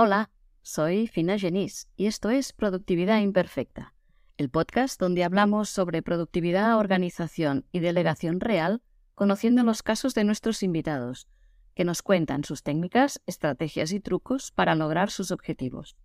Hola, 0.00 0.30
soy 0.62 1.08
Fina 1.08 1.40
Genís 1.40 1.88
y 1.96 2.06
esto 2.06 2.30
es 2.30 2.52
Productividad 2.52 3.20
Imperfecta, 3.20 3.94
el 4.36 4.48
podcast 4.48 5.00
donde 5.00 5.24
hablamos 5.24 5.70
sobre 5.70 6.02
productividad, 6.02 6.78
organización 6.78 7.66
y 7.72 7.80
delegación 7.80 8.38
real, 8.38 8.80
conociendo 9.16 9.64
los 9.64 9.82
casos 9.82 10.14
de 10.14 10.22
nuestros 10.22 10.62
invitados, 10.62 11.26
que 11.74 11.82
nos 11.82 12.02
cuentan 12.02 12.44
sus 12.44 12.62
técnicas, 12.62 13.20
estrategias 13.26 13.90
y 13.90 13.98
trucos 13.98 14.52
para 14.52 14.76
lograr 14.76 15.10
sus 15.10 15.32
objetivos. 15.32 15.96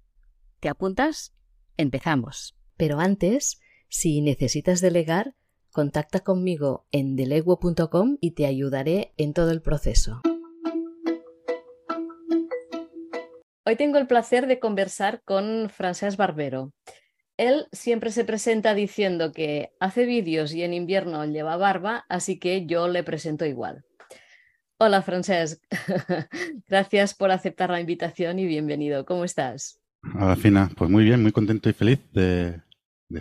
¿Te 0.60 0.70
apuntas? 0.70 1.32
Empezamos. 1.78 2.56
Pero 2.78 3.00
antes, 3.00 3.60
si 3.90 4.22
necesitas 4.22 4.82
delegar, 4.82 5.36
contacta 5.72 6.22
conmigo 6.22 6.88
en 6.92 7.16
deleguo.com 7.16 8.18
y 8.20 8.32
te 8.32 8.48
ayudaré 8.48 9.14
en 9.18 9.34
todo 9.34 9.52
el 9.52 9.62
proceso. 9.62 10.24
Hoy 13.66 13.78
tengo 13.78 13.98
el 13.98 14.08
placer 14.08 14.46
de 14.46 14.60
conversar 14.60 15.22
con 15.24 15.70
Francesc 15.70 16.18
Barbero. 16.18 16.74
Él 17.38 17.68
siempre 17.72 18.12
se 18.12 18.26
presenta 18.26 18.74
diciendo 18.74 19.32
que 19.32 19.72
hace 19.80 20.06
vídeos 20.06 20.54
y 20.54 20.64
en 20.64 20.74
invierno 20.74 21.24
lleva 21.24 21.56
barba, 21.56 22.06
así 22.10 22.40
que 22.40 22.66
yo 22.66 22.90
le 22.90 23.04
presento 23.04 23.46
igual. 23.46 23.86
Hola 24.80 25.02
Francesc, 25.02 25.64
gracias 26.68 27.14
por 27.14 27.32
aceptar 27.32 27.70
la 27.70 27.80
invitación 27.80 28.38
y 28.38 28.46
bienvenido. 28.46 29.06
¿Cómo 29.06 29.24
estás? 29.24 29.80
Hola 30.14 30.36
Fina, 30.36 30.70
pues 30.76 30.90
muy 30.92 31.06
bien, 31.06 31.22
muy 31.22 31.32
contento 31.32 31.70
y 31.70 31.74
feliz 31.74 32.00
de, 32.12 32.60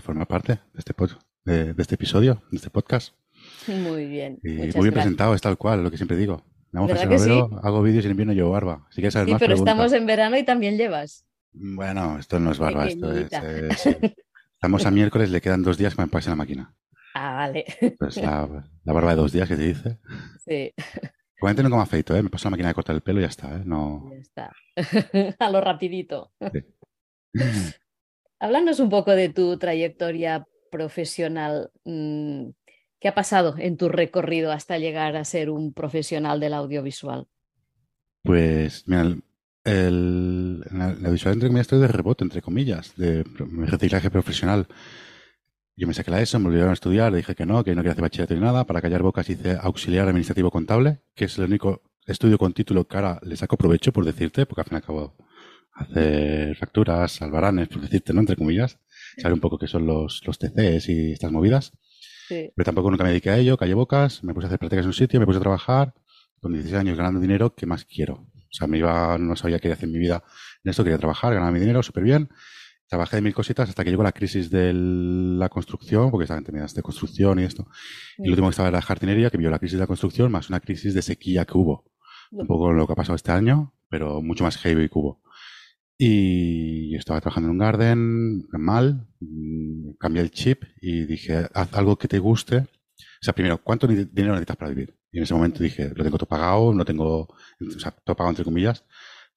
formar 0.01 0.27
parte 0.27 0.55
de 0.73 0.79
este, 0.79 0.93
de, 1.45 1.75
este 1.79 1.95
episodio, 1.95 2.43
de 2.51 2.57
este 2.57 2.71
podcast. 2.71 3.15
Muy 3.69 4.07
bien. 4.07 4.41
Y 4.43 4.55
muy 4.55 4.73
bien 4.73 4.95
presentado, 4.95 5.37
es 5.37 5.41
tal 5.41 5.57
cual, 5.57 5.85
lo 5.85 5.91
que 5.93 5.99
siempre 5.99 6.17
digo. 6.17 6.45
Hago 6.73 7.83
vídeos 7.83 8.05
y 8.05 8.07
en 8.07 8.13
invierno 8.13 8.33
llevo 8.33 8.51
barba. 8.51 8.87
sí, 8.91 9.03
pero 9.39 9.55
estamos 9.55 9.93
en 9.93 10.07
verano 10.07 10.37
y 10.39 10.45
también 10.45 10.77
llevas. 10.77 11.27
Bueno, 11.53 12.19
esto 12.19 12.41
no 12.41 12.53
es 12.53 12.59
barba, 12.59 12.87
esto 12.87 13.13
es, 13.13 13.31
Estamos 14.55 14.87
a 14.87 14.91
miércoles, 14.91 15.31
le 15.31 15.41
quedan 15.41 15.63
dos 15.63 15.77
días 15.77 15.95
que 15.95 16.03
me 16.03 16.09
pase 16.09 16.31
la 16.31 16.37
máquina. 16.37 16.75
Ah, 17.15 17.35
vale. 17.35 17.67
Pues 17.99 18.17
la, 18.17 18.49
barba 18.85 19.11
de 19.11 19.17
dos 19.17 19.33
días 19.33 19.49
que 19.49 19.57
te 19.57 19.63
dice. 19.63 19.99
Sí. 20.47 20.73
No 21.43 21.71
como 21.71 21.83
afeito, 21.83 22.17
¿eh? 22.17 22.23
Me 22.23 22.31
paso 22.31 22.47
la 22.47 22.53
máquina 22.53 22.69
de 22.69 22.75
cortar 22.75 22.95
el 22.95 23.03
pelo 23.03 23.19
y 23.19 23.23
ya 23.23 23.29
está, 23.29 23.57
¿eh? 23.57 23.63
No... 23.65 24.11
Ya 24.13 24.19
está. 24.19 24.53
a 25.39 25.51
lo 25.51 25.61
rapidito. 25.61 26.33
Háblanos 28.39 28.81
un 28.81 28.89
poco 28.89 29.11
de 29.11 29.29
tu 29.29 29.59
trayectoria 29.59 30.47
profesional. 30.71 31.71
¿Qué 33.03 33.09
ha 33.09 33.15
pasado 33.17 33.57
en 33.59 33.77
tu 33.77 33.89
recorrido 33.89 34.53
hasta 34.53 34.79
llegar 34.79 35.17
a 35.17 35.25
ser 35.25 35.51
un 35.51 35.73
profesional 35.73 36.39
del 36.39 36.55
audiovisual? 36.55 37.27
Pues, 38.23 38.85
mira, 38.87 39.03
el, 39.03 39.23
el, 39.65 41.05
entre 41.05 41.49
comillas, 41.49 41.63
estoy 41.63 41.81
de 41.81 41.89
rebote, 41.89 42.23
entre 42.23 42.43
comillas, 42.43 42.95
de 42.95 43.25
reciclaje 43.67 44.09
profesional. 44.09 44.69
Yo 45.75 45.89
me 45.89 45.95
saqué 45.95 46.13
la 46.13 46.23
ESO, 46.23 46.39
me 46.39 46.45
volvieron 46.45 46.71
a 46.71 46.75
estudiar, 46.75 47.13
dije 47.13 47.35
que 47.35 47.45
no, 47.45 47.65
que 47.65 47.75
no 47.75 47.83
quería 47.83 47.91
hacer 47.91 48.03
bachillerato 48.03 48.35
ni 48.35 48.41
nada. 48.41 48.67
Para 48.67 48.81
callar 48.81 49.03
bocas 49.03 49.29
hice 49.29 49.59
auxiliar 49.61 50.07
administrativo 50.07 50.53
contable, 50.53 51.01
que 51.17 51.25
es 51.25 51.37
el 51.39 51.47
único 51.47 51.83
estudio 52.07 52.39
con 52.39 52.53
título 52.53 52.87
que 52.87 52.99
ahora 52.99 53.19
le 53.25 53.35
saco 53.35 53.57
provecho, 53.57 53.93
por 53.93 54.05
decirte, 54.05 54.47
porque 54.47 54.61
al 54.61 54.67
fin 54.69 54.79
y 54.81 54.93
al 54.93 55.11
hacer 55.73 56.57
facturas, 56.57 57.21
albaranes, 57.21 57.67
por 57.67 57.81
decirte, 57.81 58.13
¿no? 58.13 58.21
Entre 58.21 58.37
comillas, 58.37 58.79
saber 59.19 59.33
un 59.33 59.41
poco 59.41 59.59
qué 59.59 59.67
son 59.67 59.89
los, 59.89 60.23
los 60.25 60.39
TCs 60.39 60.89
y 60.89 61.13
estas 61.15 61.33
movidas. 61.33 61.73
Pero 62.29 62.65
tampoco 62.65 62.91
nunca 62.91 63.05
me 63.05 63.11
dediqué 63.11 63.31
a 63.31 63.39
ello, 63.39 63.57
callé 63.57 63.75
bocas, 63.75 64.23
me 64.25 64.35
puse 64.35 64.47
a 64.47 64.49
hacer 64.49 64.59
prácticas 64.59 64.85
en 64.85 64.89
un 64.89 64.95
sitio, 64.95 65.21
me 65.21 65.27
puse 65.27 65.39
a 65.39 65.43
trabajar, 65.43 65.95
con 66.41 66.53
16 66.53 66.79
años 66.79 66.97
ganando 66.97 67.21
dinero, 67.21 67.55
¿qué 67.55 67.67
más 67.67 67.85
quiero? 67.85 68.15
O 68.15 68.55
sea, 68.55 68.67
me 68.67 68.79
iba, 68.79 69.17
no 69.19 69.37
sabía 69.37 69.59
qué 69.59 69.73
hacer 69.73 69.85
en 69.85 69.93
mi 69.93 69.99
vida 69.99 70.23
en 70.65 70.71
esto, 70.71 70.85
quería 70.85 70.99
trabajar, 70.99 71.35
ganar 71.35 71.53
mi 71.53 71.61
dinero 71.61 71.83
súper 71.83 72.05
bien. 72.05 72.29
Trabajé 72.87 73.17
de 73.17 73.23
mil 73.23 73.33
cositas 73.33 73.69
hasta 73.69 73.85
que 73.85 73.91
llegó 73.91 74.03
la 74.03 74.13
crisis 74.13 74.51
de 74.51 74.73
la 74.75 75.49
construcción, 75.49 76.11
porque 76.11 76.25
estaba 76.25 76.39
en 76.39 76.45
temas 76.45 76.75
de 76.75 76.83
construcción 76.83 77.39
y 77.39 77.45
esto. 77.45 77.67
Y 78.19 78.27
lo 78.27 78.33
último 78.33 78.49
que 78.49 78.51
estaba 78.51 78.69
era 78.69 78.79
la 78.79 78.83
jardinería, 78.83 79.31
que 79.31 79.39
vio 79.39 79.51
la 79.51 79.59
crisis 79.59 79.79
de 79.79 79.85
la 79.85 79.87
construcción, 79.87 80.31
más 80.31 80.51
una 80.51 80.61
crisis 80.61 80.93
de 80.93 81.01
sequía 81.01 81.47
que 81.47 81.57
hubo. 81.57 81.91
Un 82.31 82.47
poco 82.47 82.73
lo 82.73 82.87
que 82.87 82.93
ha 82.93 82.97
pasado 82.97 83.17
este 83.17 83.33
año, 83.33 83.75
pero 83.89 84.21
mucho 84.21 84.45
más 84.45 84.59
heavy 84.59 84.89
que 84.89 84.99
hubo. 84.99 85.23
Y 86.05 86.97
estaba 86.97 87.21
trabajando 87.21 87.47
en 87.47 87.53
un 87.53 87.59
garden, 87.59 88.49
mal, 88.51 89.07
mm, 89.21 89.93
cambié 90.01 90.21
el 90.21 90.33
chip 90.33 90.65
y 90.81 91.05
dije, 91.05 91.47
haz 91.55 91.73
algo 91.75 91.97
que 91.97 92.09
te 92.09 92.19
guste. 92.19 92.57
O 92.57 93.23
sea, 93.25 93.33
primero, 93.33 93.63
¿cuánto 93.63 93.87
dinero 93.87 94.33
necesitas 94.33 94.57
para 94.57 94.71
vivir? 94.71 94.97
Y 95.13 95.19
en 95.19 95.23
ese 95.23 95.35
momento 95.35 95.63
dije, 95.63 95.93
lo 95.95 96.03
tengo 96.03 96.19
todo 96.19 96.29
pagado, 96.29 96.75
no 96.75 96.85
tengo, 96.85 97.29
o 97.29 97.79
sea, 97.79 97.93
todo 97.93 98.17
pagado 98.17 98.31
entre 98.31 98.45
comillas. 98.45 98.85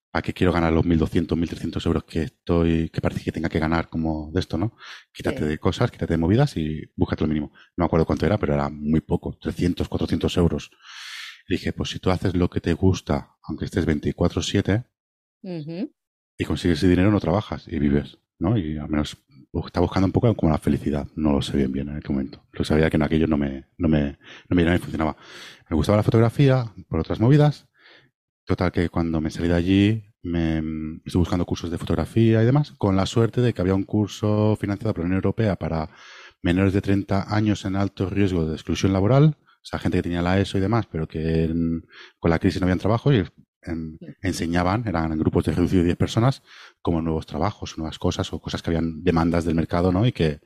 ¿Para 0.10 0.24
qué 0.24 0.34
quiero 0.34 0.52
ganar 0.52 0.74
los 0.74 0.84
1.200, 0.84 1.38
1.300 1.38 1.86
euros 1.86 2.04
que 2.06 2.24
estoy, 2.24 2.90
que 2.90 3.00
parece 3.00 3.24
que 3.24 3.32
tenga 3.32 3.50
que 3.50 3.60
ganar 3.60 3.88
como 3.88 4.32
de 4.34 4.40
esto, 4.40 4.58
¿no? 4.58 4.76
Quítate 5.14 5.46
de 5.46 5.60
cosas, 5.60 5.92
quítate 5.92 6.16
de 6.16 6.18
movidas 6.18 6.58
y 6.58 6.82
búscate 6.96 7.26
lo 7.26 7.28
mínimo. 7.28 7.52
No 7.78 7.84
me 7.84 7.86
acuerdo 7.86 8.08
cuánto 8.08 8.26
era, 8.26 8.40
pero 8.40 8.56
era 8.56 8.70
muy 8.70 9.02
poco, 9.02 9.38
300, 9.40 9.88
400 9.88 10.36
euros. 10.38 10.72
dije, 11.48 11.74
pues 11.74 11.92
si 11.92 12.00
tú 12.00 12.10
haces 12.10 12.34
lo 12.36 12.50
que 12.50 12.60
te 12.60 12.74
gusta, 12.74 13.36
aunque 13.44 13.66
estés 13.66 13.86
24-7, 13.86 14.88
y 16.38 16.46
consigues 16.46 16.80
ese 16.80 16.88
dinero 16.88 17.12
no 17.12 17.20
trabajas 17.20 17.68
y 17.68 17.80
vives, 17.80 18.18
¿no? 18.40 18.58
Y 18.58 18.78
al 18.78 18.90
menos 18.90 19.18
está 19.66 19.80
buscando 19.80 20.06
un 20.08 20.12
poco 20.12 20.34
como 20.36 20.52
la 20.52 20.58
felicidad. 20.58 21.08
No 21.16 21.32
lo 21.32 21.42
sé 21.42 21.56
bien 21.58 21.72
bien 21.72 21.90
en 21.90 21.98
aquel 21.98 22.12
momento. 22.12 22.44
Lo 22.52 22.66
sabía 22.66 22.90
que 22.90 22.98
en 22.98 23.04
aquello 23.04 23.28
no 23.28 23.38
me, 23.38 23.68
no 23.78 23.88
me, 23.88 24.18
no 24.50 24.56
me, 24.56 24.80
funcionaba. 24.80 25.16
Me 25.70 25.76
gustaba 25.76 25.98
la 25.98 26.04
fotografía 26.04 26.66
por 26.90 27.00
otras 27.00 27.20
movidas. 27.20 27.68
Total 28.46 28.72
que 28.72 28.90
cuando 28.90 29.22
me 29.22 29.32
salí 29.32 29.48
de 29.48 29.56
allí 29.56 30.04
me 30.22 30.58
estuve 31.06 31.22
buscando 31.22 31.46
cursos 31.46 31.70
de 31.70 31.78
fotografía 31.78 32.42
y 32.42 32.46
demás, 32.46 32.72
con 32.78 32.96
la 32.96 33.06
suerte 33.06 33.42
de 33.42 33.54
que 33.54 33.62
había 33.62 33.76
un 33.76 33.84
curso 33.84 34.58
financiado 34.60 34.94
por 34.94 35.04
la 35.04 35.06
Unión 35.06 35.18
Europea 35.18 35.56
para 35.56 35.90
menores 36.42 36.74
de 36.74 36.82
30 36.82 37.36
años 37.36 37.64
en 37.66 37.76
alto 37.76 38.10
riesgo 38.10 38.46
de 38.46 38.54
exclusión 38.54 38.92
laboral, 38.92 39.38
o 39.40 39.68
sea, 39.68 39.80
gente 39.80 40.00
que 40.00 40.04
tenía 40.04 40.22
la 40.22 40.40
ESO 40.40 40.58
y 40.58 40.62
demás, 40.62 40.88
pero 40.92 41.08
que 41.08 41.52
con 42.20 42.32
la 42.32 42.40
crisis 42.40 42.60
no 42.60 42.66
habían 42.66 42.80
trabajo 42.80 43.14
y 43.14 43.24
enseñaban, 44.22 44.88
eran 44.88 45.18
grupos 45.18 45.46
de 45.46 45.54
reducido 45.54 45.82
de 45.82 45.88
10 45.88 45.98
personas, 45.98 46.44
como 46.82 47.02
nuevos 47.02 47.26
trabajos, 47.26 47.78
nuevas 47.78 48.00
cosas 48.00 48.32
o 48.34 48.40
cosas 48.40 48.62
que 48.62 48.70
habían 48.70 49.04
demandas 49.04 49.46
del 49.46 49.56
mercado, 49.56 49.92
¿no? 49.92 50.06
Y 50.06 50.12
que, 50.12 50.40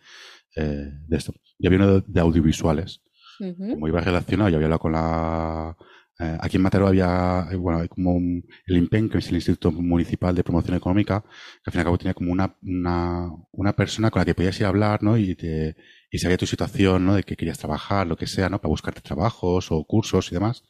eh, 0.55 0.91
de 1.07 1.17
esto. 1.17 1.33
Y 1.57 1.67
había 1.67 1.79
uno 1.79 2.01
de, 2.01 2.19
audiovisuales. 2.21 3.01
Como 3.37 3.87
iba 3.87 4.01
relacionado, 4.01 4.49
yo 4.49 4.57
había 4.57 4.65
hablado 4.65 4.79
con 4.79 4.91
la, 4.91 5.77
eh, 6.21 6.37
aquí 6.41 6.57
en 6.57 6.63
Mataró 6.63 6.87
había, 6.87 7.47
eh, 7.49 7.55
bueno, 7.55 7.79
hay 7.79 7.87
como 7.87 8.17
el 8.19 8.77
IMPEN, 8.77 9.07
que 9.07 9.19
es 9.19 9.29
el 9.29 9.35
Instituto 9.35 9.71
Municipal 9.71 10.35
de 10.35 10.43
Promoción 10.43 10.75
Económica, 10.75 11.21
que 11.21 11.67
al 11.67 11.71
fin 11.71 11.79
y 11.79 11.79
al 11.79 11.85
cabo 11.85 11.97
tenía 11.97 12.13
como 12.13 12.33
una, 12.33 12.57
una, 12.61 13.29
una 13.53 13.73
persona 13.73 14.11
con 14.11 14.19
la 14.19 14.25
que 14.25 14.35
podías 14.35 14.59
ir 14.59 14.65
a 14.65 14.69
hablar, 14.69 15.01
¿no? 15.01 15.17
Y, 15.17 15.35
te, 15.35 15.77
y 16.11 16.19
sabía 16.19 16.35
tu 16.37 16.45
situación, 16.45 17.05
¿no? 17.05 17.15
De 17.15 17.23
que 17.23 17.37
querías 17.37 17.57
trabajar, 17.57 18.05
lo 18.05 18.17
que 18.17 18.27
sea, 18.27 18.49
¿no? 18.49 18.59
Para 18.59 18.69
buscarte 18.69 18.99
trabajos 18.99 19.71
o 19.71 19.81
cursos 19.85 20.29
y 20.31 20.35
demás. 20.35 20.65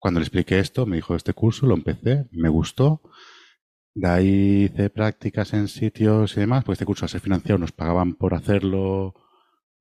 Cuando 0.00 0.18
le 0.18 0.24
expliqué 0.24 0.58
esto, 0.58 0.86
me 0.86 0.96
dijo 0.96 1.14
este 1.14 1.34
curso, 1.34 1.66
lo 1.66 1.74
empecé, 1.74 2.26
me 2.32 2.48
gustó. 2.48 3.02
De 3.94 4.08
ahí 4.08 4.64
hice 4.64 4.88
prácticas 4.88 5.52
en 5.52 5.68
sitios 5.68 6.36
y 6.36 6.40
demás, 6.40 6.64
porque 6.64 6.74
este 6.74 6.86
curso 6.86 7.04
al 7.04 7.10
ser 7.10 7.20
financiado 7.20 7.58
nos 7.58 7.72
pagaban 7.72 8.14
por 8.14 8.34
hacerlo 8.34 9.14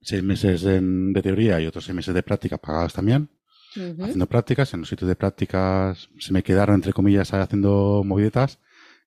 seis 0.01 0.21
meses 0.21 0.61
de 0.63 1.21
teoría 1.21 1.61
y 1.61 1.65
otros 1.65 1.85
seis 1.85 1.95
meses 1.95 2.13
de 2.13 2.21
práctica 2.21 2.57
pagados 2.57 2.93
también. 2.93 3.29
Haciendo 3.75 4.27
prácticas, 4.27 4.73
en 4.73 4.81
los 4.81 4.89
sitios 4.89 5.07
de 5.07 5.15
prácticas 5.15 6.09
se 6.19 6.33
me 6.33 6.43
quedaron, 6.43 6.75
entre 6.75 6.91
comillas, 6.91 7.33
haciendo 7.33 8.03
movidetas 8.03 8.59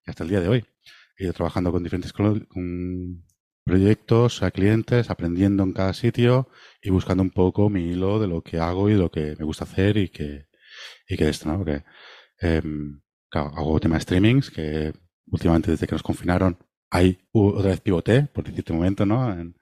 y 0.07 0.11
hasta 0.11 0.25
el 0.25 0.31
día 0.31 0.41
de 0.41 0.49
hoy. 0.49 0.65
He 1.19 1.25
ido 1.25 1.35
trabajando 1.35 1.73
con 1.73 1.83
diferentes 1.83 2.13
con 2.15 2.49
proyectos, 3.65 4.43
a 4.43 4.51
clientes, 4.51 5.11
aprendiendo 5.11 5.63
en 5.63 5.73
cada 5.73 5.93
sitio 5.93 6.49
y 6.81 6.91
buscando 6.91 7.23
un 7.23 7.31
poco 7.31 7.69
mi 7.69 7.91
hilo 7.91 8.19
de 8.19 8.29
lo 8.29 8.43
que 8.43 8.59
hago 8.59 8.89
y 8.89 8.95
de 8.95 8.99
lo 8.99 9.11
que 9.11 9.37
me 9.39 9.45
gusta 9.45 9.65
hacer 9.65 9.97
y 9.99 10.09
que, 10.09 10.47
y 11.13 11.17
que 11.17 11.25
de 11.25 11.31
esto, 11.31 11.49
¿no? 11.49 11.59
Porque, 11.59 11.85
em, 12.41 13.01
hago 13.31 13.81
tema 13.81 13.97
de 13.97 14.03
streamings 14.03 14.51
que 14.51 14.93
últimamente 15.27 15.71
desde 15.71 15.87
que 15.87 15.95
nos 15.95 16.03
confinaron 16.03 16.59
hay 16.91 17.19
otra 17.33 17.71
vez 17.71 17.81
pivoté, 17.81 18.23
por 18.23 18.45
decirte 18.45 18.73
un 18.73 18.79
momento, 18.79 19.07
¿no? 19.07 19.33
En, 19.33 19.57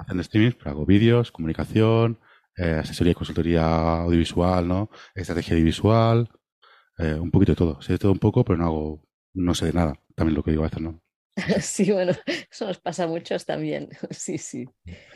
Haciendo 0.00 0.22
streamings, 0.24 0.56
pero 0.56 0.72
hago 0.72 0.84
vídeos, 0.84 1.30
comunicación, 1.30 2.18
eh, 2.56 2.80
asesoría 2.80 3.12
y 3.12 3.14
consultoría 3.14 4.02
audiovisual, 4.02 4.66
¿no? 4.66 4.90
Estrategia 5.14 5.54
audiovisual, 5.54 6.28
eh, 6.98 7.14
un 7.14 7.30
poquito 7.30 7.52
de 7.52 7.56
todo. 7.56 7.80
Sé 7.80 7.92
de 7.92 7.98
todo 7.98 8.10
un 8.10 8.18
poco, 8.18 8.44
pero 8.44 8.58
no 8.58 8.64
hago, 8.64 9.08
no 9.34 9.54
sé 9.54 9.66
de 9.66 9.72
nada. 9.74 9.94
También 10.16 10.34
lo 10.34 10.42
que 10.42 10.50
digo 10.50 10.64
a 10.64 10.66
veces, 10.66 10.82
¿no? 10.82 11.00
Sí, 11.60 11.92
bueno, 11.92 12.12
eso 12.50 12.66
nos 12.66 12.80
pasa 12.80 13.04
a 13.04 13.06
muchos 13.06 13.46
también. 13.46 13.88
Sí, 14.10 14.38
sí. 14.38 14.68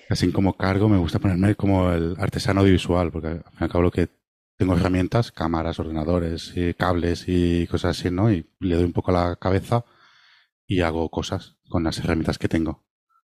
Así 0.08 0.30
como 0.30 0.56
cargo, 0.56 0.88
me 0.88 0.98
gusta 0.98 1.18
ponerme 1.18 1.56
como 1.56 1.90
el 1.92 2.14
artesano 2.18 2.60
audiovisual, 2.60 3.10
porque 3.10 3.28
al 3.28 3.42
fin 3.42 3.58
y 3.60 3.64
al 3.64 3.70
cabo 3.70 3.82
lo 3.82 3.90
que 3.90 4.08
tengo 4.56 4.74
herramientas, 4.74 5.32
cámaras, 5.32 5.78
ordenadores, 5.78 6.52
y 6.56 6.74
cables 6.74 7.24
y 7.26 7.66
cosas 7.66 7.98
así, 7.98 8.10
¿no? 8.10 8.30
Y 8.32 8.50
le 8.60 8.76
doy 8.76 8.84
un 8.84 8.92
poco 8.92 9.10
a 9.10 9.28
la 9.28 9.36
cabeza 9.36 9.84
y 10.66 10.80
hago 10.80 11.10
cosas 11.10 11.56
con 11.68 11.84
las 11.84 11.98
herramientas 11.98 12.38
que 12.38 12.48
tengo. 12.48 12.84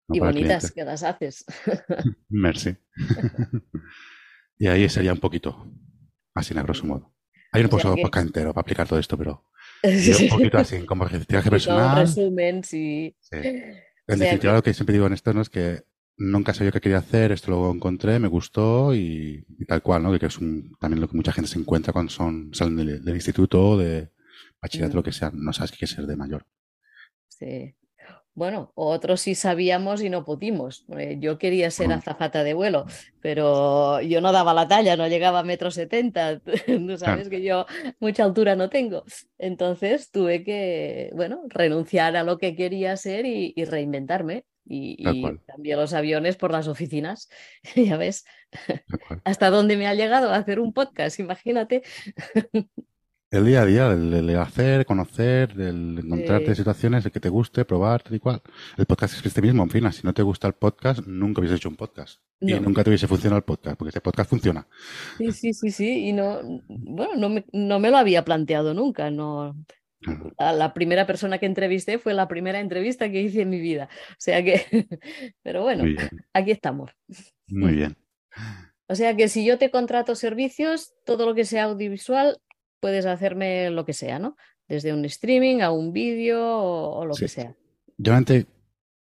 Y 0.10 0.20
bonitas 0.20 0.72
que 0.72 0.86
las 0.86 1.04
haces. 1.04 1.46
Merci. 2.30 2.78
y 4.58 4.68
ahí 4.68 4.88
sería 4.90 5.14
un 5.14 5.20
poquito, 5.20 5.70
así 6.34 6.54
en 6.54 6.64
grosso 6.64 6.86
modo. 6.86 7.14
Hay 7.52 7.64
un 7.64 7.70
poco 7.70 7.96
para 8.10 8.22
entero 8.22 8.54
para 8.54 8.62
aplicar 8.62 8.88
todo 8.88 9.00
esto, 9.00 9.18
pero 9.18 9.46
un 9.84 10.30
poquito 10.30 10.58
así, 10.58 10.86
como 10.86 11.06
reciclaje 11.06 11.50
personal. 11.50 11.98
Resumen, 11.98 12.64
sí. 12.64 13.16
En 13.32 14.20
definitiva, 14.20 14.54
lo 14.54 14.64
que 14.64 14.74
siempre 14.74 14.94
digo 14.94 15.08
en 15.08 15.14
esto 15.14 15.34
no 15.34 15.42
es 15.42 15.50
que 15.50 15.84
nunca 16.18 16.54
sabía 16.54 16.72
qué 16.72 16.82
quería 16.82 16.98
hacer, 16.98 17.32
esto 17.32 17.52
lo 17.52 17.72
encontré, 17.72 18.20
me 18.20 18.28
gustó 18.28 18.94
y, 18.94 19.46
tal 19.68 19.82
cual, 19.82 20.04
¿no? 20.04 20.18
Que 20.20 20.26
es 20.26 20.40
también 20.80 21.02
lo 21.02 21.08
que 21.08 21.16
mucha 21.16 21.32
gente 21.32 21.50
se 21.50 21.60
encuentra 21.60 21.94
cuando 21.94 22.12
son, 22.12 22.54
salen 22.54 22.76
del, 22.76 23.16
instituto 23.16 23.78
de 23.78 24.10
bachillerato, 24.62 24.98
lo 24.98 25.04
que 25.04 25.12
sea, 25.12 25.32
no 25.34 25.54
sabes 25.54 25.72
qué 25.72 25.88
ser 25.88 26.08
de 26.08 26.16
mayor. 26.16 26.46
Sí. 27.28 27.76
Bueno, 28.38 28.72
otros 28.76 29.22
sí 29.22 29.34
sabíamos 29.34 30.04
y 30.04 30.12
no 30.12 30.24
pudimos. 30.24 30.86
Eh, 30.96 31.18
yo 31.20 31.40
quería 31.40 31.72
ser 31.72 31.92
azafata 31.92 32.44
de 32.44 32.54
vuelo, 32.54 32.86
pero 33.20 34.00
yo 34.02 34.22
no 34.22 34.32
daba 34.32 34.54
la 34.54 34.68
talla, 34.68 34.96
no 34.96 35.08
llegaba 35.08 35.40
a 35.40 35.44
metro 35.44 35.72
setenta. 35.72 36.40
Tú 36.68 36.98
sabes 37.00 37.30
que 37.30 37.42
yo 37.42 37.66
mucha 38.00 38.24
altura 38.24 38.56
no 38.56 38.70
tengo. 38.70 39.06
Entonces 39.40 40.12
tuve 40.12 40.44
que, 40.44 41.10
bueno, 41.16 41.46
renunciar 41.50 42.16
a 42.16 42.24
lo 42.24 42.38
que 42.38 42.56
quería 42.56 42.96
ser 42.96 43.26
y, 43.26 43.56
reinventarme. 43.66 44.46
Y, 44.70 44.98
cambié 45.46 45.76
los 45.76 45.94
aviones 45.94 46.36
por 46.36 46.52
las 46.52 46.68
oficinas. 46.68 47.30
ya 47.76 47.98
ves, 47.98 48.26
hasta 49.24 49.50
dónde 49.50 49.78
me 49.78 49.88
ha 49.88 49.94
llegado 49.94 50.32
a 50.32 50.36
hacer 50.36 50.60
un 50.60 50.74
podcast, 50.74 51.20
imagínate. 51.20 51.84
El 53.30 53.46
día 53.46 53.62
a 53.62 53.66
día, 53.66 53.92
el, 53.92 54.38
hacer, 54.38 54.86
conocer, 54.86 55.52
el 55.60 56.00
encontrarte 56.00 56.56
situaciones, 56.56 57.04
de 57.04 57.12
que 57.12 57.20
te 57.20 57.28
guste, 57.28 57.66
probar, 57.66 58.02
tal 58.02 58.16
y 58.16 58.20
cual. 58.20 58.42
El 58.78 58.86
podcast 58.86 59.16
es 59.16 59.26
este 59.26 59.42
mismo, 59.42 59.64
en 59.64 59.70
fin, 59.70 59.92
si 59.92 60.08
no 60.08 60.14
te 60.14 60.22
gusta 60.22 60.48
el 60.48 60.54
podcast, 60.54 61.06
nunca 61.06 61.42
hubiese 61.42 61.56
hecho 61.56 61.68
un 61.68 61.76
podcast. 61.76 62.22
Y 62.40 62.54
nunca 62.54 62.86
te 62.86 62.90
hubiese 62.90 63.06
funcionado 63.06 63.40
el 63.40 63.44
podcast, 63.44 63.78
porque 63.78 63.90
este 63.90 64.00
podcast 64.00 64.30
funciona. 64.30 64.66
Sí, 65.18 65.34
sí, 65.34 65.54
sí, 65.54 65.72
sí. 65.72 66.08
Y 66.08 66.14
no, 66.14 66.40
bueno, 66.70 67.16
no 67.18 67.28
me, 67.28 67.46
no 67.52 67.80
me 67.82 67.92
lo 67.92 67.98
había 67.98 68.24
planteado 68.24 68.74
nunca. 68.74 69.12
No, 69.12 69.58
la, 70.38 70.74
primera 70.74 71.08
persona 71.08 71.38
que 71.38 71.46
entrevisté 71.46 71.98
fue 71.98 72.14
la 72.14 72.28
primera 72.28 72.60
entrevista 72.60 73.12
que 73.12 73.22
hice 73.22 73.42
en 73.42 73.50
mi 73.50 73.60
vida. 73.60 73.90
O 74.12 74.20
sea 74.20 74.44
que, 74.44 74.62
pero 75.44 75.64
bueno, 75.64 75.84
aquí 76.34 76.52
estamos. 76.52 76.92
Muy 77.48 77.74
bien. 77.74 77.98
O 78.88 78.96
sea 78.96 79.16
que 79.16 79.28
si 79.28 79.46
yo 79.46 79.58
te 79.58 79.72
contrato 79.72 80.16
servicios, 80.16 80.94
todo 81.06 81.26
lo 81.26 81.36
que 81.36 81.46
sea 81.46 81.66
audiovisual, 81.66 82.38
puedes 82.80 83.06
hacerme 83.06 83.70
lo 83.70 83.86
que 83.86 83.94
sea, 83.94 84.20
¿no? 84.20 84.38
Desde 84.68 84.94
un 84.94 85.04
streaming 85.06 85.62
a 85.62 85.72
un 85.72 85.94
vídeo 85.94 86.42
o, 86.42 87.06
lo 87.06 87.16
que 87.16 87.28
sea. 87.28 87.56
Yo 87.98 88.14
antes, 88.14 88.46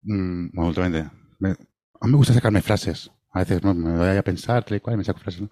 mm, 0.02 0.48
bueno, 0.52 0.68
últimamente, 0.68 1.10
me, 1.38 1.50
a 1.50 2.06
mí 2.06 2.12
me 2.12 2.16
gusta 2.16 2.34
sacarme 2.34 2.62
frases. 2.62 3.10
A 3.30 3.40
veces 3.40 3.62
me 3.62 3.96
voy 3.96 4.16
a 4.16 4.22
pensar, 4.22 4.64
tal 4.64 4.78
y 4.78 4.80
cual, 4.80 4.94
y 4.94 4.98
me 4.98 5.04
saco 5.04 5.20
frases. 5.20 5.42
¿no? 5.42 5.50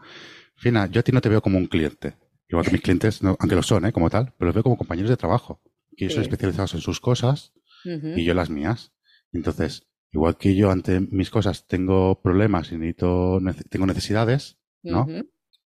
Fina, 0.56 0.86
yo 0.86 1.00
a 1.00 1.02
ti 1.02 1.12
no 1.12 1.20
te 1.20 1.28
veo 1.28 1.42
como 1.42 1.58
un 1.58 1.66
cliente. 1.66 2.16
Igual 2.48 2.66
que 2.66 2.72
mis 2.72 2.82
clientes, 2.82 3.20
aunque 3.22 3.54
lo 3.54 3.62
son, 3.62 3.86
¿eh? 3.86 3.92
como 3.92 4.10
tal, 4.10 4.34
pero 4.38 4.46
los 4.46 4.54
veo 4.54 4.62
como 4.62 4.76
compañeros 4.76 5.10
de 5.10 5.16
trabajo. 5.16 5.62
Que 5.96 6.04
ellos 6.04 6.14
son 6.14 6.22
especializados 6.22 6.74
en 6.74 6.80
sus 6.80 7.00
cosas 7.00 7.52
y 7.84 8.24
yo 8.24 8.34
las 8.34 8.50
mías. 8.50 8.92
Entonces, 9.32 9.86
igual 10.12 10.36
que 10.36 10.54
yo 10.54 10.70
ante 10.70 11.00
mis 11.00 11.30
cosas 11.30 11.66
tengo 11.66 12.20
problemas 12.22 12.72
y 12.72 12.76
necesito, 12.76 13.40
tengo 13.70 13.86
necesidades, 13.86 14.58
¿no? 14.82 15.06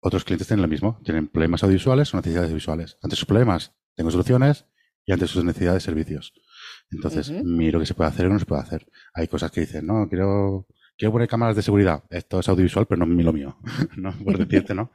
Otros 0.01 0.25
clientes 0.25 0.47
tienen 0.47 0.63
lo 0.63 0.69
mismo, 0.69 1.01
tienen 1.05 1.29
problemas 1.29 1.63
audiovisuales 1.65 2.13
o 2.15 2.17
necesidades 2.17 2.53
visuales. 2.53 2.99
Ante 3.03 3.17
sus 3.17 3.27
problemas 3.27 3.75
tengo 3.95 4.11
soluciones 4.11 4.67
y 5.05 5.13
ante 5.13 5.27
sus 5.27 5.45
necesidades 5.45 5.83
servicios. 5.83 6.35
Entonces, 6.91 7.31
miro 7.31 7.81
qué 7.81 7.87
se 7.87 7.95
puede 7.95 8.11
hacer 8.11 8.27
o 8.27 8.29
no 8.29 8.39
se 8.39 8.47
puede 8.47 8.63
hacer. 8.63 8.87
Hay 9.15 9.27
cosas 9.27 9.51
que 9.51 9.63
dicen, 9.63 9.87
no, 9.87 10.09
quiero, 10.09 10.67
quiero 10.99 11.13
poner 11.13 11.29
cámaras 11.29 11.57
de 11.57 11.63
seguridad. 11.63 12.05
Esto 12.11 12.41
es 12.41 12.49
audiovisual, 12.49 12.87
pero 12.87 13.07
no 13.07 13.19
es 13.19 13.25
lo 13.25 13.33
mío, 13.33 13.57
¿no? 13.97 14.13
Por 14.13 14.37
decirte, 14.37 14.75
¿no? 14.75 14.93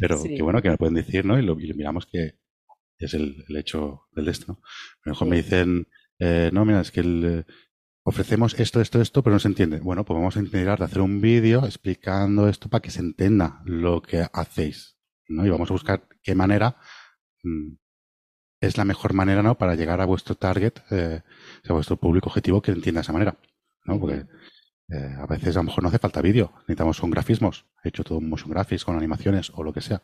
Pero 0.00 0.20
qué 0.22 0.42
bueno 0.42 0.62
que 0.62 0.70
me 0.70 0.78
pueden 0.78 0.94
decir, 0.94 1.24
¿no? 1.24 1.38
Y 1.38 1.42
lo, 1.42 1.54
miramos 1.54 2.06
que 2.06 2.38
es 2.98 3.14
el, 3.14 3.44
hecho 3.50 4.08
del 4.12 4.28
esto, 4.28 4.46
¿no? 4.48 4.54
A 4.54 5.02
lo 5.04 5.12
mejor 5.12 5.28
me 5.28 5.36
dicen, 5.36 5.86
eh, 6.18 6.50
no, 6.52 6.64
mira, 6.64 6.80
es 6.80 6.90
que 6.90 7.00
el, 7.00 7.44
ofrecemos 8.04 8.58
esto, 8.58 8.80
esto, 8.80 9.00
esto, 9.00 9.22
pero 9.22 9.34
no 9.34 9.40
se 9.40 9.48
entiende. 9.48 9.80
Bueno, 9.80 10.04
pues 10.04 10.16
vamos 10.16 10.36
a 10.36 10.40
intentar 10.40 10.82
hacer 10.82 11.02
un 11.02 11.20
vídeo 11.20 11.64
explicando 11.66 12.48
esto 12.48 12.68
para 12.68 12.80
que 12.80 12.90
se 12.90 13.00
entienda 13.00 13.62
lo 13.66 14.00
que 14.00 14.26
hacéis, 14.32 14.96
¿no? 15.28 15.44
Y 15.44 15.50
vamos 15.50 15.70
a 15.70 15.74
buscar 15.74 16.08
qué 16.22 16.34
manera 16.34 16.76
mm, 17.42 17.74
es 18.60 18.78
la 18.78 18.86
mejor 18.86 19.12
manera, 19.12 19.42
¿no? 19.42 19.58
Para 19.58 19.74
llegar 19.74 20.00
a 20.00 20.06
vuestro 20.06 20.36
target, 20.36 20.74
eh, 20.90 21.20
a 21.68 21.72
vuestro 21.74 21.98
público 21.98 22.30
objetivo 22.30 22.62
que 22.62 22.72
entienda 22.72 23.02
esa 23.02 23.12
manera, 23.12 23.36
¿no? 23.84 24.00
Porque 24.00 24.26
eh, 24.94 25.16
a 25.18 25.26
veces 25.26 25.56
a 25.56 25.60
lo 25.60 25.64
mejor 25.64 25.82
no 25.82 25.88
hace 25.88 25.98
falta 25.98 26.22
vídeo, 26.22 26.52
necesitamos 26.60 26.96
son 26.96 27.10
grafismos, 27.10 27.66
he 27.82 27.88
hecho 27.88 28.04
todo 28.04 28.18
un 28.18 28.28
motion 28.28 28.50
graphics 28.50 28.84
con 28.84 28.96
animaciones 28.96 29.50
o 29.54 29.64
lo 29.64 29.72
que 29.72 29.80
sea. 29.80 30.02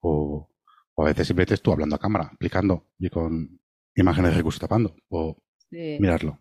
O, 0.00 0.48
a 0.96 1.04
veces 1.04 1.26
simplemente 1.26 1.56
tú 1.58 1.72
hablando 1.72 1.96
a 1.96 1.98
cámara, 1.98 2.28
explicando 2.28 2.86
y 2.98 3.10
con 3.10 3.60
imágenes 3.94 4.30
de 4.30 4.38
recursos 4.38 4.60
tapando 4.60 4.96
o 5.08 5.36
mirarlo. 5.70 6.40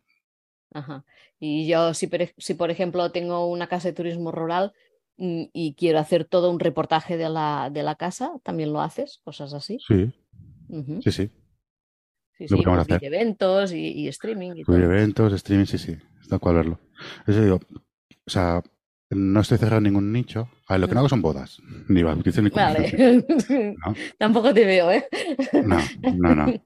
Ajá. 0.73 1.03
Y 1.39 1.67
yo, 1.67 1.93
si, 1.93 2.09
si 2.37 2.53
por 2.53 2.71
ejemplo 2.71 3.11
tengo 3.11 3.47
una 3.47 3.67
casa 3.67 3.89
de 3.89 3.93
turismo 3.93 4.31
rural 4.31 4.73
mm, 5.17 5.43
y 5.51 5.75
quiero 5.75 5.99
hacer 5.99 6.23
todo 6.25 6.49
un 6.49 6.59
reportaje 6.59 7.17
de 7.17 7.29
la, 7.29 7.69
de 7.71 7.83
la 7.83 7.95
casa, 7.95 8.31
¿también 8.43 8.71
lo 8.71 8.81
haces? 8.81 9.19
Cosas 9.23 9.53
así. 9.53 9.79
Sí. 9.85 10.13
Sí, 11.03 11.11
sí. 11.11 11.31
Sí, 12.37 12.47
sí, 12.47 12.63
eventos 13.01 13.73
y, 13.73 14.07
streaming. 14.07 14.55
Y 14.55 14.63
eventos, 14.67 15.33
streaming, 15.33 15.65
sí, 15.65 15.77
sí. 15.77 15.97
Está 16.31 16.39
cual 16.39 16.55
verlo. 16.55 16.79
Eso 17.27 17.41
digo, 17.41 17.59
o 18.25 18.29
sea, 18.29 18.63
no 19.09 19.41
estoy 19.41 19.57
cerrado 19.57 19.79
en 19.79 19.83
ningún 19.83 20.13
nicho. 20.13 20.47
A 20.69 20.75
ver, 20.75 20.79
lo 20.79 20.87
que 20.87 20.93
no 20.93 21.01
hago 21.01 21.09
son 21.09 21.21
bodas. 21.21 21.61
Ni 21.89 22.03
bautizo 22.03 22.41
ni 22.41 22.49
Vale. 22.49 23.25
Tampoco 24.17 24.53
te 24.53 24.65
veo, 24.65 24.89
¿eh? 24.91 25.05
No, 25.65 25.77
no, 26.15 26.35
no. 26.35 26.53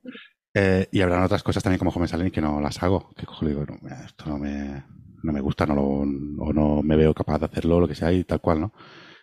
Eh, 0.58 0.88
y 0.90 1.02
habrán 1.02 1.22
otras 1.22 1.44
cosas 1.44 1.62
también 1.62 1.80
como 1.80 1.92
Home 1.92 2.08
Salen 2.08 2.32
que 2.32 2.40
no 2.40 2.62
las 2.62 2.82
hago. 2.82 3.12
Que 3.18 3.26
cojo 3.26 3.44
y 3.44 3.50
digo, 3.50 3.66
no, 3.66 3.76
esto 4.06 4.30
no 4.30 4.38
me, 4.38 4.86
no 5.22 5.34
me 5.34 5.42
gusta, 5.42 5.66
no 5.66 5.76
lo, 5.76 5.84
o 5.84 6.54
no 6.54 6.82
me 6.82 6.96
veo 6.96 7.14
capaz 7.14 7.40
de 7.40 7.48
hacerlo, 7.48 7.82
lo 7.82 7.90
que 7.90 7.96
sea, 7.96 8.10
y 8.14 8.24
tal 8.24 8.40
cual, 8.40 8.62
¿no? 8.62 8.74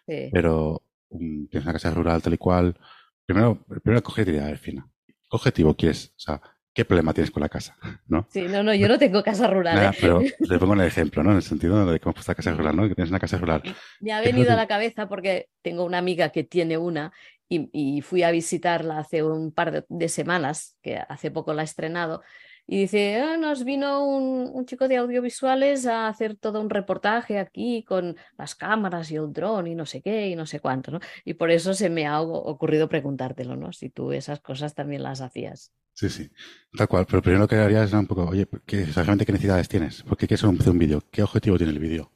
Pero 0.04 0.82
um, 1.08 1.48
tienes 1.48 1.64
una 1.64 1.72
casa 1.72 1.90
rural 1.90 2.20
tal 2.20 2.34
y 2.34 2.36
cual. 2.36 2.76
Primero, 3.24 3.64
primero 3.82 4.02
coge 4.02 4.30
y 4.30 4.36
a 4.36 4.44
ver, 4.44 4.58
Fina, 4.58 4.86
¿qué 5.06 5.14
objetivo 5.30 5.74
quieres? 5.74 6.12
O 6.18 6.20
sea, 6.20 6.42
¿qué 6.72 6.84
problema 6.84 7.12
tienes 7.12 7.30
con 7.30 7.42
la 7.42 7.48
casa? 7.48 7.76
¿No? 8.06 8.26
Sí, 8.30 8.42
no, 8.42 8.62
no, 8.62 8.74
yo 8.74 8.88
no 8.88 8.98
tengo 8.98 9.22
casa 9.22 9.46
rural. 9.46 9.92
¿eh? 9.92 9.96
Pero 10.00 10.20
te 10.20 10.58
pongo 10.58 10.74
el 10.74 10.82
ejemplo, 10.82 11.22
¿no? 11.22 11.30
En 11.30 11.36
el 11.36 11.42
sentido 11.42 11.84
de 11.86 12.00
cómo 12.00 12.14
está 12.18 12.34
casa 12.34 12.52
rural, 12.52 12.76
¿no? 12.76 12.88
Que 12.88 12.94
tienes 12.94 13.10
una 13.10 13.20
casa 13.20 13.38
rural. 13.38 13.62
Me 14.00 14.12
ha 14.12 14.20
venido 14.20 14.52
a 14.52 14.56
la 14.56 14.66
cabeza 14.66 15.08
porque 15.08 15.48
tengo 15.62 15.84
una 15.84 15.98
amiga 15.98 16.30
que 16.30 16.44
tiene 16.44 16.78
una 16.78 17.12
y, 17.48 18.00
fui 18.00 18.22
a 18.22 18.30
visitarla 18.30 18.98
hace 18.98 19.22
un 19.22 19.52
par 19.52 19.84
de, 19.86 20.08
semanas, 20.08 20.78
que 20.82 20.96
hace 20.96 21.30
poco 21.30 21.52
la 21.52 21.62
he 21.62 21.64
estrenado, 21.64 22.22
y 22.66 22.78
dice, 22.78 23.16
ah, 23.16 23.36
nos 23.36 23.64
vino 23.64 24.06
un, 24.06 24.64
chico 24.64 24.88
de 24.88 24.96
audiovisuales 24.96 25.86
a 25.86 26.08
hacer 26.08 26.36
todo 26.36 26.60
un 26.60 26.70
reportaje 26.70 27.38
aquí 27.38 27.82
con 27.82 28.16
las 28.38 28.54
cámaras 28.54 29.10
y 29.10 29.16
el 29.16 29.32
dron 29.32 29.66
y 29.66 29.74
no 29.74 29.84
sé 29.84 30.00
qué 30.00 30.28
y 30.28 30.36
no 30.36 30.46
sé 30.46 30.60
cuánto, 30.60 30.92
¿no? 30.92 31.00
Y 31.24 31.34
por 31.34 31.50
eso 31.50 31.74
se 31.74 31.90
me 31.90 32.06
ha 32.06 32.20
ocurrido 32.20 32.88
preguntártelo, 32.88 33.56
¿no? 33.56 33.72
Si 33.72 33.90
tú 33.90 34.12
esas 34.12 34.40
cosas 34.40 34.74
también 34.74 35.02
las 35.02 35.20
hacías. 35.20 35.72
Sí, 35.94 36.08
sí, 36.08 36.30
tal 36.76 36.88
cual. 36.88 37.06
Pero 37.06 37.22
primero 37.22 37.46
que 37.46 37.56
haría 37.56 37.84
es 37.84 37.92
un 37.92 38.06
poco, 38.06 38.24
oye, 38.24 38.48
¿qué, 38.66 38.82
exactamente 38.82 39.26
qué 39.26 39.32
necesidades 39.32 39.68
tienes? 39.68 40.02
¿Por 40.02 40.16
qué 40.16 40.26
quieres 40.26 40.44
hacer 40.44 40.70
un 40.70 40.78
vídeo? 40.78 41.02
¿Qué 41.10 41.22
objetivo 41.22 41.58
tiene 41.58 41.72
el 41.72 41.78
vídeo? 41.78 42.12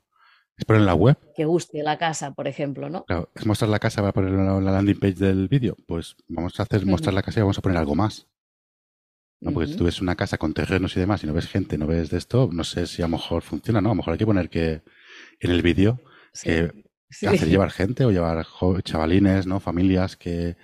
¿Es 0.56 0.64
poner 0.64 0.80
en 0.80 0.86
la 0.86 0.94
web? 0.94 1.18
Que 1.34 1.44
guste 1.44 1.82
la 1.82 1.98
casa, 1.98 2.32
por 2.32 2.48
ejemplo, 2.48 2.88
¿no? 2.88 3.04
Claro, 3.04 3.30
es 3.34 3.44
mostrar 3.44 3.68
la 3.68 3.78
casa 3.78 4.00
para 4.00 4.12
poner 4.12 4.32
la, 4.32 4.58
landing 4.60 4.98
page 4.98 5.14
del 5.14 5.48
vídeo. 5.48 5.76
Pues 5.86 6.16
vamos 6.28 6.58
a 6.58 6.62
hacer 6.62 6.86
mostrar 6.86 7.12
la 7.12 7.22
casa 7.22 7.40
y 7.40 7.42
vamos 7.42 7.58
a 7.58 7.62
poner 7.62 7.76
algo 7.76 7.94
más. 7.94 8.26
¿no? 9.40 9.52
Porque 9.52 9.70
si 9.70 9.76
tú 9.76 9.84
ves 9.84 10.00
una 10.00 10.16
casa 10.16 10.38
con 10.38 10.54
terrenos 10.54 10.96
y 10.96 11.00
demás 11.00 11.22
y 11.22 11.26
no 11.26 11.34
ves 11.34 11.46
gente, 11.46 11.76
no 11.76 11.86
ves 11.86 12.08
de 12.08 12.16
esto, 12.16 12.48
no 12.50 12.64
sé 12.64 12.86
si 12.86 13.02
a 13.02 13.04
lo 13.04 13.12
mejor 13.12 13.42
funciona, 13.42 13.82
¿no? 13.82 13.90
A 13.90 13.92
lo 13.92 13.96
mejor 13.96 14.12
hay 14.12 14.18
que 14.18 14.26
poner 14.26 14.48
que 14.48 14.82
en 15.40 15.50
el 15.50 15.60
vídeo 15.60 16.00
que 16.42 16.72
hacer 17.10 17.48
llevar 17.48 17.70
gente 17.70 18.06
o 18.06 18.10
llevar 18.10 18.46
chavalines, 18.82 19.46
¿no? 19.46 19.60
Familias 19.60 20.16
que 20.16 20.56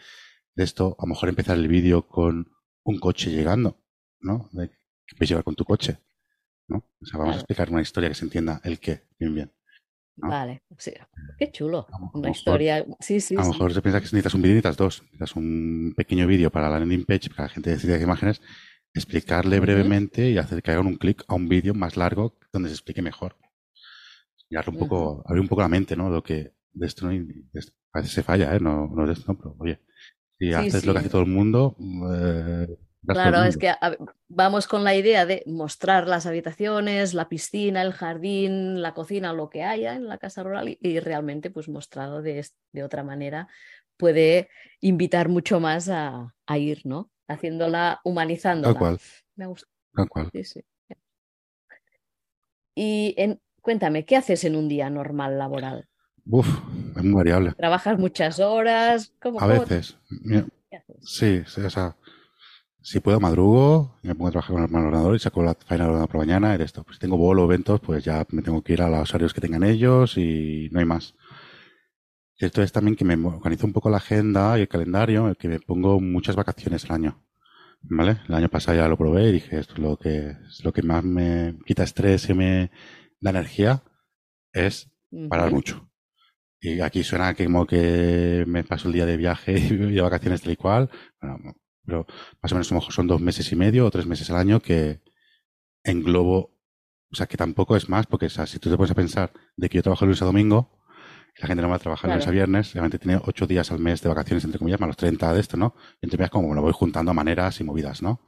de 0.54 0.64
esto, 0.64 0.96
a 0.98 1.02
lo 1.02 1.08
mejor 1.08 1.28
empezar 1.28 1.58
el 1.58 1.68
vídeo 1.68 2.08
con 2.08 2.50
un 2.84 2.98
coche 2.98 3.30
llegando, 3.30 3.78
¿no? 4.20 4.48
De, 4.52 4.68
que 4.68 5.16
puedes 5.16 5.28
llevar 5.28 5.44
con 5.44 5.54
tu 5.54 5.64
coche, 5.64 5.98
¿no? 6.68 6.78
O 7.00 7.06
sea, 7.06 7.18
vamos 7.18 7.36
a 7.36 7.38
explicar 7.38 7.70
una 7.70 7.82
historia 7.82 8.08
que 8.08 8.14
se 8.14 8.24
entienda 8.24 8.60
el 8.64 8.78
qué, 8.78 9.02
bien, 9.18 9.34
bien. 9.34 9.52
Vale, 10.14 10.62
qué 11.38 11.50
chulo. 11.50 11.86
Una 12.12 12.30
historia. 12.30 12.84
Sí, 13.00 13.20
sí. 13.20 13.34
A 13.34 13.42
lo 13.42 13.48
mejor 13.48 13.72
se 13.72 13.80
piensa 13.80 13.98
que 13.98 14.04
necesitas 14.04 14.34
un 14.34 14.42
vídeo, 14.42 14.56
necesitas 14.56 14.76
dos. 14.76 15.02
Necesitas 15.02 15.36
un 15.36 15.94
pequeño 15.96 16.26
vídeo 16.26 16.50
para 16.50 16.68
la 16.68 16.78
landing 16.78 17.04
page, 17.04 17.30
para 17.30 17.44
la 17.44 17.48
gente 17.48 17.70
decida 17.70 17.96
qué 17.96 18.04
imágenes, 18.04 18.42
explicarle 18.94 19.58
brevemente 19.58 20.30
y 20.30 20.38
hacer 20.38 20.62
que 20.62 20.70
hagan 20.70 20.86
un 20.86 20.96
clic 20.96 21.24
a 21.28 21.34
un 21.34 21.48
vídeo 21.48 21.72
más 21.74 21.96
largo 21.96 22.38
donde 22.52 22.68
se 22.68 22.74
explique 22.74 23.00
mejor. 23.00 23.36
Y 24.50 24.56
un 24.56 24.76
poco, 24.76 25.24
abrir 25.26 25.40
un 25.40 25.48
poco 25.48 25.62
la 25.62 25.68
mente, 25.68 25.96
¿no? 25.96 26.10
Lo 26.10 26.22
que 26.22 26.52
de 26.74 26.86
esto, 26.86 27.10
no, 27.10 27.12
a 27.92 27.98
veces 27.98 28.12
se 28.12 28.22
falla, 28.22 28.54
¿eh? 28.54 28.60
No, 28.60 28.86
no 28.94 29.06
de 29.06 29.14
esto, 29.14 29.32
no, 29.32 29.38
pero 29.38 29.56
oye, 29.58 29.80
si 30.42 30.52
haces 30.52 30.84
lo 30.84 30.92
que 30.92 30.98
hace 31.00 31.08
todo 31.08 31.22
el 31.22 31.28
mundo, 31.28 31.76
eh, 32.12 32.76
Claro, 33.04 33.42
es 33.42 33.56
que 33.56 33.72
vamos 34.28 34.68
con 34.68 34.84
la 34.84 34.94
idea 34.94 35.26
de 35.26 35.42
mostrar 35.46 36.06
las 36.06 36.26
habitaciones, 36.26 37.14
la 37.14 37.28
piscina, 37.28 37.82
el 37.82 37.92
jardín, 37.92 38.80
la 38.80 38.94
cocina, 38.94 39.32
lo 39.32 39.50
que 39.50 39.64
haya 39.64 39.94
en 39.94 40.06
la 40.06 40.18
casa 40.18 40.44
rural 40.44 40.78
y, 40.80 41.00
realmente 41.00 41.50
pues 41.50 41.68
mostrado 41.68 42.22
de, 42.22 42.46
de, 42.72 42.84
otra 42.84 43.02
manera 43.02 43.48
puede 43.96 44.48
invitar 44.80 45.28
mucho 45.28 45.58
más 45.58 45.88
a, 45.88 46.32
ir, 46.56 46.82
¿no? 46.84 47.10
haciéndola, 47.26 48.00
humanizándola. 48.04 48.74
Tal 48.74 48.78
cual. 48.78 48.98
Me 49.34 49.46
gusta. 49.46 49.68
Tal 49.94 50.08
cual. 50.08 50.28
Sí, 50.32 50.44
sí. 50.44 50.60
Y 52.74 53.14
en, 53.18 53.40
cuéntame, 53.60 54.04
¿qué 54.04 54.16
haces 54.16 54.44
en 54.44 54.54
un 54.54 54.68
día 54.68 54.90
normal 54.90 55.38
laboral? 55.38 55.88
Uf, 56.26 56.48
es 56.96 57.02
muy 57.02 57.14
variable. 57.14 57.52
¿Trabajas 57.52 57.98
muchas 57.98 58.38
horas? 58.38 59.12
¿Cómo, 59.20 59.40
A 59.40 59.46
veces. 59.46 59.98
Mira? 60.08 60.46
Sí, 61.00 61.42
sí, 61.46 61.60
o 61.60 61.70
sea, 61.70 61.96
si 62.80 63.00
puedo 63.00 63.20
madrugo, 63.20 63.98
me 64.02 64.14
pongo 64.14 64.28
a 64.28 64.30
trabajar 64.32 64.56
con 64.56 64.80
el 64.80 64.86
ordenador 64.86 65.16
y 65.16 65.18
saco 65.18 65.42
la 65.42 65.54
faena 65.54 65.84
del 65.84 65.90
ordenador 65.90 66.08
por 66.08 66.20
la 66.20 66.26
mañana 66.26 66.54
y 66.54 66.58
de 66.58 66.64
esto. 66.64 66.84
Pues 66.84 66.96
si 66.96 67.00
tengo 67.00 67.16
bolo 67.16 67.44
eventos, 67.44 67.80
pues 67.80 68.04
ya 68.04 68.26
me 68.30 68.42
tengo 68.42 68.62
que 68.62 68.72
ir 68.72 68.82
a 68.82 68.88
los 68.88 69.10
horarios 69.10 69.34
que 69.34 69.40
tengan 69.40 69.64
ellos 69.64 70.16
y 70.16 70.68
no 70.72 70.80
hay 70.80 70.86
más. 70.86 71.14
Esto 72.38 72.62
es 72.62 72.72
también 72.72 72.96
que 72.96 73.04
me 73.04 73.14
organizo 73.14 73.66
un 73.66 73.72
poco 73.72 73.90
la 73.90 73.98
agenda 73.98 74.58
y 74.58 74.62
el 74.62 74.68
calendario, 74.68 75.32
que 75.36 75.48
me 75.48 75.60
pongo 75.60 76.00
muchas 76.00 76.34
vacaciones 76.34 76.84
al 76.84 76.92
año. 76.92 77.24
¿Vale? 77.82 78.20
El 78.28 78.34
año 78.34 78.48
pasado 78.48 78.78
ya 78.78 78.88
lo 78.88 78.96
probé 78.96 79.28
y 79.28 79.32
dije, 79.32 79.58
esto 79.58 79.74
es 79.74 79.80
lo 79.80 79.96
que, 79.96 80.36
es 80.48 80.64
lo 80.64 80.72
que 80.72 80.82
más 80.82 81.04
me 81.04 81.58
quita 81.66 81.82
estrés 81.82 82.28
y 82.30 82.34
me 82.34 82.70
da 83.20 83.30
energía, 83.30 83.82
es 84.52 84.90
parar 85.28 85.50
mucho. 85.50 85.91
Y 86.64 86.80
aquí 86.80 87.02
suena 87.02 87.34
que 87.34 87.44
como 87.46 87.66
que 87.66 88.44
me 88.46 88.62
paso 88.62 88.86
el 88.86 88.94
día 88.94 89.04
de 89.04 89.16
viaje 89.16 89.52
y 89.58 89.76
de 89.76 90.00
vacaciones 90.00 90.42
tal 90.42 90.52
y 90.52 90.56
cual. 90.56 90.88
Bueno, 91.20 91.38
no, 91.42 91.56
pero 91.84 92.06
más 92.40 92.52
o 92.52 92.54
menos 92.54 92.94
son 92.94 93.06
dos 93.08 93.20
meses 93.20 93.50
y 93.50 93.56
medio 93.56 93.84
o 93.84 93.90
tres 93.90 94.06
meses 94.06 94.30
al 94.30 94.36
año 94.36 94.60
que 94.60 95.00
englobo, 95.82 96.56
o 97.10 97.16
sea, 97.16 97.26
que 97.26 97.36
tampoco 97.36 97.76
es 97.76 97.88
más, 97.88 98.06
porque 98.06 98.26
o 98.26 98.30
sea, 98.30 98.46
si 98.46 98.60
tú 98.60 98.70
te 98.70 98.76
pones 98.76 98.92
a 98.92 98.94
pensar 98.94 99.32
de 99.56 99.68
que 99.68 99.78
yo 99.78 99.82
trabajo 99.82 100.04
lunes 100.04 100.22
a 100.22 100.24
domingo, 100.24 100.78
y 101.36 101.40
la 101.42 101.48
gente 101.48 101.62
no 101.62 101.68
va 101.68 101.76
a 101.76 101.80
trabajar 101.80 102.10
lunes 102.10 102.22
a 102.22 102.26
Claro. 102.26 102.36
viernes, 102.36 102.74
realmente 102.74 102.98
tiene 102.98 103.20
ocho 103.24 103.46
días 103.46 103.72
al 103.72 103.80
mes 103.80 104.00
de 104.00 104.08
vacaciones, 104.08 104.44
entre 104.44 104.58
comillas, 104.58 104.78
más 104.78 104.86
los 104.88 104.96
30 104.96 105.32
de 105.34 105.40
esto, 105.40 105.56
¿no? 105.56 105.74
Y 106.00 106.06
entre 106.06 106.16
comillas 106.18 106.30
como 106.30 106.48
me 106.48 106.54
lo 106.54 106.62
voy 106.62 106.72
juntando 106.72 107.10
a 107.10 107.14
maneras 107.14 107.60
y 107.60 107.64
movidas, 107.64 108.02
¿no? 108.02 108.20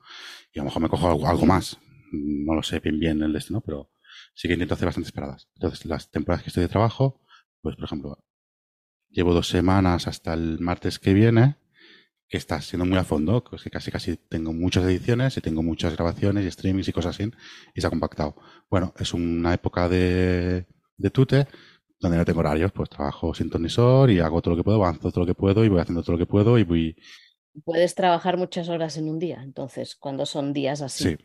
Y 0.52 0.58
a 0.58 0.62
lo 0.62 0.66
mejor 0.66 0.82
me 0.82 0.88
cojo 0.88 1.08
algo, 1.08 1.28
algo 1.28 1.46
más. 1.46 1.78
No 2.10 2.54
lo 2.54 2.62
sé 2.62 2.80
bien 2.80 2.98
bien 2.98 3.22
el 3.22 3.32
de 3.32 3.38
esto, 3.38 3.52
¿no? 3.52 3.60
Pero 3.60 3.90
sí 4.34 4.48
que 4.48 4.54
intento 4.54 4.74
hacer 4.74 4.86
bastantes 4.86 5.12
paradas. 5.12 5.48
Entonces, 5.54 5.84
las 5.86 6.10
temporadas 6.10 6.42
que 6.42 6.48
estoy 6.48 6.62
de 6.62 6.68
trabajo, 6.68 7.20
pues, 7.64 7.76
por 7.76 7.86
ejemplo, 7.86 8.18
llevo 9.08 9.34
dos 9.34 9.48
semanas 9.48 10.06
hasta 10.06 10.34
el 10.34 10.60
martes 10.60 10.98
que 10.98 11.14
viene, 11.14 11.56
que 12.28 12.36
está 12.36 12.60
siendo 12.60 12.84
muy 12.84 12.98
a 12.98 13.04
fondo, 13.04 13.42
pues 13.42 13.62
que 13.62 13.70
casi 13.70 13.90
casi 13.90 14.16
tengo 14.16 14.52
muchas 14.52 14.84
ediciones 14.84 15.36
y 15.38 15.40
tengo 15.40 15.62
muchas 15.62 15.94
grabaciones 15.96 16.44
y 16.44 16.50
streamings 16.50 16.88
y 16.88 16.92
cosas 16.92 17.16
así, 17.16 17.32
y 17.74 17.80
se 17.80 17.86
ha 17.86 17.90
compactado. 17.90 18.36
Bueno, 18.70 18.92
es 18.98 19.14
una 19.14 19.54
época 19.54 19.88
de, 19.88 20.66
de 20.98 21.10
tute, 21.10 21.48
donde 21.98 22.18
no 22.18 22.24
tengo 22.26 22.40
horarios, 22.40 22.70
pues 22.72 22.90
trabajo 22.90 23.34
sin 23.34 23.48
ton 23.50 23.62
ni 23.62 23.70
sol 23.70 24.10
y 24.10 24.20
hago 24.20 24.42
todo 24.42 24.52
lo 24.52 24.58
que 24.58 24.64
puedo, 24.64 24.84
avanzo 24.84 25.10
todo 25.10 25.20
lo 25.22 25.26
que 25.26 25.34
puedo 25.34 25.64
y 25.64 25.68
voy 25.68 25.80
haciendo 25.80 26.02
todo 26.02 26.12
lo 26.12 26.18
que 26.18 26.26
puedo 26.26 26.58
y 26.58 26.64
voy, 26.64 26.96
Puedes 27.64 27.94
trabajar 27.94 28.36
muchas 28.36 28.68
horas 28.68 28.96
en 28.96 29.08
un 29.08 29.18
día, 29.18 29.40
entonces, 29.42 29.94
cuando 29.96 30.26
son 30.26 30.52
días 30.52 30.82
así. 30.82 31.04
sí, 31.04 31.16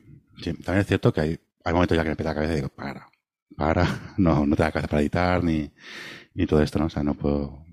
sí. 0.41 0.53
También 0.63 0.81
es 0.81 0.87
cierto 0.87 1.11
que 1.11 1.21
hay, 1.21 1.39
hay 1.63 1.73
momentos 1.73 1.97
ya 1.97 2.03
que 2.03 2.09
me 2.09 2.15
peta 2.15 2.29
la 2.29 2.35
cabeza 2.35 2.53
y 2.53 2.55
digo, 2.57 2.69
para, 2.69 3.09
para, 3.55 3.83
no, 4.17 4.45
no 4.45 4.55
te 4.55 4.63
da 4.63 4.71
cabeza 4.71 4.87
para 4.87 5.01
editar 5.01 5.43
ni, 5.43 5.71
ni 6.39 6.47
todo 6.47 6.61
esto, 6.63 6.79
¿no? 6.79 6.85
O 6.85 6.89
sea, 6.89 7.03
no 7.03 7.13
puedo, 7.15 7.65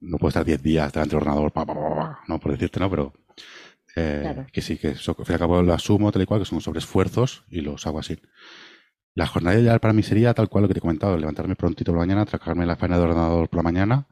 no 0.00 0.18
puedo 0.18 0.30
estar 0.30 0.44
10 0.44 0.62
días 0.62 0.92
delante 0.92 1.14
del 1.14 1.22
ordenador, 1.22 1.52
pa, 1.52 1.66
pa, 1.66 1.74
pa, 1.74 1.94
pa, 1.94 2.20
no 2.26 2.40
por 2.40 2.52
decirte, 2.52 2.80
¿no? 2.80 2.88
Pero 2.90 3.12
eh, 3.96 4.20
Claro. 4.22 4.46
que 4.52 4.62
sí, 4.62 4.78
que 4.78 4.88
eso, 4.90 5.14
al 5.18 5.24
fin 5.26 5.32
y 5.32 5.34
al 5.34 5.38
cabo 5.40 5.62
lo 5.62 5.74
asumo 5.74 6.10
tal 6.12 6.22
y 6.22 6.26
cual, 6.26 6.40
que 6.40 6.46
son 6.46 6.60
sobre 6.60 6.78
esfuerzos 6.78 7.44
y 7.50 7.60
los 7.60 7.86
hago 7.86 7.98
así. 7.98 8.18
La 9.14 9.26
jornada 9.26 9.58
ideal 9.58 9.80
para 9.80 9.92
mí 9.92 10.02
sería 10.02 10.32
tal 10.34 10.48
cual 10.48 10.62
lo 10.62 10.68
que 10.68 10.74
te 10.74 10.78
he 10.78 10.80
comentado, 10.80 11.16
levantarme 11.18 11.56
prontito 11.56 11.92
por 11.92 12.00
la 12.00 12.06
mañana, 12.06 12.24
trabajarme 12.24 12.64
la 12.66 12.76
faena 12.76 12.96
de 12.96 13.02
ordenador 13.04 13.48
por 13.48 13.58
la 13.58 13.62
mañana, 13.64 14.06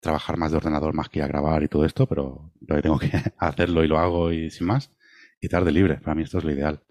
trabajar 0.00 0.36
más 0.38 0.52
de 0.52 0.56
ordenador 0.58 0.94
más 0.94 1.08
que 1.08 1.22
a 1.22 1.26
grabar 1.26 1.62
y 1.64 1.68
todo 1.68 1.84
esto, 1.84 2.06
pero 2.06 2.52
lo 2.66 2.76
que 2.76 2.82
tengo 2.82 2.98
que 2.98 3.10
hacerlo 3.38 3.84
y 3.84 3.88
lo 3.88 3.98
hago 3.98 4.32
y 4.32 4.50
sin 4.50 4.66
más, 4.68 4.90
y 5.40 5.48
tarde 5.48 5.72
libre, 5.72 5.96
para 5.96 6.14
mí 6.14 6.22
esto 6.22 6.38
es 6.38 6.44
lo 6.44 6.52
ideal. 6.52 6.82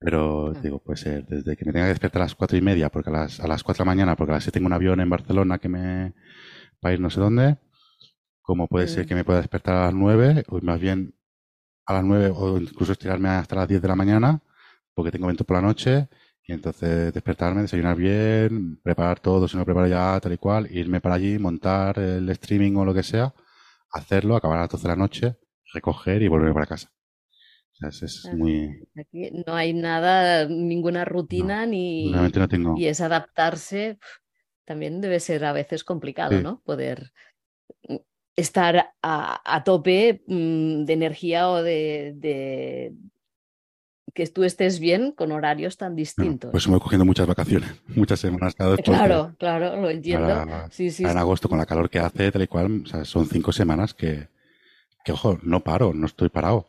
Pero 0.00 0.46
Claro. 0.52 0.60
digo, 0.62 0.78
puede 0.80 0.96
ser 0.98 1.26
desde 1.26 1.56
que 1.56 1.64
me 1.64 1.72
tenga 1.72 1.86
que 1.86 1.90
despertar 1.90 2.22
a 2.22 2.24
las 2.26 2.34
cuatro 2.34 2.56
y 2.56 2.60
media, 2.62 2.88
porque 2.90 3.10
a 3.10 3.12
las, 3.12 3.40
a 3.40 3.48
las 3.48 3.62
cuatro 3.64 3.84
de 3.84 3.88
la 3.88 3.94
mañana, 3.94 4.16
porque 4.16 4.32
a 4.32 4.34
las 4.36 4.44
seis 4.44 4.52
tengo 4.52 4.66
un 4.66 4.72
avión 4.72 5.00
en 5.00 5.10
Barcelona 5.10 5.58
que 5.58 5.68
me 5.68 6.10
va 6.84 6.90
a 6.90 6.92
ir 6.92 7.00
no 7.00 7.10
sé 7.10 7.20
dónde, 7.20 7.58
como 8.42 8.68
puede 8.68 8.88
ser 8.88 9.04
Mm. 9.04 9.08
que 9.08 9.14
me 9.16 9.24
pueda 9.24 9.40
despertar 9.40 9.76
a 9.76 9.84
las 9.86 9.94
nueve, 9.94 10.44
o 10.48 10.60
más 10.62 10.80
bien 10.80 11.14
a 11.86 11.94
las 11.94 12.04
nueve, 12.04 12.32
o 12.34 12.58
incluso 12.58 12.92
estirarme 12.92 13.28
hasta 13.30 13.56
las 13.56 13.68
diez 13.68 13.82
de 13.82 13.88
la 13.88 13.96
mañana, 13.96 14.40
porque 14.94 15.10
tengo 15.12 15.26
evento 15.26 15.44
por 15.44 15.56
la 15.56 15.62
noche, 15.62 16.08
y 16.46 16.52
entonces 16.52 17.12
despertarme, 17.14 17.62
desayunar 17.62 17.96
bien, 17.96 18.80
preparar 18.82 19.20
todo, 19.20 19.48
si 19.48 19.56
no 19.56 19.64
preparo 19.64 19.86
ya 19.88 20.18
tal 20.20 20.32
y 20.32 20.38
cual, 20.38 20.68
irme 20.70 21.00
para 21.00 21.16
allí, 21.16 21.38
montar 21.38 21.98
el 21.98 22.28
streaming 22.30 22.74
o 22.76 22.84
lo 22.84 22.94
que 22.94 23.02
sea, 23.02 23.34
hacerlo, 23.92 24.36
acabar 24.36 24.58
a 24.58 24.62
las 24.62 24.70
doce 24.70 24.84
de 24.84 24.88
la 24.88 24.96
noche, 24.96 25.36
recoger 25.74 26.22
y 26.22 26.28
volverme 26.28 26.54
para 26.54 26.66
casa. 26.66 26.90
O 27.86 27.90
sea, 27.90 27.90
es, 27.90 28.02
es 28.02 28.34
muy... 28.34 28.88
Aquí 28.96 29.30
no 29.46 29.54
hay 29.54 29.72
nada, 29.72 30.46
ninguna 30.46 31.04
rutina 31.04 31.64
ni 31.66 32.10
no 32.10 32.48
tengo... 32.48 32.74
y 32.76 32.86
es 32.86 33.00
adaptarse. 33.00 33.98
También 34.64 35.00
debe 35.00 35.20
ser 35.20 35.44
a 35.44 35.52
veces 35.52 35.84
complicado, 35.84 36.36
Sí. 36.36 36.42
¿no? 36.42 36.60
Poder 36.64 37.12
mm, 37.88 37.96
estar 38.36 38.90
a, 39.02 39.56
a 39.56 39.64
tope 39.64 40.22
mm, 40.26 40.84
de 40.84 40.92
energía 40.92 41.48
o 41.50 41.62
de, 41.62 42.14
de 42.16 42.92
que 44.12 44.26
tú 44.26 44.42
estés 44.42 44.80
bien 44.80 45.12
con 45.12 45.30
horarios 45.30 45.76
tan 45.76 45.94
distintos. 45.94 46.50
pues 46.50 46.66
me 46.66 46.72
voy 46.72 46.80
cogiendo 46.80 47.04
muchas 47.04 47.26
vacaciones, 47.28 47.70
muchas 47.94 48.18
semanas 48.18 48.54
cada 48.56 48.70
vez 48.70 48.80
Claro, 48.84 49.36
claro, 49.38 49.76
lo 49.80 49.88
entiendo. 49.90 50.26
ahora, 50.34 50.68
Sí, 50.72 50.90
sí, 50.90 51.04
ahora 51.04 51.12
en 51.12 51.18
agosto 51.18 51.48
con 51.48 51.58
la 51.58 51.66
calor 51.66 51.88
que 51.88 52.00
hace, 52.00 52.32
tal 52.32 52.42
y 52.42 52.48
cual, 52.48 52.82
o 52.84 52.86
sea, 52.86 53.04
son 53.04 53.26
cinco 53.26 53.52
semanas 53.52 53.94
que, 53.94 54.28
que, 55.04 55.12
ojo, 55.12 55.38
no 55.42 55.62
paro, 55.62 55.94
no 55.94 56.06
estoy 56.06 56.28
parado. 56.30 56.66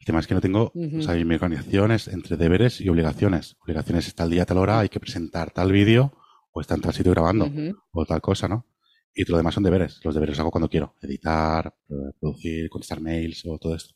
El 0.00 0.06
tema 0.06 0.20
es 0.20 0.26
que 0.26 0.34
no 0.34 0.40
tengo, 0.40 0.72
o 0.74 0.78
Ujú. 0.78 1.02
sea, 1.02 1.14
mi 1.14 1.34
organización 1.34 1.92
es 1.92 2.08
entre 2.08 2.36
deberes 2.38 2.80
y 2.80 2.88
obligaciones. 2.88 3.56
Obligaciones 3.60 4.06
es 4.08 4.14
tal 4.14 4.30
día, 4.30 4.46
tal 4.46 4.58
hora, 4.58 4.80
hay 4.80 4.88
que 4.88 4.98
presentar 4.98 5.50
tal 5.50 5.70
vídeo 5.72 6.12
o 6.52 6.60
está 6.60 6.74
en 6.74 6.80
tal 6.80 6.94
sitio 6.94 7.12
grabando 7.12 7.46
Ujú. 7.46 7.76
o 7.92 8.06
tal 8.06 8.20
cosa, 8.22 8.48
¿no? 8.48 8.66
Y 9.14 9.24
todo 9.24 9.34
lo 9.34 9.38
demás 9.38 9.54
son 9.54 9.62
deberes. 9.62 10.00
Los 10.02 10.14
deberes 10.14 10.34
los 10.36 10.40
hago 10.40 10.50
cuando 10.50 10.68
quiero. 10.70 10.94
Editar, 11.02 11.74
eh, 11.90 11.94
producir, 12.18 12.70
contestar 12.70 13.00
mails 13.00 13.44
o 13.46 13.58
todo 13.58 13.74
esto. 13.74 13.94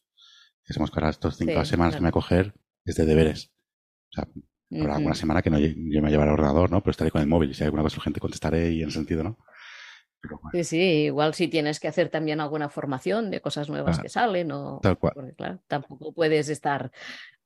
Hacemos 0.69 0.91
que 0.91 0.99
ahora 0.99 1.11
estos 1.11 1.37
cinco 1.37 1.65
Sí, 1.65 1.71
semanas 1.71 1.95
que 1.95 2.01
me 2.03 2.07
voy 2.07 2.09
a 2.11 2.13
coger 2.13 2.55
es 2.85 2.97
de 2.97 3.07
deberes. 3.07 3.51
O 4.11 4.13
sea, 4.15 4.25
habrá 4.73 4.85
Ujú. 4.93 4.93
alguna 4.97 5.15
semana 5.15 5.41
que 5.41 5.51
no 5.51 5.59
yo 5.59 6.03
me 6.03 6.11
llevaré 6.11 6.31
el 6.31 6.35
ordenador, 6.35 6.71
¿no? 6.71 6.81
Pero 6.83 6.91
estaré 6.91 7.11
con 7.11 7.23
el 7.23 7.29
móvil. 7.29 7.51
Y 7.51 7.55
si 7.55 7.63
hay 7.63 7.67
alguna 7.67 7.83
cosa 7.83 7.97
urgente 7.97 8.21
contestaré 8.21 8.73
y 8.73 8.83
en 8.83 8.89
ese 8.89 8.99
sentido, 8.99 9.23
¿no? 9.25 9.39
Pero 10.25 10.39
bueno, 10.43 10.51
Sí, 10.53 10.65
sí, 10.65 10.77
igual 11.07 11.35
si 11.35 11.49
tienes 11.49 11.81
que 11.81 11.89
hacer 11.89 12.09
también 12.09 12.41
alguna 12.41 12.69
formación 12.69 13.31
de 13.31 13.41
cosas 13.41 13.69
nuevas 13.69 13.99
Ah, 13.99 14.03
que 14.03 14.09
salen 14.09 14.51
o 14.53 14.81
tal 14.83 14.99
cual. 14.99 15.13
porque 15.15 15.35
claro, 15.35 15.61
tampoco 15.69 16.13
puedes 16.13 16.49
estar, 16.49 16.91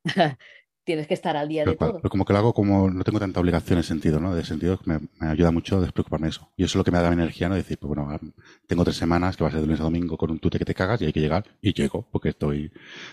tienes 0.84 1.06
que 1.06 1.14
estar 1.14 1.36
al 1.36 1.48
día 1.48 1.64
de 1.64 1.76
cual. 1.76 1.90
todo. 1.90 2.00
Pero 2.00 2.10
como 2.10 2.24
que 2.24 2.32
lo 2.32 2.38
hago 2.38 2.54
como 2.54 2.90
no 2.90 3.04
tengo 3.04 3.18
tanta 3.20 3.40
obligación 3.40 3.78
en 3.78 3.82
sentido, 3.84 4.20
¿no? 4.20 4.34
De 4.34 4.44
sentido 4.44 4.78
que 4.78 4.90
me, 4.90 5.00
me 5.20 5.28
ayuda 5.28 5.50
mucho 5.50 5.76
a 5.78 5.80
despreocuparme 5.80 6.26
de 6.26 6.30
eso. 6.30 6.50
Y 6.56 6.64
eso 6.64 6.72
es 6.72 6.76
lo 6.76 6.84
que 6.84 6.90
me 6.90 6.98
da 6.98 7.08
mi 7.10 7.14
energía, 7.14 7.48
¿no? 7.48 7.56
Decir, 7.56 7.78
pues 7.78 7.88
bueno, 7.88 8.04
ahora 8.04 8.20
tengo 8.66 8.84
tres 8.84 8.96
semanas 8.96 9.36
que 9.36 9.44
va 9.44 9.48
a 9.48 9.52
ser 9.52 9.60
de 9.60 9.66
lunes 9.66 9.80
a 9.80 9.84
domingo 9.84 10.16
con 10.16 10.30
un 10.30 10.38
tute 10.38 10.58
que 10.58 10.64
te 10.64 10.74
cagas 10.74 11.02
y 11.02 11.06
hay 11.06 11.12
que 11.12 11.20
llegar. 11.20 11.44
Y 11.60 11.74
llego, 11.74 12.08
porque 12.10 12.30
estoy 12.30 12.72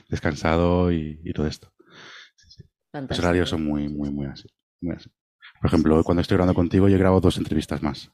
descansado 0.10 0.92
y, 0.92 1.20
y 1.24 1.34
todo 1.34 1.48
esto. 1.48 1.72
Sí, 2.36 2.48
sí. 2.50 2.64
Los 2.94 3.20
horarios 3.20 3.50
son 3.50 3.66
muy, 3.66 3.90
muy, 3.90 4.10
muy 4.12 4.28
así. 4.28 4.48
Muy 4.82 4.96
así. 4.96 5.10
Por 5.62 5.68
ejemplo, 5.70 6.04
cuando 6.04 6.22
estoy 6.22 6.36
grabando 6.38 6.54
contigo, 6.54 6.88
yo 6.90 6.98
grabo 6.98 7.20
dos 7.22 7.38
entrevistas 7.38 7.82
más. 7.82 8.12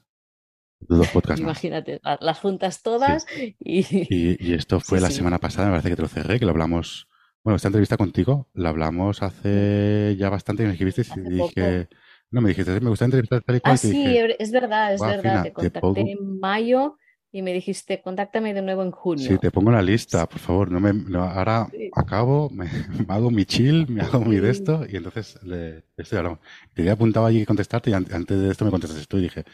Dos 0.88 1.09
podcasts. 1.09 1.43
Imagínate, 1.43 2.00
la- 2.03 2.17
las 2.21 2.39
juntas 2.39 2.81
todas 2.83 3.25
y 3.59 3.85
Y, 4.07 4.38
y 4.45 4.53
esto 4.53 4.79
fue 4.81 5.00
Sí, 5.00 5.00
la 5.00 5.07
sí. 5.07 5.11
semana 5.11 5.39
pasada, 5.39 5.67
me 5.67 5.73
parece 5.73 5.89
que 5.89 5.95
te 5.95 6.01
lo 6.01 6.07
cerré, 6.07 6.39
que 6.39 6.45
lo 6.45 6.51
hablamos. 6.51 7.07
Bueno, 7.43 7.55
esta 7.55 7.69
entrevista 7.69 7.97
contigo 7.97 8.50
la 8.53 8.69
hablamos 8.69 9.23
hace 9.23 10.15
ya 10.17 10.29
bastante, 10.29 10.63
me 10.65 10.71
escribiste 10.71 11.03
y 11.15 11.21
dije. 11.29 11.88
No, 12.31 12.41
me 12.41 12.50
dijiste, 12.50 12.79
me 12.79 12.89
gusta 12.89 13.05
entrevistar 13.05 13.41
tal 13.43 13.55
y 13.57 13.59
cual. 13.61 13.73
Ah, 13.73 13.77
y 13.77 13.79
te 13.79 13.88
sí, 13.88 14.03
dije, 14.09 14.21
es 14.39 14.51
verdad, 14.51 14.93
es 14.93 15.03
"Guau, 15.03 15.05
verdad. 15.05 15.41
Fina, 15.41 15.41
Te 15.41 15.51
te 15.57 15.71
contacté 15.71 15.71
pongo, 15.71 16.11
en 16.11 16.39
mayo 16.39 16.97
y 17.31 17.41
me 17.41 17.53
dijiste, 17.53 18.01
contáctame 18.01 18.53
de 18.53 18.61
nuevo 18.61 18.83
en 18.83 18.91
sí, 19.15 19.38
junio. 19.38 19.39
te 19.39 19.51
pongo 19.51 19.71
la 19.71 19.81
lista, 19.81 20.27
por 20.27 20.39
favor. 20.39 20.71
No 20.71 20.79
me, 20.79 20.93
no, 20.93 21.23
ahora 21.23 21.67
Sí. 21.71 21.91
acabo, 21.91 22.50
me, 22.50 22.65
me 23.07 23.13
hago 23.13 23.31
mi 23.31 23.45
chill, 23.45 23.88
me 23.89 24.01
hago 24.01 24.21
mi 24.25 24.38
de 24.38 24.50
Sí. 24.50 24.51
esto 24.51 24.85
y 24.89 24.95
entonces 24.97 25.39
le, 25.43 25.85
estoy 25.97 26.17
hablando. 26.19 26.39
Te 26.73 26.81
había 26.81 26.93
apuntado 26.93 27.25
allí 27.25 27.39
que 27.39 27.45
contestarte 27.45 27.89
y 27.91 27.93
an- 27.93 28.07
antes 28.13 28.39
de 28.39 28.51
esto 28.51 28.65
me 28.65 28.71
contestaste 28.71 29.05
tú 29.07 29.17
y 29.17 29.21
dije, 29.23 29.45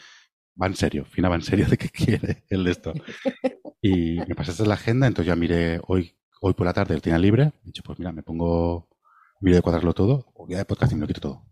va 0.62 0.68
en 0.68 0.76
serio, 0.76 1.06
Fina 1.06 1.30
va 1.30 1.36
en 1.36 1.42
serio 1.42 1.68
de 1.68 1.78
qué 1.78 1.90
quiere 1.90 2.44
el 2.50 2.64
de 2.64 2.72
esto. 2.72 2.94
Y 3.82 4.18
me 4.28 4.36
pasaste 4.36 4.66
la 4.66 4.74
agenda, 4.74 5.08
entonces 5.08 5.28
ya 5.28 5.36
miré 5.36 5.80
hoy, 5.88 6.18
hoy 6.42 6.54
por 6.54 6.66
la 6.66 6.74
tarde, 6.74 6.96
el 6.96 7.02
tenía 7.02 7.20
libre. 7.20 7.54
He 7.64 7.68
dicho, 7.68 7.84
pues 7.84 8.00
mira, 8.00 8.12
me 8.12 8.24
pongo, 8.24 8.90
miro 9.40 9.56
de 9.56 9.62
cuadrarlo 9.62 9.94
todo, 9.94 10.32
o 10.34 10.48
ya 10.50 10.58
de 10.58 10.66
podcasting 10.66 10.98
me 10.98 11.02
lo 11.04 11.08
quito 11.08 11.22
todo. 11.22 11.44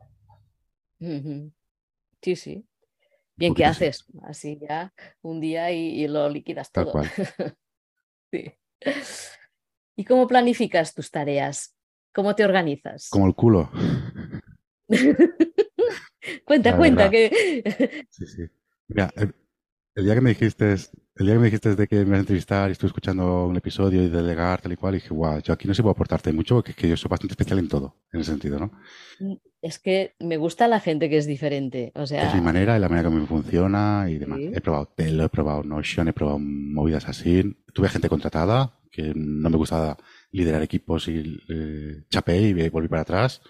Sí, 2.22 2.36
sí. 2.36 2.68
Bien, 3.36 3.54
¿qué 3.54 3.64
sí, 3.64 3.70
haces? 3.70 4.06
Así 4.24 4.58
ya 4.62 4.94
un 5.22 5.40
día 5.42 5.72
y, 5.72 6.04
y 6.04 6.08
lo 6.08 6.30
liquidas 6.30 6.72
tal 6.72 6.86
todo. 6.86 6.94
cual. 6.94 7.12
Sí. 8.32 8.52
¿Y 9.96 10.04
cómo 10.04 10.28
planificas 10.28 10.94
tus 10.94 11.10
tareas? 11.10 11.78
¿Cómo 12.14 12.36
te 12.36 12.44
organizas? 12.44 13.08
Como 13.10 13.28
el 13.28 13.36
culo. 13.36 13.72
Cuenta, 16.44 16.76
cuenta, 16.76 17.10
que 17.10 18.06
Sí, 18.10 18.26
sí. 18.26 18.44
Mira, 18.88 19.12
el, 19.16 19.34
el 19.96 20.06
día 20.06 20.16
que 20.16 20.22
me 20.22 20.30
dijiste, 20.32 20.74
el 20.74 21.26
día 21.26 21.34
que 21.36 21.40
me 21.40 21.46
dijiste 21.46 21.76
de 21.76 21.88
que 21.88 21.96
me 21.98 22.12
vas 22.12 22.18
a 22.18 22.20
entrevistar 22.20 22.70
y 22.70 22.74
estuve 22.74 22.90
escuchando 22.90 23.48
un 23.48 23.56
episodio 23.56 24.04
y 24.04 24.10
delegar 24.10 24.62
tal 24.62 24.74
y 24.74 24.76
cual, 24.76 24.96
y 24.96 24.98
dije, 24.98 25.14
guau, 25.14 25.42
yo 25.42 25.54
aquí 25.54 25.68
no 25.68 25.74
sé 25.74 25.82
puedo 25.82 25.94
aportarte 25.94 26.34
mucho 26.34 26.56
porque 26.56 26.72
es 26.72 26.78
que 26.78 26.90
yo 26.90 26.98
soy 26.98 27.10
bastante 27.10 27.34
especial 27.34 27.60
en 27.60 27.70
todo, 27.70 27.96
en 28.12 28.20
ese 28.20 28.32
sentido, 28.32 28.60
¿no? 28.60 28.72
Mm, 29.20 29.36
es 29.62 29.80
que 29.80 30.14
me 30.20 30.38
gusta 30.38 30.68
la 30.68 30.80
gente 30.80 31.10
que 31.10 31.18
es 31.18 31.26
diferente, 31.26 31.92
o 31.96 32.06
sea... 32.06 32.28
Es 32.28 32.36
mi 32.36 32.42
manera 32.42 32.78
y 32.78 32.80
la 32.80 32.90
manera 32.90 33.10
que 33.10 33.16
me 33.16 33.26
funciona 33.26 34.06
y 34.10 34.20
demás. 34.20 34.40
He 34.40 34.62
probado 34.62 34.94
Telo, 34.96 35.24
he 35.24 35.30
probado 35.30 35.64
Notion, 35.64 36.08
he 36.08 36.14
probado 36.14 36.40
movidas 36.40 37.08
así. 37.08 37.58
Tuve 37.74 37.90
gente 37.90 38.10
contratada 38.10 38.78
que 38.92 39.14
no 39.16 39.50
me 39.50 39.58
gustaba 39.58 39.98
liderar 40.32 40.62
equipos 40.62 41.08
y 41.08 41.42
eh, 41.50 42.04
chapé 42.10 42.42
y 42.42 42.70
volví 42.70 42.88
para 42.88 43.02
atrás. 43.02 43.42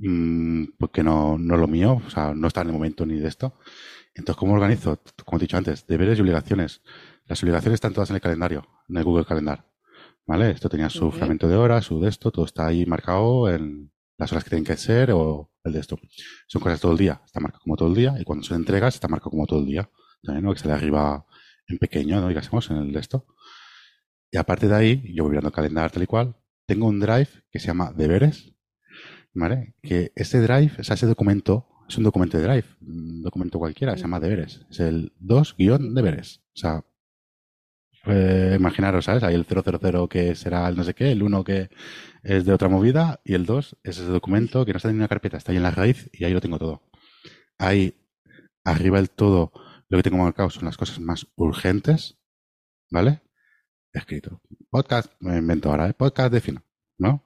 Mm, 0.00 0.64
porque 0.78 1.02
no, 1.02 1.38
no 1.38 1.54
es 1.54 1.60
lo 1.60 1.66
mío, 1.66 2.00
o 2.06 2.10
sea, 2.10 2.32
no 2.34 2.46
está 2.46 2.60
en 2.62 2.68
el 2.68 2.72
momento 2.72 3.04
ni 3.04 3.18
de 3.18 3.28
esto. 3.28 3.54
Entonces, 4.14 4.38
¿cómo 4.38 4.54
organizo? 4.54 5.00
Como 5.24 5.38
he 5.38 5.42
dicho 5.42 5.56
antes, 5.56 5.86
deberes 5.86 6.18
y 6.18 6.22
obligaciones. 6.22 6.82
Las 7.26 7.42
obligaciones 7.42 7.74
están 7.74 7.92
todas 7.92 8.10
en 8.10 8.16
el 8.16 8.22
calendario, 8.22 8.66
en 8.88 8.96
el 8.96 9.04
Google 9.04 9.24
Calendar. 9.24 9.64
¿Vale? 10.26 10.50
Esto 10.50 10.68
tenía 10.68 10.90
su 10.90 11.10
fragmento 11.10 11.48
de 11.48 11.56
horas, 11.56 11.86
su 11.86 12.00
de 12.00 12.08
esto, 12.10 12.30
todo 12.30 12.44
está 12.44 12.66
ahí 12.66 12.84
marcado 12.84 13.48
en 13.48 13.90
las 14.18 14.30
horas 14.30 14.44
que 14.44 14.50
tienen 14.50 14.64
que 14.64 14.76
ser 14.76 15.10
o 15.12 15.50
el 15.64 15.72
de 15.72 15.80
esto. 15.80 15.98
Son 16.46 16.60
cosas 16.60 16.80
todo 16.80 16.92
el 16.92 16.98
día, 16.98 17.22
está 17.24 17.40
marcado 17.40 17.62
como 17.62 17.76
todo 17.76 17.88
el 17.88 17.94
día, 17.94 18.14
y 18.20 18.24
cuando 18.24 18.44
son 18.44 18.58
entregas 18.58 18.94
está 18.94 19.08
marcado 19.08 19.30
como 19.30 19.46
todo 19.46 19.60
el 19.60 19.66
día. 19.66 19.90
También, 20.22 20.44
¿no? 20.44 20.52
Que 20.52 20.58
sale 20.58 20.74
arriba 20.74 21.24
en 21.66 21.78
pequeño, 21.78 22.20
¿no? 22.20 22.28
Digamos, 22.28 22.70
en 22.70 22.76
el 22.76 22.92
de 22.92 23.00
esto. 23.00 23.26
Y 24.30 24.36
aparte 24.36 24.68
de 24.68 24.74
ahí, 24.74 25.14
yo 25.14 25.24
voy 25.24 25.30
mirando 25.30 25.48
el 25.48 25.54
calendario 25.54 25.90
tal 25.90 26.02
y 26.02 26.06
cual, 26.06 26.36
tengo 26.66 26.86
un 26.86 27.00
drive 27.00 27.28
que 27.50 27.58
se 27.58 27.68
llama 27.68 27.92
deberes, 27.96 28.52
¿vale? 29.38 29.74
Que 29.82 30.12
ese 30.16 30.40
drive, 30.40 30.72
o 30.78 30.84
sea, 30.84 30.94
ese 30.94 31.06
documento, 31.06 31.66
es 31.88 31.96
un 31.96 32.04
documento 32.04 32.36
de 32.36 32.44
Drive, 32.44 32.66
un 32.82 33.22
documento 33.22 33.58
cualquiera, 33.58 33.96
se 33.96 34.02
llama 34.02 34.20
deberes. 34.20 34.66
Es 34.70 34.80
el 34.80 35.14
2-deberes. 35.20 36.40
O 36.54 36.56
sea, 36.56 36.84
eh, 38.06 38.56
imaginaros, 38.58 39.06
¿sabes? 39.06 39.22
Hay 39.22 39.34
el 39.34 39.46
000 39.46 40.08
que 40.08 40.34
será 40.34 40.68
el 40.68 40.76
no 40.76 40.84
sé 40.84 40.94
qué, 40.94 41.12
el 41.12 41.22
1 41.22 41.44
que 41.44 41.70
es 42.22 42.44
de 42.44 42.52
otra 42.52 42.68
movida 42.68 43.20
y 43.24 43.34
el 43.34 43.46
2 43.46 43.78
es 43.82 43.98
ese 43.98 44.06
documento 44.06 44.66
que 44.66 44.72
no 44.72 44.76
está 44.76 44.90
en 44.90 44.96
una 44.96 45.08
carpeta, 45.08 45.36
está 45.36 45.52
ahí 45.52 45.56
en 45.56 45.62
la 45.62 45.70
raíz 45.70 46.10
y 46.12 46.24
ahí 46.24 46.32
lo 46.32 46.40
tengo 46.40 46.58
todo. 46.58 46.82
Ahí, 47.58 47.94
arriba 48.64 48.98
del 48.98 49.10
todo, 49.10 49.52
lo 49.88 49.98
que 49.98 50.02
tengo 50.02 50.18
marcado 50.18 50.50
son 50.50 50.66
las 50.66 50.76
cosas 50.76 51.00
más 51.00 51.26
urgentes, 51.36 52.18
¿vale? 52.90 53.22
Escrito. 53.92 54.42
Podcast, 54.70 55.12
me 55.20 55.38
invento 55.38 55.70
ahora, 55.70 55.88
¿eh? 55.88 55.94
podcast 55.94 56.32
de 56.32 56.40
fino, 56.40 56.62
¿no? 56.98 57.24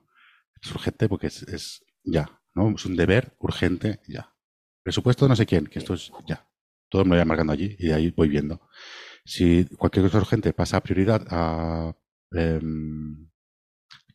Es 0.61 0.71
urgente 0.71 1.09
porque 1.09 1.27
es 1.27 1.83
ya, 2.05 2.41
¿no? 2.55 2.75
Es 2.75 2.85
un 2.87 2.97
deber 2.97 3.37
urgente 3.39 4.01
ya. 4.07 4.35
Presupuesto 4.83 5.29
no 5.29 5.37
sé 5.37 5.47
quién, 5.47 5.67
que 5.67 5.79
esto 5.79 5.95
es 5.95 6.13
ya. 6.27 6.49
Todo 6.89 7.05
me 7.05 7.17
lo 7.17 7.23
voy 7.23 7.27
marcando 7.27 7.53
allí 7.53 7.77
y 7.79 7.89
de 7.89 7.95
ahí 7.95 8.11
voy 8.11 8.29
viendo. 8.29 8.61
Si 9.25 9.65
cualquier 9.77 10.07
cosa 10.07 10.19
urgente 10.19 10.53
pasa 10.53 10.79
a 10.79 10.83
prioridad 10.83 11.25
a... 11.31 11.97
Em, 12.33 13.31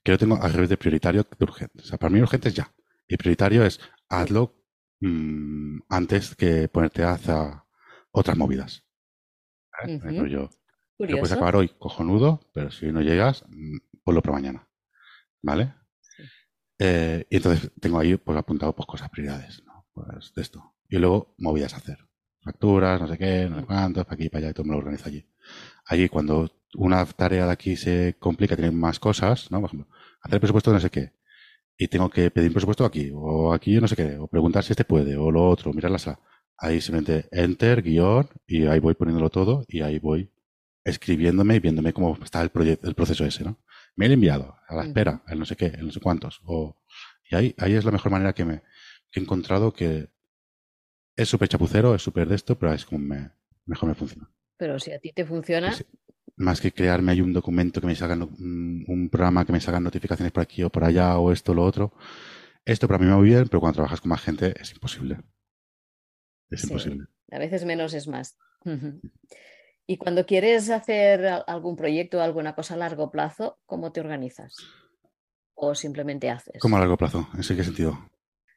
que 0.03 0.11
lo 0.11 0.17
tengo 0.17 0.41
al 0.41 0.53
revés 0.53 0.69
de 0.69 0.77
prioritario 0.77 1.23
de 1.23 1.43
urgente. 1.43 1.83
O 1.83 1.85
sea, 1.85 1.97
para 1.97 2.09
mí 2.09 2.21
urgente 2.21 2.49
es 2.49 2.55
ya. 2.55 2.73
Y 3.07 3.17
prioritario 3.17 3.63
es 3.65 3.79
hazlo 4.09 4.55
mm, 5.01 5.79
antes 5.89 6.35
que 6.35 6.67
ponerte 6.69 7.03
a 7.03 7.11
hacer 7.11 7.35
otras 8.11 8.37
movidas. 8.37 8.85
¿Eh? 9.85 9.99
yo, 10.29 10.49
puedes 10.97 11.31
acabar 11.31 11.55
hoy 11.55 11.69
cojonudo, 11.77 12.41
pero 12.53 12.71
si 12.71 12.91
no 12.91 13.01
llegas, 13.01 13.43
mm, 13.47 13.77
ponlo 14.03 14.21
para 14.21 14.37
mañana. 14.37 14.67
¿Vale? 15.41 15.73
Eh, 16.79 17.25
y 17.29 17.37
entonces 17.37 17.71
tengo 17.79 17.99
ahí 17.99 18.17
pues 18.17 18.37
apuntado 18.37 18.75
pues 18.75 18.85
cosas 18.85 19.09
prioridades 19.09 19.63
pues 19.93 20.33
de 20.33 20.41
esto. 20.41 20.75
Y 20.89 20.97
luego 20.97 21.33
movidas 21.37 21.73
a 21.73 21.77
hacer. 21.77 21.97
Facturas, 22.41 23.01
no 23.01 23.07
sé 23.07 23.17
qué, 23.17 23.47
no 23.49 23.59
sé 23.59 23.65
cuántos, 23.65 24.05
para 24.05 24.15
aquí, 24.15 24.29
para 24.29 24.39
allá, 24.39 24.51
y 24.51 24.53
todo 24.53 24.65
me 24.65 24.71
lo 24.71 24.77
organizo 24.77 25.09
allí. 25.09 25.27
Allí, 25.85 26.07
cuando 26.07 26.49
una 26.75 27.05
tarea 27.05 27.45
de 27.45 27.51
aquí 27.51 27.75
se 27.75 28.15
complica, 28.19 28.55
tiene 28.55 28.71
más 28.71 28.99
cosas, 28.99 29.51
¿no? 29.51 29.59
Por 29.59 29.69
ejemplo, 29.69 29.89
hacer 30.21 30.39
presupuesto 30.39 30.71
de 30.71 30.75
no 30.75 30.79
sé 30.79 30.89
qué. 30.89 31.13
Y 31.77 31.87
tengo 31.89 32.09
que 32.09 32.31
pedir 32.31 32.51
presupuesto 32.51 32.85
aquí, 32.85 33.11
o 33.13 33.53
aquí 33.53 33.79
no 33.81 33.87
sé 33.87 33.95
qué, 33.95 34.17
o 34.17 34.27
preguntar 34.27 34.63
si 34.63 34.73
este 34.73 34.85
puede, 34.85 35.17
o 35.17 35.31
lo 35.31 35.49
otro, 35.49 35.73
mirar 35.73 35.91
la 35.91 35.99
sala. 35.99 36.19
Ahí 36.57 36.79
simplemente 36.81 37.27
enter, 37.31 37.81
guion, 37.81 38.29
y 38.47 38.65
ahí 38.67 38.79
voy 38.79 38.93
poniéndolo 38.95 39.29
todo, 39.29 39.63
y 39.67 39.81
ahí 39.81 39.99
voy 39.99 40.31
escribiéndome 40.83 41.55
y 41.55 41.59
viéndome 41.59 41.93
cómo 41.93 42.17
está 42.23 42.41
el 42.41 42.49
proyecto, 42.49 42.87
el 42.87 42.95
proceso 42.95 43.25
ese, 43.25 43.43
¿no? 43.43 43.57
Me 43.97 44.05
he 44.05 44.13
enviado, 44.13 44.55
a 44.69 44.75
la 44.75 44.83
espera, 44.83 45.23
el 45.27 45.39
no 45.39 45.45
sé 45.45 45.57
qué, 45.57 45.65
el 45.65 45.87
no 45.87 45.91
sé 45.91 45.99
cuántos, 45.99 46.39
o, 46.45 46.77
y 47.29 47.35
ahí, 47.35 47.55
ahí 47.57 47.73
es 47.73 47.83
la 47.83 47.91
mejor 47.91 48.11
manera 48.11 48.33
que 48.33 48.45
me, 48.45 48.61
he 49.11 49.19
encontrado 49.19 49.73
que 49.73 50.09
es 51.15 51.27
súper 51.27 51.49
chapucero, 51.49 51.95
es 51.95 52.01
súper 52.01 52.27
de 52.27 52.35
esto, 52.35 52.57
pero 52.57 52.73
es 52.73 52.85
como 52.85 52.99
me, 52.99 53.31
mejor 53.65 53.89
me 53.89 53.95
funciona. 53.95 54.29
Pero 54.57 54.79
si 54.79 54.91
a 54.91 54.99
ti 54.99 55.11
te 55.13 55.25
funciona. 55.25 55.75
más 56.35 56.61
que 56.61 56.71
crearme 56.71 57.11
ahí 57.11 57.21
un 57.21 57.33
documento 57.33 57.81
que 57.81 57.87
me 57.87 57.95
salga 57.95 58.15
un, 58.15 59.09
programa 59.11 59.45
que 59.45 59.51
me 59.51 59.59
salgan 59.59 59.83
notificaciones 59.83 60.31
por 60.31 60.43
aquí 60.43 60.63
o 60.63 60.69
por 60.69 60.83
allá 60.83 61.17
o 61.17 61.31
esto 61.31 61.51
o 61.51 61.55
lo 61.55 61.63
otro. 61.63 61.93
Esto 62.65 62.87
para 62.87 62.99
mí 62.99 63.05
me 63.05 63.11
va 63.11 63.17
muy 63.17 63.29
bien, 63.29 63.47
pero 63.47 63.59
cuando 63.59 63.75
trabajas 63.75 64.01
con 64.01 64.09
más 64.09 64.21
gente 64.21 64.53
es 64.59 64.71
imposible. 64.73 65.19
Es 66.49 66.63
imposible. 66.63 67.07
A 67.31 67.39
veces 67.39 67.65
menos 67.65 67.93
es 67.93 68.07
más. 68.07 68.37
Y 69.89 69.95
cuando 69.97 70.25
quieres 70.25 70.69
hacer 70.69 71.25
algún 71.47 71.77
proyecto 71.77 72.17
o 72.17 72.21
alguna 72.21 72.53
cosa 72.53 72.73
a 72.73 72.77
largo 72.77 73.09
plazo, 73.09 73.57
¿cómo 73.65 73.93
te 73.93 74.01
organizas? 74.01 74.57
¿O 75.55 75.73
simplemente 75.75 76.29
haces? 76.29 76.61
¿Cómo 76.61 76.75
a 76.75 76.79
largo 76.79 76.97
plazo? 76.97 77.29
¿En 77.33 77.39
qué 77.39 77.63
sentido? 77.63 77.97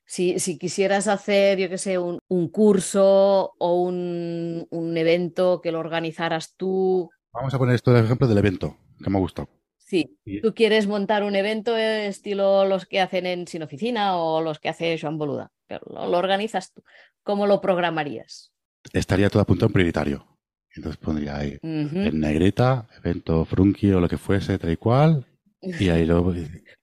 Si, 0.05 0.59
quisieras 0.59 1.07
hacer, 1.07 1.57
yo 1.59 1.69
qué 1.69 1.79
sé, 1.79 1.97
un, 1.99 2.49
curso 2.49 3.55
o 3.59 3.83
un, 3.83 4.67
evento 4.97 5.61
que 5.61 5.71
lo 5.71 5.79
organizaras 5.79 6.57
tú. 6.57 7.09
Vamos 7.33 7.55
a 7.55 7.59
poner 7.59 7.77
esto 7.77 7.93
de 7.93 8.01
ejemplo 8.01 8.27
del 8.27 8.39
evento, 8.39 8.77
que 9.03 9.09
me 9.09 9.19
ha 9.19 9.21
gustado. 9.21 9.49
Sí, 9.79 10.19
tú 10.43 10.53
quieres 10.53 10.89
montar 10.89 11.23
un 11.23 11.37
evento 11.37 11.77
estilo 11.77 12.65
los 12.65 12.87
que 12.87 13.01
hacen 13.01 13.25
en 13.27 13.47
Sin 13.47 13.63
Oficina 13.63 14.17
o 14.17 14.41
los 14.41 14.59
que 14.59 14.69
hace 14.69 14.99
Joan 15.01 15.17
Boluda, 15.17 15.53
pero 15.69 15.87
lo, 15.87 16.19
organizas 16.19 16.73
tú. 16.73 16.83
¿Cómo 17.23 17.47
lo 17.47 17.61
programarías? 17.61 18.53
Estaría 18.93 19.31
todo 19.31 19.43
a 19.43 19.47
punto 19.47 19.67
en 19.67 19.73
prioritario. 19.73 20.27
Entonces 20.75 20.99
pondría 20.99 21.37
ahí 21.37 21.59
en 21.63 22.21
negrita, 22.21 22.89
evento 23.03 23.45
frunky 23.45 23.91
o 23.93 24.01
lo 24.01 24.09
que 24.09 24.19
fuese, 24.19 24.59
tal 24.59 24.71
y 24.71 24.77
cual, 24.77 25.27
y 25.63 25.89
ahí 25.91 26.07
lo 26.07 26.35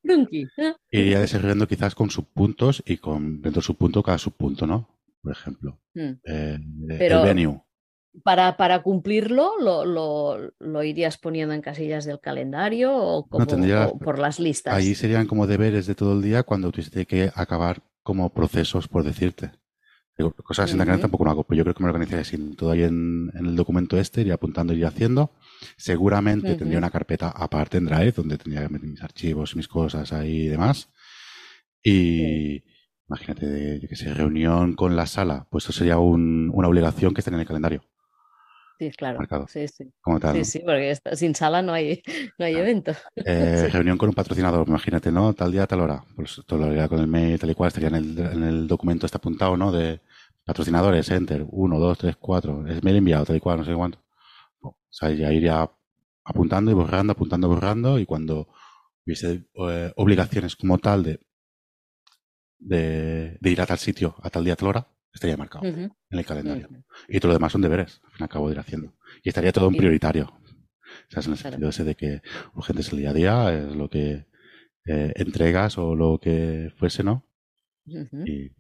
iría 0.92 1.20
desarrollando 1.20 1.68
quizás 1.68 1.96
con 1.96 2.10
subpuntos 2.10 2.84
y 2.86 2.98
con 2.98 3.42
dentro 3.42 3.62
de 3.62 3.66
subpunto 3.66 4.04
cada 4.04 4.18
subpunto, 4.18 4.68
¿no? 4.68 4.88
Por 5.22 5.32
ejemplo. 5.32 5.80
Hmm. 5.94 6.14
Eh, 6.24 6.60
el 6.90 7.22
venue. 7.24 7.62
Para, 8.24 8.58
para 8.58 8.82
cumplirlo, 8.82 9.60
lo, 9.60 9.86
lo, 9.86 10.52
lo, 10.60 10.84
irías 10.84 11.18
poniendo 11.18 11.54
en 11.54 11.62
casillas 11.62 12.06
del 12.06 12.20
calendario 12.20 12.96
o, 12.96 13.28
como, 13.28 14.00
por 14.00 14.18
las 14.18 14.40
listas? 14.40 14.74
Ahí 14.74 14.96
serían 14.96 15.28
como 15.28 15.46
deberes 15.46 15.86
de 15.86 15.94
todo 15.94 16.14
el 16.14 16.24
día 16.24 16.42
cuando 16.42 16.72
tuviste 16.72 17.06
que 17.06 17.32
acabar 17.36 17.84
como 18.02 18.30
procesos, 18.34 18.88
por 18.88 19.04
decirte. 19.04 19.52
Cosas 20.44 20.74
en 20.74 20.80
tampoco 20.80 21.26
lo 21.26 21.32
hago, 21.32 21.44
pero 21.44 21.60
yo 21.60 21.64
creo 21.64 21.76
que 21.76 21.84
me 21.84 21.90
organizaría 21.90 22.22
así. 22.22 22.38
Todo 22.56 22.72
ahí 22.72 22.84
en, 22.84 23.32
el 23.36 23.56
documento 23.56 23.98
este, 24.00 24.22
iría 24.22 24.34
apuntando, 24.34 24.74
iría 24.74 24.88
haciendo. 24.88 25.32
Seguramente 25.76 26.56
tendría 26.56 26.80
una 26.80 26.90
carpeta 26.90 27.30
aparte 27.30 27.78
en 27.78 27.86
Drive, 27.86 28.14
donde 28.14 28.38
tendría 28.38 28.64
que 28.64 28.70
meter 28.70 28.90
mis 28.90 29.04
archivos, 29.04 29.56
mis 29.56 29.68
cosas 29.68 30.12
ahí 30.14 30.46
y 30.46 30.48
demás. 30.48 30.90
Y 31.84 32.64
imagínate, 33.08 33.80
yo 33.80 33.88
que 33.88 33.96
sé, 33.96 34.14
reunión 34.14 34.74
con 34.74 34.96
la 34.96 35.06
sala, 35.06 35.48
pues 35.52 35.66
eso 35.66 35.74
sería 35.74 36.00
una 36.00 36.68
obligación 36.68 37.14
que 37.14 37.22
esté 37.22 37.32
en 37.32 37.40
el 37.40 37.46
calendario. 37.46 37.84
Sí, 38.80 38.92
claro. 38.92 39.48
Sí, 39.48 39.68
sí. 39.68 39.92
Sí, 40.34 40.46
sí, 40.46 40.60
porque 40.60 40.96
sin 41.14 41.34
sala 41.34 41.64
no 41.64 41.74
hay, 41.74 42.04
no 42.38 42.46
hay 42.46 42.56
evento. 42.56 42.92
Eh, 43.16 43.68
reunión 43.74 43.98
con 43.98 44.10
un 44.10 44.16
patrocinador, 44.16 44.68
imagínate, 44.68 45.12
¿no? 45.12 45.34
Tal 45.34 45.52
día, 45.52 45.66
tal 45.66 45.82
hora. 45.82 46.04
Pues 46.16 46.42
todo 46.46 46.60
lo 46.60 46.66
haría 46.68 46.88
con 46.88 47.00
el 47.00 47.08
mail, 47.08 47.40
tal 47.40 47.50
y 47.50 47.56
cual, 47.56 47.70
estaría 47.70 47.90
en 47.90 47.96
el, 47.96 48.20
en 48.20 48.44
el 48.44 48.68
documento, 48.68 49.08
está 49.08 49.18
apuntado, 49.18 49.58
¿no? 49.58 49.72
De 49.72 50.00
patrocinadores, 50.46 51.10
enter, 51.10 51.46
uno, 51.50 51.80
dos, 51.80 51.98
tres, 51.98 52.16
cuatro, 52.18 52.68
es 52.68 52.84
mail 52.84 52.98
enviado, 52.98 53.26
tal 53.26 53.36
y 53.38 53.40
cual, 53.40 53.58
no 53.58 53.66
sé 53.66 53.74
cuánto. 53.74 54.00
O 54.62 54.78
sea, 54.90 55.10
ya 55.10 55.34
iría 55.34 55.70
apuntando 56.24 56.70
y 56.70 56.74
borrando, 56.76 57.14
apuntando, 57.14 57.48
borrando, 57.48 58.00
y 58.00 58.06
cuando 58.06 58.48
hubiese 59.06 59.48
eh, 59.70 59.92
obligaciones 59.96 60.56
como 60.56 60.78
tal 60.78 61.04
de, 61.04 61.20
de, 62.60 63.38
de, 63.42 63.50
ir 63.50 63.62
a 63.62 63.66
tal 63.66 63.80
sitio, 63.80 64.16
a 64.22 64.30
tal 64.30 64.44
día, 64.44 64.54
a 64.54 64.56
tal 64.56 64.70
hora, 64.70 64.88
estaría 65.18 65.38
marcado 65.38 65.66
en 65.66 65.92
el 66.10 66.26
calendario. 66.26 66.70
Y 67.08 67.20
todo 67.20 67.30
lo 67.30 67.34
demás 67.34 67.52
son 67.52 67.62
deberes, 67.62 68.02
al 68.04 68.12
fin 68.12 68.20
y 68.20 68.24
al 68.24 68.30
cabo 68.30 68.48
de 68.48 68.54
ir 68.54 68.60
haciendo. 68.60 68.94
Y 69.24 69.30
estaría 69.30 69.52
todo 69.52 69.68
en 69.68 69.76
prioritario. 69.76 70.26
O 70.26 71.12
sea, 71.12 71.24
en 71.24 71.32
el 71.32 71.38
sentido 71.38 71.70
ese 71.70 71.84
de 71.84 71.96
que 71.96 72.22
urgente 72.54 72.82
es 72.82 72.92
el 72.92 73.00
día 73.00 73.10
a 73.10 73.14
día, 73.14 73.54
es 73.54 73.76
lo 73.76 73.90
que 73.90 74.26
eh, 74.86 75.14
entregas 75.16 75.78
o 75.78 75.96
lo 75.96 76.20
que 76.20 76.72
fuese, 76.78 77.04
¿no? 77.04 77.26
y, 77.86 78.52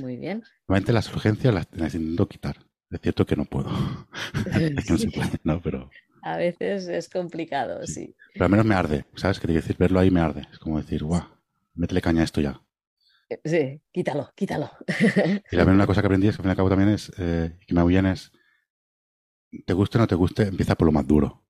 Muy 0.00 0.16
bien. 0.16 0.42
Normalmente 0.66 0.92
las 0.92 1.12
urgencias 1.12 1.54
las 1.54 1.70
necesito 1.72 2.28
quitar. 2.28 2.56
Es 2.90 3.00
cierto 3.00 3.26
que 3.26 3.36
no 3.36 3.44
puedo. 3.44 3.70
no 4.88 4.98
se 4.98 5.10
puede, 5.10 5.38
¿no? 5.42 5.60
Pero... 5.60 5.90
A 6.22 6.38
veces 6.38 6.88
es 6.88 7.10
complicado, 7.10 7.86
sí. 7.86 8.14
Pero 8.32 8.46
al 8.46 8.50
menos 8.50 8.64
me 8.64 8.74
arde, 8.74 9.04
¿sabes? 9.14 9.38
Que 9.40 9.46
decir, 9.46 9.76
verlo 9.78 10.00
ahí 10.00 10.10
me 10.10 10.20
arde. 10.20 10.48
Es 10.50 10.58
como 10.58 10.78
decir, 10.78 11.04
guau, 11.04 11.22
métele 11.74 12.00
caña 12.00 12.22
a 12.22 12.24
esto 12.24 12.40
ya. 12.40 12.63
Eh, 13.28 13.40
sí, 13.44 13.82
quítalo, 13.92 14.30
quítalo. 14.34 14.70
Y 15.50 15.56
también 15.56 15.76
una 15.76 15.86
cosa 15.86 16.00
que 16.00 16.06
aprendí 16.06 16.28
es 16.28 16.36
que 16.36 16.42
al 16.42 16.44
fin 16.44 16.48
y 16.48 16.52
al 16.52 16.56
cabo 16.56 16.68
también 16.68 16.90
es, 16.90 17.12
eh, 17.18 17.56
que 17.66 17.74
me 17.74 17.84
bien 17.86 18.06
es, 18.06 18.32
te 19.66 19.72
guste 19.72 19.98
o 19.98 20.00
no 20.00 20.06
te 20.06 20.14
guste, 20.14 20.42
empieza 20.44 20.74
por 20.74 20.86
lo 20.86 20.92
más 20.92 21.06
duro. 21.06 21.42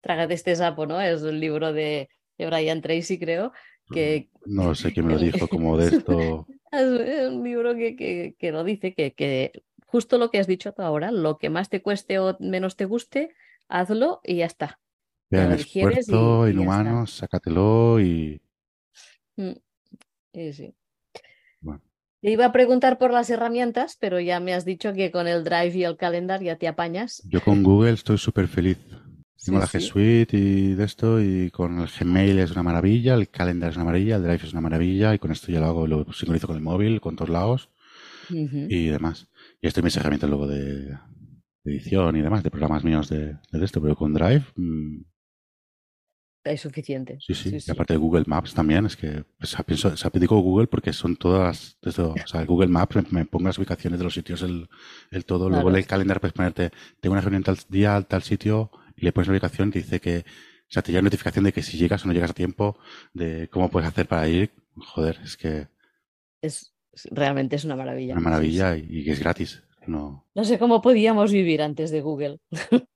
Trágate 0.00 0.34
este 0.34 0.56
sapo, 0.56 0.84
¿no? 0.86 1.00
Es 1.00 1.22
un 1.22 1.38
libro 1.38 1.72
de, 1.72 2.08
de 2.38 2.46
Brian 2.46 2.80
Tracy, 2.82 3.18
creo, 3.18 3.52
que... 3.92 4.28
No 4.46 4.74
sé 4.74 4.92
quién 4.92 5.06
me 5.06 5.12
lo 5.12 5.18
dijo, 5.18 5.48
como 5.48 5.78
de 5.78 5.88
esto. 5.96 6.46
es 6.72 7.28
un 7.30 7.44
libro 7.44 7.74
que, 7.74 7.94
que, 7.96 8.34
que 8.38 8.52
lo 8.52 8.64
dice, 8.64 8.94
que, 8.94 9.12
que 9.14 9.52
justo 9.86 10.18
lo 10.18 10.30
que 10.30 10.40
has 10.40 10.46
dicho 10.46 10.72
tú 10.72 10.82
ahora, 10.82 11.12
lo 11.12 11.38
que 11.38 11.50
más 11.50 11.68
te 11.68 11.82
cueste 11.82 12.18
o 12.18 12.36
menos 12.40 12.76
te 12.76 12.84
guste, 12.84 13.34
hazlo 13.68 14.20
y 14.24 14.36
ya 14.36 14.46
está. 14.46 14.80
Vean 15.30 15.52
y- 15.52 15.54
esfuerzo, 15.54 16.48
y 16.48 16.50
ya 16.50 16.50
inhumanos, 16.52 17.12
sácatelo 17.12 18.00
y. 18.00 18.40
Mm, 19.38 19.52
sí, 20.32 20.52
sí. 20.52 20.74
Bueno. 21.60 21.82
Te 22.20 22.30
iba 22.30 22.46
a 22.46 22.52
preguntar 22.52 22.98
por 22.98 23.12
las 23.12 23.30
herramientas, 23.30 23.96
pero 24.00 24.18
ya 24.18 24.40
me 24.40 24.54
has 24.54 24.64
dicho 24.64 24.92
que 24.92 25.10
con 25.10 25.28
el 25.28 25.44
Drive 25.44 25.76
y 25.76 25.84
el 25.84 25.96
Calendar 25.96 26.42
ya 26.42 26.56
te 26.56 26.68
apañas. 26.68 27.22
Yo 27.24 27.40
con 27.42 27.62
Google 27.62 27.92
estoy 27.92 28.18
súper 28.18 28.48
feliz. 28.48 28.78
Tengo 29.44 29.58
Sí, 29.58 29.58
la 29.58 29.66
sí. 29.66 29.78
G 29.78 29.80
Suite 29.80 30.36
y 30.36 30.74
de 30.74 30.84
esto, 30.84 31.20
y 31.20 31.50
con 31.50 31.80
el 31.80 31.88
Gmail 31.88 32.38
es 32.38 32.52
una 32.52 32.62
maravilla, 32.62 33.14
el 33.14 33.28
Calendar 33.28 33.70
es 33.70 33.76
una 33.76 33.84
maravilla, 33.86 34.16
el 34.16 34.22
Drive 34.22 34.44
es 34.44 34.52
una 34.52 34.60
maravilla, 34.60 35.14
y 35.14 35.18
con 35.18 35.32
esto 35.32 35.50
ya 35.50 35.58
lo 35.60 35.66
hago, 35.66 35.86
lo 35.88 36.12
sincronizo 36.12 36.46
con 36.46 36.56
el 36.56 36.62
móvil, 36.62 37.00
con 37.00 37.16
todos 37.16 37.30
lados 37.30 37.68
y 38.28 38.86
demás. 38.88 39.28
Y 39.60 39.66
estoy 39.66 39.82
mis 39.82 39.96
herramientas 39.96 40.30
luego 40.30 40.46
de, 40.46 40.86
de 40.86 40.98
edición 41.64 42.16
y 42.16 42.22
demás, 42.22 42.42
de 42.44 42.50
programas 42.50 42.84
míos 42.84 43.08
de, 43.08 43.36
de 43.50 43.64
esto, 43.64 43.82
pero 43.82 43.96
con 43.96 44.14
Drive, 44.14 44.44
mm, 44.56 45.00
Es 46.44 46.60
suficiente. 46.62 47.18
sí, 47.20 47.34
sí. 47.34 47.60
Sí, 47.60 47.70
aparte 47.70 47.92
de 47.94 47.98
Google 47.98 48.24
Maps 48.26 48.52
también, 48.54 48.86
es 48.86 48.96
que 48.96 49.24
sea, 49.42 49.62
pienso, 49.64 49.92
digo 50.14 50.40
Google 50.40 50.66
porque 50.66 50.92
son 50.92 51.16
todas, 51.16 51.76
esto, 51.82 52.12
o 52.12 52.26
sea, 52.26 52.40
el 52.40 52.46
Google 52.46 52.68
Maps 52.68 52.96
me, 52.96 53.02
me 53.10 53.24
ponga 53.26 53.48
las 53.50 53.58
ubicaciones 53.58 53.98
de 54.00 54.04
los 54.04 54.14
sitios, 54.14 54.42
el, 54.42 54.68
el 55.10 55.24
todo. 55.24 55.48
Luego 55.48 55.64
Claro. 55.64 55.76
en 55.76 55.82
el 55.82 55.86
Calendar 55.86 56.20
puedes 56.20 56.32
ponerte, 56.32 56.70
tengo 57.00 57.12
una 57.12 57.20
reunión 57.20 57.44
tal 57.44 57.58
día, 57.68 58.00
tal 58.02 58.22
sitio, 58.22 58.70
y 58.96 59.04
le 59.04 59.12
pones 59.12 59.28
la 59.28 59.32
ubicación 59.34 59.68
y 59.68 59.72
te 59.72 59.78
dice 59.80 60.00
que, 60.00 60.18
o 60.18 60.72
sea, 60.72 60.82
te 60.82 60.90
llega 60.90 61.02
notificación 61.02 61.44
de 61.44 61.52
que 61.52 61.62
si 61.62 61.78
llegas 61.78 62.04
o 62.04 62.08
no 62.08 62.12
llegas 62.14 62.30
a 62.30 62.34
tiempo, 62.34 62.76
de 63.14 63.48
cómo 63.48 63.70
puedes 63.70 63.88
hacer 63.88 64.06
para 64.08 64.26
ir. 64.28 64.50
Joder, 64.74 65.20
es 65.22 65.36
que 65.36 65.68
Es, 66.40 66.74
realmente 67.10 67.56
es 67.56 67.64
una 67.64 67.76
maravilla. 67.76 68.14
una 68.14 68.20
sí. 68.20 68.24
maravilla 68.24 68.76
y, 68.76 69.08
es 69.08 69.20
gratis. 69.20 69.62
No. 69.86 70.24
No 70.34 70.44
sé 70.44 70.58
cómo 70.58 70.80
podíamos 70.80 71.30
vivir 71.32 71.62
antes 71.62 71.90
de 71.90 72.00
Google. 72.00 72.38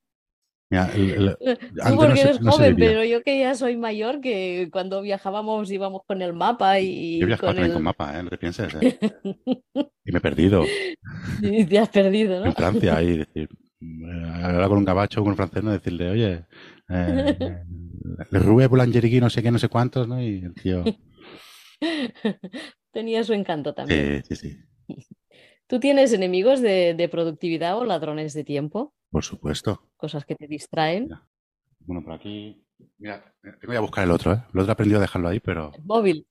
Mira, 0.71 0.91
el- 0.95 1.11
el- 1.11 1.37
Tú 1.59 1.81
antes 1.83 1.91
no 1.93 1.97
porque 1.99 2.17
se- 2.17 2.25
eres 2.29 2.41
no 2.41 2.53
joven, 2.53 2.77
pero 2.77 3.05
yo 3.05 3.23
que 3.23 3.39
ya 3.39 3.55
soy 3.55 3.77
mayor, 3.77 4.21
que 4.21 4.69
cuando 4.73 5.01
viajábamos 5.03 5.71
íbamos 5.71 6.03
con 6.07 6.23
el 6.23 6.33
mapa 6.33 6.81
y 6.81 7.19
Yo 7.19 7.25
he 7.25 7.27
viajado 7.27 7.47
con 7.49 7.55
también 7.57 7.69
el... 7.71 7.75
con 7.75 7.83
mapa, 7.85 8.19
¿eh? 8.19 8.23
No 8.23 8.31
te 8.31 8.39
pienses, 8.39 8.75
¿eh? 8.75 8.99
Y 10.05 10.13
me 10.13 10.19
he 10.19 10.21
perdido 10.21 10.65
Y 11.43 11.65
te 11.65 11.79
has 11.79 11.89
perdido, 11.89 12.41
¿no? 12.41 12.47
en 12.47 12.55
Francia 12.55 12.97
ahí, 12.97 13.19
decir, 13.19 13.49
eh, 13.81 14.31
hablar 14.43 14.69
con 14.69 14.79
un 14.79 14.85
gabacho 14.85 15.21
o 15.21 15.25
con 15.25 15.33
un 15.33 15.37
francés, 15.37 15.63
¿no? 15.65 15.73
Decirle, 15.73 16.11
oye, 16.11 16.45
eh, 16.89 17.37
le 18.31 18.39
Rue 18.39 18.67
Boulangerie, 18.69 19.21
no 19.21 19.31
sé 19.31 19.43
qué, 19.43 19.51
no 19.51 19.59
sé 19.59 19.69
cuántos, 19.69 20.07
¿no? 20.09 20.21
Y 20.21 20.45
el 20.45 20.55
tío, 20.55 20.85
Tenía 22.93 23.25
su 23.25 23.35
encanto 23.35 23.75
también. 23.75 24.23
sí, 24.25 24.37
sí, 24.37 24.51
sí, 24.89 24.97
¿Tú 25.67 25.81
tienes 25.81 26.13
enemigos 26.13 26.61
de, 26.61 26.95
de 26.95 27.09
productividad 27.09 27.77
o 27.79 27.85
ladrones 27.85 28.33
de 28.35 28.45
tiempo? 28.45 28.95
Por 29.17 29.25
supuesto. 29.25 29.81
Cosas 29.97 30.27
que 30.27 30.35
te 30.35 30.47
distraen. 30.47 31.09
Bueno, 31.81 32.05
por 32.05 32.13
aquí, 32.13 32.63
mira, 32.99 33.25
tengo 33.41 33.59
que 33.61 33.67
ir 33.73 33.77
a 33.79 33.81
buscar 33.81 34.05
el 34.05 34.11
otro, 34.11 34.35
¿eh? 34.35 34.43
El 34.53 34.61
otro 34.61 34.71
he 34.71 34.73
aprendido 34.73 34.99
a 34.99 35.01
dejarlo 35.01 35.29
ahí, 35.29 35.41
pero 35.41 35.73
El 35.75 35.85
móvil, 35.85 36.27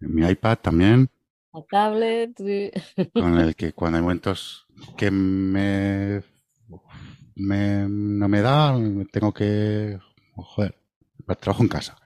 en 0.00 0.14
mi 0.14 0.26
iPad 0.26 0.56
también, 0.62 1.10
la 1.52 1.62
tablet. 1.68 2.32
sí. 2.38 2.70
con 3.12 3.36
el 3.38 3.54
que 3.54 3.72
cuando 3.74 3.98
hay 3.98 4.02
momentos 4.02 4.66
que 4.96 5.10
me, 5.10 6.22
me 7.34 7.86
no 7.86 8.28
me 8.28 8.40
da, 8.40 8.74
tengo 9.10 9.34
que, 9.34 9.98
joder, 10.34 10.74
trabajo 11.38 11.62
en 11.62 11.68
casa. 11.68 11.98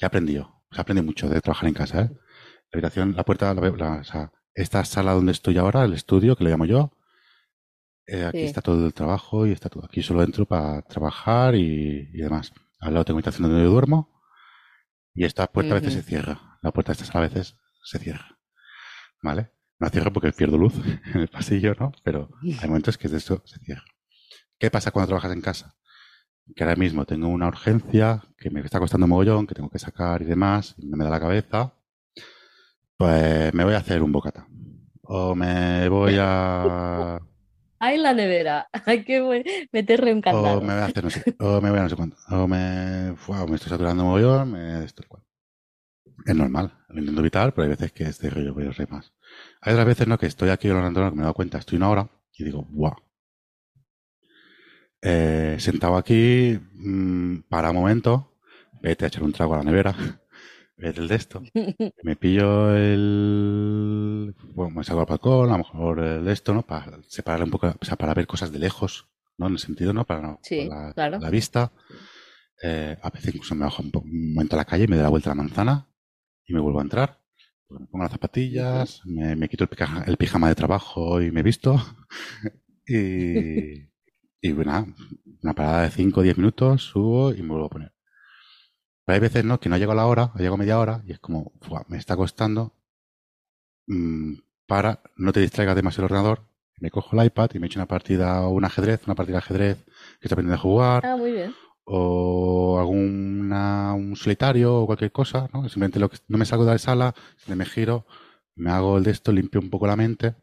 He 0.00 0.06
aprendido, 0.06 0.62
se 0.70 0.80
aprende 0.80 1.02
mucho 1.02 1.28
de 1.28 1.42
trabajar 1.42 1.68
en 1.68 1.74
casa, 1.74 2.00
¿eh? 2.04 2.10
La 2.72 2.78
habitación, 2.78 3.14
la 3.14 3.24
puerta, 3.24 3.52
la, 3.52 3.60
la- 3.70 4.00
o 4.00 4.04
sea, 4.04 4.32
esta 4.54 4.82
sala 4.86 5.12
donde 5.12 5.32
estoy 5.32 5.58
ahora, 5.58 5.84
el 5.84 5.92
estudio, 5.92 6.36
que 6.36 6.44
lo 6.44 6.48
llamo 6.48 6.64
yo, 6.64 6.90
eh, 8.08 8.24
aquí 8.24 8.38
Sí. 8.38 8.44
está 8.44 8.60
todo 8.62 8.84
el 8.86 8.94
trabajo 8.94 9.46
y 9.46 9.52
está 9.52 9.68
todo. 9.68 9.84
Aquí 9.84 10.02
solo 10.02 10.22
entro 10.22 10.46
para 10.46 10.82
trabajar 10.82 11.54
y, 11.54 12.08
y 12.12 12.18
demás. 12.18 12.52
Al 12.80 12.94
lado 12.94 13.04
tengo 13.04 13.16
mi 13.16 13.20
habitación 13.20 13.48
donde 13.48 13.64
yo 13.64 13.70
duermo 13.70 14.20
y 15.14 15.24
esta 15.24 15.46
puerta 15.46 15.72
a 15.72 15.80
veces 15.80 15.94
se 15.94 16.02
cierra. 16.02 16.58
La 16.62 16.72
puerta 16.72 16.92
de 16.92 16.94
esta 16.94 17.04
sala 17.04 17.24
a 17.26 17.28
veces 17.28 17.56
se 17.84 17.98
cierra. 17.98 18.38
¿Vale? 19.22 19.50
No 19.80 19.86
la 19.86 19.90
cierro 19.90 20.12
porque 20.12 20.32
pierdo 20.32 20.58
luz 20.58 20.74
en 21.14 21.20
el 21.20 21.28
pasillo, 21.28 21.74
¿no? 21.78 21.92
Pero 22.02 22.30
hay 22.42 22.68
momentos 22.68 22.98
que 22.98 23.08
de 23.08 23.18
esto 23.18 23.42
se 23.46 23.58
cierra. 23.60 23.84
¿Qué 24.58 24.70
pasa 24.70 24.90
cuando 24.90 25.08
trabajas 25.08 25.32
en 25.32 25.40
casa? 25.40 25.76
Que 26.56 26.64
ahora 26.64 26.76
mismo 26.76 27.04
tengo 27.04 27.28
una 27.28 27.46
urgencia 27.46 28.22
que 28.38 28.50
me 28.50 28.60
está 28.60 28.80
costando 28.80 29.06
mogollón, 29.06 29.46
que 29.46 29.54
tengo 29.54 29.68
que 29.70 29.78
sacar 29.78 30.22
y 30.22 30.24
demás, 30.24 30.74
y 30.78 30.86
no 30.86 30.96
me 30.96 31.04
da 31.04 31.10
la 31.10 31.20
cabeza. 31.20 31.74
Pues 32.96 33.52
me 33.54 33.64
voy 33.64 33.74
a 33.74 33.78
hacer 33.78 34.02
un 34.02 34.10
bocata. 34.12 34.48
O 35.02 35.34
me 35.34 35.88
voy 35.88 36.16
a. 36.18 37.20
Ay, 37.80 37.98
la 37.98 38.12
nevera. 38.14 38.68
Hay 38.86 39.04
que 39.04 39.22
bu- 39.22 39.44
meterle 39.72 40.12
un 40.12 40.18
O 40.18 40.22
candado. 40.22 40.60
me 40.60 40.72
voy 40.74 40.82
a 40.82 40.86
hacer 40.86 41.04
no 41.04 41.10
sé. 41.10 41.22
O 41.38 41.60
me 41.60 41.70
voy 41.70 41.78
a 41.78 41.82
no 41.82 41.88
sé 41.88 41.96
cuánto. 41.96 42.16
O 42.30 42.46
me. 42.48 43.14
Fua, 43.16 43.46
me 43.46 43.56
estoy 43.56 43.70
saturando 43.70 44.04
mogollón. 44.04 44.52
Me. 44.52 44.84
Esto, 44.84 45.02
cual. 45.08 45.22
Es 46.26 46.34
normal. 46.34 46.72
Lo 46.88 46.98
intento 47.00 47.20
evitar, 47.20 47.52
pero 47.54 47.64
hay 47.64 47.70
veces 47.70 47.92
que 47.92 48.04
este 48.04 48.28
rollo 48.30 48.52
voy 48.54 48.66
a 48.66 48.70
reír 48.72 48.90
más. 48.90 49.12
Hay 49.60 49.72
otras 49.74 49.86
veces, 49.86 50.08
¿no? 50.08 50.18
Que 50.18 50.26
estoy 50.26 50.50
aquí 50.50 50.68
ordenador, 50.68 51.10
que 51.10 51.16
me 51.16 51.20
he 51.22 51.24
dado 51.24 51.34
cuenta, 51.34 51.58
estoy 51.58 51.76
una 51.76 51.90
hora 51.90 52.10
y 52.32 52.44
digo, 52.44 52.66
¡buah! 52.70 52.96
Eh, 55.00 55.56
sentado 55.60 55.96
aquí, 55.96 56.58
mm, 56.72 57.42
para 57.48 57.70
un 57.70 57.76
momento, 57.76 58.36
vete 58.82 59.04
a 59.04 59.08
echar 59.08 59.22
un 59.22 59.32
trago 59.32 59.54
a 59.54 59.58
la 59.58 59.64
nevera, 59.64 59.94
el 60.78 61.08
de 61.08 61.14
esto, 61.16 61.42
me 62.02 62.16
pillo 62.16 62.74
el. 62.76 64.34
Bueno, 64.54 64.74
me 64.76 64.84
salgo 64.84 65.00
al 65.02 65.06
balcón, 65.06 65.48
a 65.50 65.52
lo 65.52 65.58
mejor 65.58 66.00
el 66.00 66.24
de 66.24 66.32
esto, 66.32 66.54
¿no? 66.54 66.62
Para 66.66 66.98
separar 67.08 67.42
un 67.44 67.50
poco, 67.50 67.74
o 67.80 67.84
sea, 67.84 67.96
para 67.96 68.14
ver 68.14 68.26
cosas 68.26 68.52
de 68.52 68.58
lejos, 68.58 69.08
¿no? 69.38 69.46
En 69.46 69.54
el 69.54 69.58
sentido, 69.58 69.92
¿no? 69.92 70.04
Para 70.06 70.22
no, 70.22 70.38
Sí, 70.42 70.66
la, 70.68 70.92
claro. 70.94 71.18
la 71.18 71.30
vista. 71.30 71.72
Eh, 72.62 72.96
a 73.02 73.10
veces 73.10 73.34
incluso 73.34 73.54
me 73.54 73.64
bajo 73.64 73.82
un, 73.82 73.90
po- 73.92 74.00
un 74.00 74.34
momento 74.34 74.56
a 74.56 74.58
la 74.58 74.64
calle, 74.64 74.88
me 74.88 74.96
doy 74.96 75.02
la 75.04 75.08
vuelta 75.10 75.30
a 75.30 75.34
la 75.34 75.42
manzana 75.42 75.88
y 76.46 76.54
me 76.54 76.60
vuelvo 76.60 76.80
a 76.80 76.82
entrar. 76.82 77.20
Pues 77.68 77.80
me 77.80 77.86
pongo 77.86 78.04
las 78.04 78.12
zapatillas, 78.12 79.02
me, 79.06 79.36
me 79.36 79.48
quito 79.48 79.64
el 79.64 79.70
pijama, 79.70 80.04
el 80.06 80.16
pijama 80.16 80.48
de 80.48 80.54
trabajo 80.56 81.20
y 81.22 81.30
me 81.32 81.42
visto. 81.42 81.76
y, 82.86 83.88
y 84.40 84.52
bueno, 84.52 84.94
una 85.42 85.54
parada 85.54 85.82
de 85.82 85.90
5 85.90 86.20
o 86.20 86.22
10 86.22 86.38
minutos, 86.38 86.82
subo 86.84 87.32
y 87.34 87.42
me 87.42 87.48
vuelvo 87.50 87.66
a 87.66 87.70
poner. 87.70 87.92
Pero 89.08 89.14
hay 89.14 89.20
veces, 89.20 89.42
¿no? 89.42 89.58
Que 89.58 89.70
no 89.70 89.78
llego 89.78 89.92
a 89.92 89.94
la 89.94 90.04
hora, 90.04 90.32
llego 90.36 90.56
a 90.56 90.58
media 90.58 90.78
hora 90.78 91.00
y 91.06 91.12
es 91.12 91.18
como, 91.18 91.52
"Fua, 91.62 91.82
me 91.88 91.96
está 91.96 92.14
costando 92.14 92.74
mm, 93.86 94.34
para 94.66 95.00
no 95.16 95.32
te 95.32 95.40
distraigas 95.40 95.74
demasiado 95.74 96.04
el 96.08 96.12
ordenador. 96.12 96.42
Me 96.78 96.90
cojo 96.90 97.18
el 97.18 97.24
iPad 97.24 97.48
y 97.54 97.58
me 97.58 97.68
echo 97.68 97.78
una 97.78 97.86
partida 97.86 98.42
o 98.46 98.50
un 98.50 98.66
ajedrez, 98.66 99.00
una 99.06 99.14
partida 99.14 99.36
de 99.36 99.38
ajedrez 99.38 99.76
que 99.86 100.26
estoy 100.28 100.34
aprendiendo 100.34 100.56
a 100.56 100.58
jugar 100.58 101.06
Ah, 101.06 101.16
muy 101.16 101.32
bien. 101.32 101.54
o 101.84 102.78
alguna, 102.78 103.94
un 103.94 104.14
solitario 104.14 104.76
o 104.82 104.84
cualquier 104.86 105.10
cosa, 105.10 105.48
¿no? 105.54 105.62
Simplemente 105.70 105.98
lo 106.00 106.10
que, 106.10 106.18
no 106.28 106.36
me 106.36 106.44
salgo 106.44 106.66
de 106.66 106.72
la 106.72 106.78
sala, 106.78 107.14
me 107.46 107.64
giro, 107.64 108.04
me 108.56 108.70
hago 108.70 108.98
el 108.98 109.04
de 109.04 109.12
esto, 109.12 109.32
limpio 109.32 109.58
un 109.58 109.70
poco 109.70 109.86
la 109.86 109.96
mente, 109.96 110.34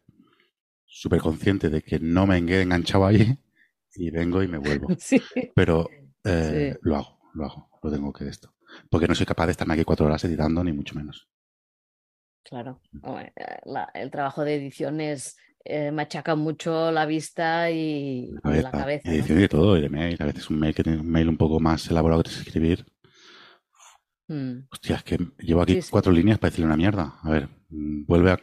súper 0.86 1.20
consciente 1.20 1.70
de 1.70 1.82
que 1.82 2.00
no 2.00 2.26
me 2.26 2.44
quede 2.44 2.62
enganchado 2.62 3.06
ahí 3.06 3.38
y 3.94 4.10
vengo 4.10 4.42
y 4.42 4.48
me 4.48 4.58
vuelvo. 4.58 4.88
Sí. 4.98 5.22
Pero 5.54 5.88
eh, 6.24 6.72
Sí. 6.74 6.78
lo 6.82 6.96
hago, 6.96 7.20
lo 7.34 7.44
hago, 7.44 7.70
lo 7.80 7.92
tengo 7.92 8.12
que 8.12 8.24
de 8.24 8.30
esto. 8.30 8.52
Porque 8.90 9.06
no 9.08 9.14
soy 9.14 9.26
capaz 9.26 9.46
de 9.46 9.52
estarme 9.52 9.74
aquí 9.74 9.84
cuatro 9.84 10.06
horas 10.06 10.24
editando, 10.24 10.62
ni 10.64 10.72
mucho 10.72 10.94
menos. 10.94 11.28
Claro. 12.44 12.80
Hombre, 13.02 13.32
eh, 13.36 13.58
la- 13.64 13.90
el 13.94 14.10
trabajo 14.10 14.44
de 14.44 14.54
edición 14.56 15.00
es 15.00 15.36
eh, 15.64 15.90
machaca 15.90 16.36
mucho 16.36 16.92
la 16.92 17.06
vista 17.06 17.70
y, 17.72 18.30
y 18.30 18.62
la 18.62 18.70
cabeza. 18.70 19.02
y 19.08 19.08
¿no? 19.10 19.14
edición 19.16 19.38
y 19.38 19.42
de 19.42 19.48
todo, 19.48 19.76
y 19.76 19.80
de 19.80 19.88
mail. 19.88 20.16
A 20.20 20.26
veces 20.26 20.48
un 20.48 20.60
mail 20.60 20.74
que 20.74 20.84
tiene 20.84 21.00
un 21.00 21.10
mail 21.10 21.28
un 21.28 21.36
poco 21.36 21.58
más 21.58 21.90
elaborado 21.90 22.22
que 22.22 22.28
tienes 22.30 22.46
escribir. 22.46 22.86
Mm. 24.28 24.66
Hostia, 24.70 24.96
es 24.96 25.02
que 25.04 25.18
llevo 25.38 25.62
aquí 25.62 25.74
Sí, 25.74 25.82
sí. 25.82 25.88
cuatro 25.90 26.12
líneas 26.12 26.38
para 26.38 26.50
decirle 26.50 26.66
una 26.66 26.76
mierda. 26.76 27.14
A 27.22 27.30
ver, 27.30 27.48
mm, 27.70 28.04
vuelve 28.06 28.30
a, 28.30 28.38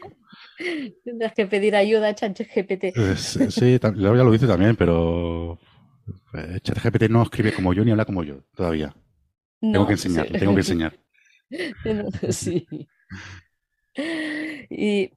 Tendrás 1.05 1.33
que 1.33 1.45
pedir 1.45 1.75
ayuda 1.75 2.09
a 2.09 2.15
ChatGPT. 2.15 2.83
Eh, 2.95 3.15
sí, 3.15 3.51
sí, 3.51 3.79
luego 3.95 4.17
ya 4.17 4.23
lo 4.23 4.31
dice 4.31 4.47
también, 4.47 4.75
pero 4.75 5.59
eh, 6.33 6.59
ChatGPT 6.61 7.09
no 7.09 7.23
escribe 7.23 7.53
como 7.53 7.73
yo 7.73 7.85
ni 7.85 7.91
habla 7.91 8.05
como 8.05 8.23
yo 8.23 8.43
todavía. 8.55 8.93
Tengo 9.71 9.85
No, 9.85 9.87
que 9.87 9.93
enseñar, 9.93 10.27
sí. 10.27 10.33
tengo 10.37 10.53
que 10.53 10.61
enseñar. 10.61 10.99
Sí. 12.31 12.67
¿Y 14.69 15.11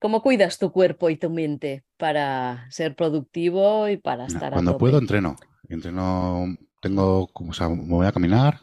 cómo 0.00 0.22
cuidas 0.22 0.58
tu 0.58 0.72
cuerpo 0.72 1.10
y 1.10 1.16
tu 1.16 1.30
mente 1.30 1.84
para 1.98 2.66
ser 2.70 2.96
productivo 2.96 3.88
y 3.88 3.96
para 3.98 4.26
estar 4.26 4.54
a 4.54 4.62
cuando 4.62 4.64
tope? 4.64 4.78
puedo 4.78 4.98
entreno. 4.98 5.36
Entreno, 5.68 6.46
tengo, 6.80 7.30
o 7.32 7.52
sea, 7.52 7.68
me 7.68 7.76
voy 7.88 8.06
a 8.06 8.12
caminar. 8.12 8.60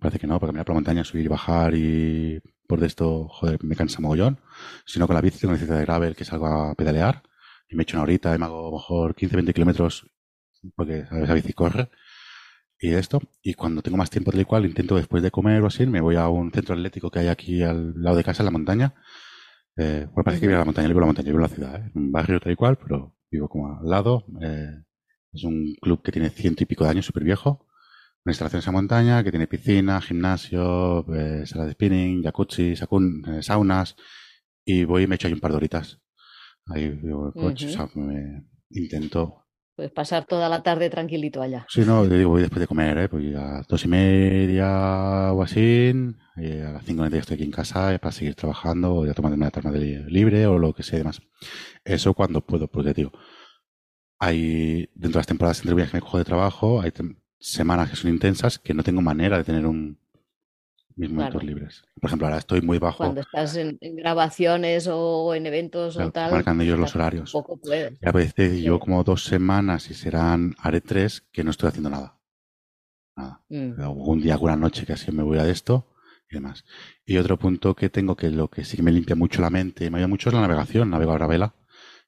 Parece 0.00 0.18
que 0.18 0.26
no, 0.26 0.34
porque 0.38 0.50
caminar 0.50 0.66
por 0.66 0.74
la 0.74 0.78
montaña, 0.80 1.04
subir 1.04 1.24
y 1.24 1.28
bajar 1.28 1.74
y 1.74 2.40
por 2.66 2.80
de 2.80 2.86
esto, 2.86 3.28
joder, 3.28 3.62
me 3.64 3.76
cansa 3.76 4.00
mogollón. 4.00 4.38
Sino 4.86 5.06
con 5.06 5.14
la 5.14 5.20
bici, 5.22 5.40
con 5.40 5.50
la 5.50 5.54
bicicleta 5.54 5.78
de 5.78 5.84
gravel, 5.84 6.16
que 6.16 6.24
salgo 6.24 6.46
a 6.46 6.74
pedalear 6.74 7.22
y 7.68 7.76
me 7.76 7.82
echo 7.84 7.96
una 7.96 8.04
horita 8.04 8.34
y 8.34 8.38
me 8.38 8.44
hago 8.46 8.60
a 8.68 8.70
lo 8.70 8.76
mejor 8.76 9.14
15, 9.14 9.36
20 9.36 9.54
kilómetros 9.54 10.06
porque 10.76 11.04
a 11.10 11.14
veces 11.14 11.30
a 11.30 11.34
bici 11.34 11.52
corre 11.52 11.90
y 12.78 12.94
esto. 12.94 13.20
Y 13.42 13.54
cuando 13.54 13.82
tengo 13.82 13.96
más 13.96 14.10
tiempo 14.10 14.32
tal 14.32 14.46
cual, 14.46 14.66
intento 14.66 14.96
después 14.96 15.22
de 15.22 15.30
comer 15.30 15.62
o 15.62 15.66
así, 15.66 15.86
me 15.86 16.00
voy 16.00 16.16
a 16.16 16.28
un 16.28 16.52
centro 16.52 16.74
atlético 16.74 17.10
que 17.10 17.20
hay 17.20 17.28
aquí 17.28 17.62
al 17.62 17.94
lado 18.02 18.16
de 18.16 18.24
casa, 18.24 18.42
en 18.42 18.46
la 18.46 18.50
montaña. 18.50 18.94
Eh, 19.76 20.06
bueno, 20.12 20.24
parece 20.24 20.40
que 20.40 20.46
vivo 20.46 20.56
en 20.56 20.60
la 20.60 20.64
montaña, 20.66 20.88
yo 20.88 20.94
vivo 20.94 21.00
en 21.00 21.02
la 21.02 21.06
montaña, 21.06 21.26
yo 21.26 21.32
vivo 21.32 21.44
en 21.44 21.50
la 21.50 21.56
ciudad, 21.56 21.86
¿eh? 21.86 21.90
un 21.94 22.12
barrio 22.12 22.40
tal 22.40 22.52
y 22.52 22.56
cual, 22.56 22.78
pero 22.78 23.16
vivo 23.30 23.48
como 23.48 23.78
al 23.78 23.88
lado. 23.88 24.24
Eh, 24.42 24.84
es 25.32 25.44
un 25.44 25.74
club 25.80 26.02
que 26.02 26.12
tiene 26.12 26.30
ciento 26.30 26.62
y 26.62 26.66
pico 26.66 26.84
de 26.84 26.90
años, 26.90 27.06
súper 27.06 27.24
viejo. 27.24 27.66
Una 28.24 28.32
instalación 28.32 28.58
en 28.58 28.62
esa 28.62 28.72
montaña 28.72 29.24
que 29.24 29.30
tiene 29.30 29.46
piscina, 29.46 30.00
gimnasio, 30.00 31.04
eh, 31.14 31.44
sala 31.44 31.66
de 31.66 31.72
spinning, 31.72 32.22
jacuzzi, 32.22 32.76
sacun, 32.76 33.22
eh, 33.28 33.42
saunas. 33.42 33.96
Y 34.64 34.84
voy 34.84 35.02
y 35.02 35.06
me 35.06 35.16
echo 35.16 35.26
ahí 35.26 35.34
un 35.34 35.40
par 35.40 35.50
de 35.50 35.58
horitas. 35.58 36.00
Ahí 36.66 36.88
vivo 36.88 37.26
el 37.26 37.32
coche, 37.34 37.66
o 37.66 37.70
sea, 37.70 37.88
me 37.94 38.46
intento 38.70 39.43
Puedes 39.76 39.90
pasar 39.90 40.24
toda 40.24 40.48
la 40.48 40.62
tarde 40.62 40.88
tranquilito 40.88 41.42
allá. 41.42 41.66
Sí, 41.68 41.80
no, 41.80 42.06
te 42.06 42.16
digo, 42.16 42.30
voy 42.30 42.42
después 42.42 42.60
de 42.60 42.68
comer, 42.68 42.96
¿eh? 42.98 43.08
Voy 43.08 43.34
a 43.34 43.54
las 43.54 43.66
dos 43.66 43.84
y 43.84 43.88
media 43.88 45.32
o 45.32 45.42
así, 45.42 45.92
a 46.36 46.70
las 46.70 46.84
cinco 46.84 47.02
y 47.02 47.06
media 47.06 47.20
estoy 47.20 47.34
aquí 47.34 47.44
en 47.44 47.50
casa 47.50 47.98
para 47.98 48.12
seguir 48.12 48.36
trabajando 48.36 48.94
o 48.94 49.06
ya 49.06 49.14
tomarme 49.14 49.36
una 49.36 49.50
tarde 49.50 49.78
de 49.78 50.10
libre 50.10 50.46
o 50.46 50.58
lo 50.58 50.72
que 50.72 50.84
sea 50.84 50.98
y 50.98 51.00
demás. 51.00 51.22
Eso 51.84 52.14
cuando 52.14 52.40
puedo, 52.40 52.68
porque 52.68 52.94
digo, 52.94 53.10
hay 54.20 54.88
dentro 54.94 55.18
de 55.18 55.18
las 55.18 55.26
temporadas 55.26 55.64
entre 55.64 55.86
que 55.86 55.94
me 55.94 56.00
cojo 56.00 56.18
de 56.18 56.24
trabajo, 56.24 56.80
hay 56.80 56.92
semanas 57.40 57.90
que 57.90 57.96
son 57.96 58.10
intensas 58.10 58.60
que 58.60 58.74
no 58.74 58.84
tengo 58.84 59.02
manera 59.02 59.38
de 59.38 59.44
tener 59.44 59.66
un 59.66 59.98
mis 60.96 61.10
momentos 61.10 61.40
Claro. 61.42 61.46
libres. 61.46 61.82
Por 62.00 62.08
ejemplo, 62.08 62.26
ahora 62.26 62.38
estoy 62.38 62.60
muy 62.62 62.78
bajo, 62.78 62.98
Cuando 62.98 63.20
estás 63.20 63.56
en, 63.56 63.78
en 63.80 63.96
grabaciones 63.96 64.88
o 64.90 65.34
en 65.34 65.46
eventos 65.46 65.94
claro, 65.94 66.08
o 66.08 66.12
tal, 66.12 66.30
marcan 66.32 66.60
ellos 66.60 66.78
los 66.78 66.94
horarios. 66.94 67.32
poco 67.32 67.56
puedes. 67.56 67.98
Ya 68.00 68.12
parece 68.12 68.50
Sí. 68.56 68.62
yo 68.62 68.78
como 68.78 69.02
dos 69.04 69.24
semanas 69.24 69.90
y 69.90 69.94
serán, 69.94 70.54
haré 70.58 70.80
tres, 70.80 71.22
que 71.32 71.42
no 71.44 71.50
estoy 71.50 71.68
haciendo 71.70 71.90
nada. 71.90 72.18
Nada. 73.16 73.42
Mm, 73.48 73.80
un 73.96 74.20
día, 74.20 74.34
alguna 74.34 74.56
noche 74.56 74.86
que 74.86 74.92
así 74.92 75.12
me 75.12 75.22
voy 75.22 75.38
a 75.38 75.48
esto 75.48 75.86
y 76.30 76.34
demás. 76.34 76.64
Y 77.04 77.16
otro 77.18 77.38
punto 77.38 77.74
que 77.74 77.88
tengo 77.88 78.16
que 78.16 78.30
lo 78.30 78.48
que 78.48 78.64
sí 78.64 78.76
que 78.76 78.82
me 78.82 78.90
limpia 78.92 79.14
mucho 79.16 79.40
la 79.40 79.50
mente 79.50 79.84
y 79.84 79.90
me 79.90 79.98
ayuda 79.98 80.08
mucho 80.08 80.28
es 80.30 80.34
la 80.34 80.40
navegación. 80.40 80.90
Navego 80.90 81.12
ahora 81.12 81.26
a 81.26 81.28
vela, 81.28 81.54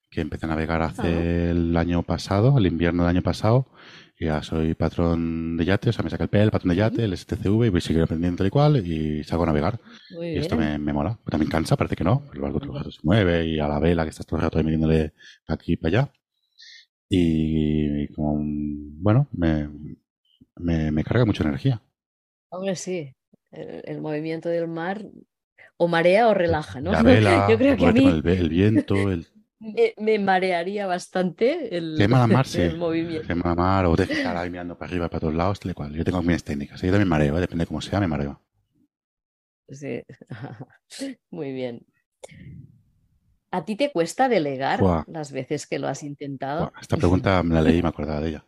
que 0.09 0.21
empecé 0.21 0.45
a 0.45 0.49
navegar 0.49 0.81
hace 0.81 1.51
el 1.51 1.75
año 1.77 2.03
pasado, 2.03 2.57
el 2.57 2.65
invierno 2.67 3.03
del 3.03 3.11
año 3.11 3.21
pasado. 3.23 3.67
Ya 4.19 4.41
soy 4.41 4.73
patrón 4.73 5.57
de 5.57 5.65
yate, 5.65 5.89
o 5.89 5.93
sea, 5.93 6.03
me 6.03 6.09
saca 6.09 6.23
el 6.23 6.29
PL, 6.29 6.49
patrón 6.49 6.69
de 6.69 6.75
yate, 6.77 7.03
el 7.03 7.15
STCV 7.15 7.65
y 7.65 7.69
voy 7.69 7.77
a 7.77 7.81
seguir 7.81 8.01
aprendiendo 8.01 8.37
tal 8.37 8.47
y 8.47 8.49
cual 8.49 8.77
y 8.87 9.23
salgo 9.23 9.43
a 9.43 9.47
navegar. 9.47 9.79
Muy 10.09 10.29
Y 10.31 10.37
esto 10.37 10.55
me, 10.55 10.79
me 10.79 10.91
mola. 10.91 11.19
Pero 11.23 11.31
también 11.31 11.51
cansa, 11.51 11.75
parece 11.77 11.95
que 11.95 12.03
no. 12.03 12.21
pero 12.21 12.33
El 12.33 12.41
barco 12.41 12.59
todo 12.59 12.71
el 12.73 12.77
rato 12.79 12.91
se 12.91 12.99
mueve 13.03 13.45
y 13.45 13.59
a 13.59 13.67
la 13.67 13.79
vela 13.79 14.03
que 14.03 14.09
estás 14.09 14.25
todo 14.25 14.37
el 14.37 14.43
rato 14.43 14.57
metiéndole 14.63 15.13
pa' 15.45 15.53
aquí 15.53 15.73
y 15.73 15.77
para 15.77 15.99
allá. 16.01 16.11
Y 17.09 18.07
como, 18.09 18.39
bueno, 18.99 19.27
me, 19.31 19.69
me, 20.55 20.91
me 20.91 21.03
carga 21.03 21.25
mucha 21.25 21.43
energía. 21.43 21.81
Hombre, 22.49 22.75
sí. 22.75 23.13
El, 23.51 23.81
el 23.85 24.01
movimiento 24.01 24.49
del 24.49 24.67
mar 24.67 25.05
o 25.77 25.87
marea 25.87 26.27
o 26.27 26.33
relaja, 26.33 26.81
¿no? 26.81 26.91
La 26.91 27.03
vela, 27.03 27.47
Yo 27.49 27.57
creo 27.57 27.77
que 27.77 27.85
a 27.85 27.91
mí 27.91 28.05
el, 28.05 28.27
el 28.27 28.49
viento, 28.49 28.95
el 29.11 29.27
me, 29.59 29.93
me 29.97 30.19
marearía 30.19 30.85
bastante 30.87 31.75
el, 31.75 31.97
mar, 32.09 32.45
sí. 32.47 32.61
el 32.61 32.77
movimiento. 32.77 33.27
De 33.27 33.35
la 33.35 33.55
mar, 33.55 33.85
o 33.85 33.95
de 33.95 34.03
estar 34.03 34.37
ahí 34.37 34.49
mirando 34.49 34.77
para 34.77 34.89
arriba, 34.89 35.09
para 35.09 35.21
todos 35.21 35.33
lados, 35.33 35.59
tal 35.59 35.71
y 35.71 35.73
cual. 35.73 35.93
Yo 35.93 36.03
tengo 36.03 36.21
mis 36.21 36.43
técnicas. 36.43 36.81
Yo 36.81 36.89
también 36.89 37.07
mareo, 37.07 37.37
¿eh? 37.37 37.41
depende 37.41 37.63
de 37.63 37.67
cómo 37.67 37.81
sea, 37.81 37.99
me 37.99 38.07
mareo. 38.07 38.41
Sí. 39.69 40.03
Muy 41.31 41.51
bien. 41.51 41.85
¿A 43.51 43.65
ti 43.65 43.75
te 43.75 43.91
cuesta 43.91 44.29
delegar 44.29 44.81
las 45.07 45.31
veces 45.31 45.67
que 45.67 45.79
lo 45.79 45.87
has 45.87 46.03
intentado? 46.03 46.71
Esta 46.79 46.97
pregunta 46.97 47.41
me 47.43 47.55
la 47.55 47.61
leí 47.61 47.77
y 47.77 47.81
me 47.81 47.89
acordaba 47.89 48.21
de 48.21 48.29
ella. 48.29 48.45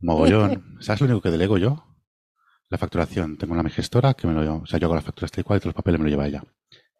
Mogollón. 0.00 0.76
¿Sabes 0.80 1.00
lo 1.00 1.06
único 1.06 1.22
que 1.22 1.30
delego 1.30 1.58
yo? 1.58 1.84
La 2.68 2.78
facturación. 2.78 3.38
Tengo 3.38 3.54
una 3.54 3.62
mi 3.62 3.70
gestora 3.70 4.14
que 4.14 4.26
me 4.26 4.34
lo 4.34 4.42
lleva. 4.42 4.56
O 4.56 4.66
sea, 4.66 4.78
yo 4.78 4.86
hago 4.86 4.94
las 4.94 5.04
facturas 5.04 5.30
tal 5.30 5.40
y 5.40 5.44
cual 5.44 5.56
y 5.56 5.60
todos 5.60 5.70
los 5.70 5.74
papeles 5.74 5.98
me 5.98 6.04
lo 6.04 6.10
lleva 6.10 6.26
ella. 6.26 6.44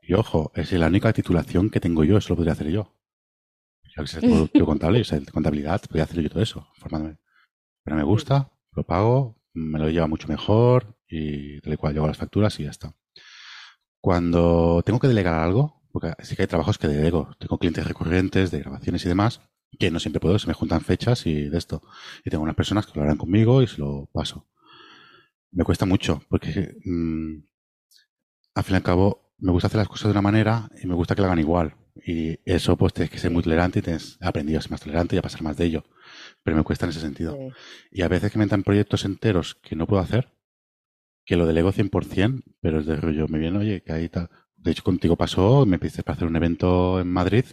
Y 0.08 0.14
ojo, 0.14 0.52
es 0.54 0.72
la 0.72 0.86
única 0.86 1.12
titulación 1.12 1.68
que 1.68 1.80
tengo 1.80 2.02
yo, 2.02 2.16
eso 2.16 2.30
lo 2.30 2.36
podría 2.36 2.54
hacer 2.54 2.70
yo. 2.70 2.94
Yo 3.94 4.02
que 4.04 4.08
sé, 4.08 4.26
lo 4.26 4.48
contable, 4.66 5.02
o 5.02 5.04
sea, 5.04 5.20
de 5.20 5.26
contabilidad, 5.26 5.82
podría 5.82 6.04
hacer 6.04 6.22
yo 6.22 6.30
todo 6.30 6.42
eso, 6.42 6.66
formándome. 6.78 7.18
Pero 7.84 7.94
me 7.94 8.04
gusta, 8.04 8.50
lo 8.72 8.84
pago, 8.84 9.38
me 9.52 9.78
lo 9.78 9.90
lleva 9.90 10.06
mucho 10.06 10.26
mejor 10.26 10.96
y 11.06 11.60
tal 11.60 11.74
y 11.74 11.76
cual, 11.76 11.92
yo 11.92 12.00
hago 12.00 12.08
las 12.08 12.16
facturas 12.16 12.58
y 12.58 12.64
ya 12.64 12.70
está. 12.70 12.96
Cuando 14.00 14.82
tengo 14.82 14.98
que 14.98 15.08
delegar 15.08 15.34
algo, 15.34 15.82
porque 15.92 16.14
sí 16.22 16.36
que 16.36 16.42
hay 16.42 16.48
trabajos 16.48 16.78
que 16.78 16.88
delego, 16.88 17.36
tengo 17.38 17.58
clientes 17.58 17.86
recurrentes 17.86 18.50
de 18.50 18.60
grabaciones 18.60 19.04
y 19.04 19.08
demás, 19.08 19.42
que 19.78 19.90
no 19.90 20.00
siempre 20.00 20.20
puedo, 20.20 20.38
se 20.38 20.46
me 20.46 20.54
juntan 20.54 20.80
fechas 20.80 21.26
y 21.26 21.50
de 21.50 21.58
esto. 21.58 21.82
Y 22.24 22.30
tengo 22.30 22.44
unas 22.44 22.56
personas 22.56 22.86
que 22.86 22.92
lo 22.94 23.02
harán 23.02 23.18
conmigo 23.18 23.60
y 23.60 23.66
se 23.66 23.76
lo 23.76 24.08
paso. 24.10 24.48
Me 25.50 25.64
cuesta 25.64 25.84
mucho, 25.84 26.22
porque 26.30 26.76
mm, 26.82 27.42
al 28.54 28.64
fin 28.64 28.72
y 28.72 28.76
al 28.76 28.82
cabo 28.82 29.27
me 29.38 29.52
gusta 29.52 29.68
hacer 29.68 29.78
las 29.78 29.88
cosas 29.88 30.04
de 30.06 30.10
una 30.12 30.22
manera 30.22 30.68
y 30.82 30.86
me 30.86 30.94
gusta 30.94 31.14
que 31.14 31.20
la 31.22 31.28
hagan 31.28 31.38
igual. 31.38 31.74
Y 32.06 32.38
eso 32.44 32.76
pues 32.76 32.92
tienes 32.92 33.10
que 33.10 33.18
ser 33.18 33.30
muy 33.30 33.42
tolerante 33.42 33.80
y 33.80 33.82
tienes 33.82 34.18
aprendido 34.20 34.58
a 34.58 34.62
ser 34.62 34.70
más 34.70 34.80
tolerante 34.80 35.16
y 35.16 35.18
a 35.18 35.22
pasar 35.22 35.42
más 35.42 35.56
de 35.56 35.64
ello. 35.66 35.84
Pero 36.42 36.56
me 36.56 36.62
cuesta 36.62 36.86
en 36.86 36.90
ese 36.90 37.00
sentido. 37.00 37.32
Sí. 37.36 37.98
Y 37.98 38.02
a 38.02 38.08
veces 38.08 38.30
que 38.32 38.38
me 38.38 38.44
entran 38.44 38.62
proyectos 38.62 39.04
enteros 39.04 39.56
que 39.56 39.76
no 39.76 39.86
puedo 39.86 40.02
hacer, 40.02 40.32
que 41.24 41.36
lo 41.36 41.46
delego 41.46 41.72
100%, 41.72 42.42
pero 42.60 42.80
es 42.80 42.86
de 42.86 42.96
rollo, 42.96 43.28
me 43.28 43.38
viene, 43.38 43.58
oye, 43.58 43.82
que 43.82 43.92
ahí 43.92 44.08
tal. 44.08 44.30
De 44.56 44.70
hecho, 44.70 44.82
contigo 44.82 45.16
pasó, 45.16 45.66
me 45.66 45.78
pediste 45.78 46.02
para 46.02 46.16
hacer 46.16 46.28
un 46.28 46.36
evento 46.36 47.00
en 47.00 47.08
Madrid, 47.08 47.44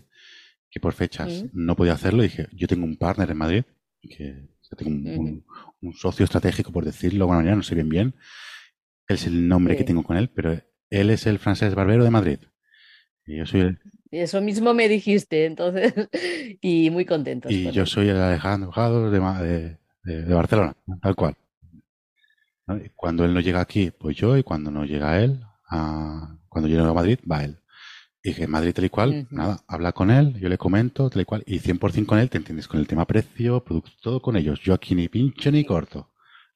que 0.69 0.79
por 0.79 0.93
fechas 0.93 1.45
no 1.53 1.75
podía 1.75 1.93
hacerlo. 1.93 2.23
Y 2.23 2.27
dije, 2.27 2.47
yo 2.53 2.67
tengo 2.67 2.85
un 2.85 2.97
partner 2.97 3.29
en 3.31 3.37
Madrid, 3.37 3.63
que 4.01 4.47
tengo 4.77 4.91
un, 4.91 5.03
un- 5.19 5.45
un 5.81 5.93
socio 5.93 6.23
estratégico, 6.23 6.71
por 6.71 6.85
decirlo 6.85 7.17
de 7.19 7.23
alguna 7.23 7.37
manera, 7.39 7.55
no 7.55 7.63
sé 7.63 7.75
bien 7.75 7.89
bien. 7.89 8.15
Es 9.07 9.25
el 9.27 9.47
nombre 9.47 9.75
que 9.75 9.83
tengo 9.83 10.03
con 10.03 10.17
él, 10.17 10.29
pero 10.29 10.59
él 10.89 11.09
es 11.09 11.25
el 11.27 11.39
francés 11.39 11.75
barbero 11.75 12.03
de 12.03 12.09
Madrid. 12.11 12.39
Y 13.25 13.37
yo 13.37 13.45
soy 13.45 13.61
el, 13.61 13.79
Eso 14.11 14.41
mismo 14.41 14.73
me 14.73 14.87
dijiste, 14.87 15.45
entonces, 15.45 15.93
y 16.61 16.89
muy 16.89 17.05
contentos 17.05 17.51
y 17.51 17.71
yo 17.71 17.85
soy 17.85 18.09
el 18.09 18.17
Alejandro 18.17 18.71
Jado 18.71 19.09
de, 19.11 19.19
de, 19.19 19.77
de- 20.03 20.21
de 20.23 20.33
Barcelona, 20.33 20.75
tal 21.01 21.15
cual. 21.15 21.35
Cuando 22.95 23.25
él 23.25 23.33
no 23.33 23.39
llega 23.41 23.61
aquí, 23.61 23.91
pues 23.91 24.17
yo, 24.17 24.37
y 24.37 24.43
cuando 24.43 24.71
no 24.71 24.85
llega 24.85 25.21
él, 25.21 25.39
a- 25.69 26.35
cuando 26.49 26.67
yo 26.67 26.77
llego 26.77 26.89
a 26.89 26.93
Madrid, 26.93 27.19
va 27.29 27.43
él. 27.43 27.59
Y 28.23 28.29
dije, 28.29 28.47
Madrid 28.47 28.73
tal 28.73 28.85
y 28.85 28.89
cual, 28.89 29.27
nada, 29.31 29.63
habla 29.67 29.91
con 29.91 30.09
él, 30.11 30.33
yo 30.39 30.49
le 30.49 30.57
comento, 30.57 31.09
tal 31.09 31.21
y 31.21 31.25
cual, 31.25 31.43
y 31.45 31.59
100% 31.59 32.07
con 32.09 32.19
él, 32.19 32.29
te 32.29 32.37
entiendes, 32.37 32.67
con 32.67 32.79
el 32.79 32.87
tema 32.87 33.05
precio, 33.05 33.63
producto, 33.63 33.91
todo 34.01 34.21
con 34.21 34.35
ellos. 34.35 34.61
Yo 34.61 34.73
aquí 34.73 34.95
ni 34.95 35.07
pincho 35.09 35.51
ni 35.51 35.63
corto. 35.63 36.09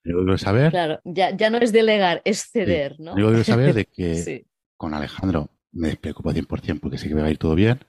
Que 0.04 0.12
quiero 0.14 0.38
saber, 0.38 0.72
Claro, 0.72 1.00
ya, 1.04 1.36
ya 1.36 1.50
no 1.50 1.58
es 1.58 1.72
delegar, 1.72 2.22
es 2.26 2.50
ceder, 2.52 2.96
sí, 2.98 3.04
¿no? 3.04 3.16
que 3.16 3.22
quiero 3.22 3.44
saber 3.44 3.74
de 3.74 3.86
que 3.86 4.16
Sí. 4.24 4.46
con 4.78 4.94
Alejandro 4.94 5.50
me 5.72 5.90
despreocupo 5.90 6.32
100% 6.32 6.80
porque 6.80 6.98
sé 6.98 7.08
que 7.10 7.16
me 7.16 7.22
va 7.22 7.28
a 7.28 7.32
ir 7.32 7.38
todo 7.38 7.54
bien, 7.56 7.80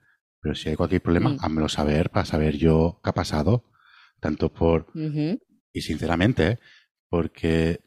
pero 0.41 0.55
si 0.55 0.69
hay 0.69 0.77
cualquier 0.77 1.03
problema, 1.03 1.31
Mm. 1.31 1.37
házmelo 1.41 1.69
saber 1.69 2.11
para 2.11 2.25
saber 2.27 2.57
yo 2.57 3.01
qué 3.03 3.11
ha 3.11 3.15
pasado, 3.15 3.65
tanto 4.21 4.53
por 4.53 4.87
y 5.73 5.81
sinceramente, 5.83 6.47
¿eh? 6.47 6.59
porque 7.09 7.81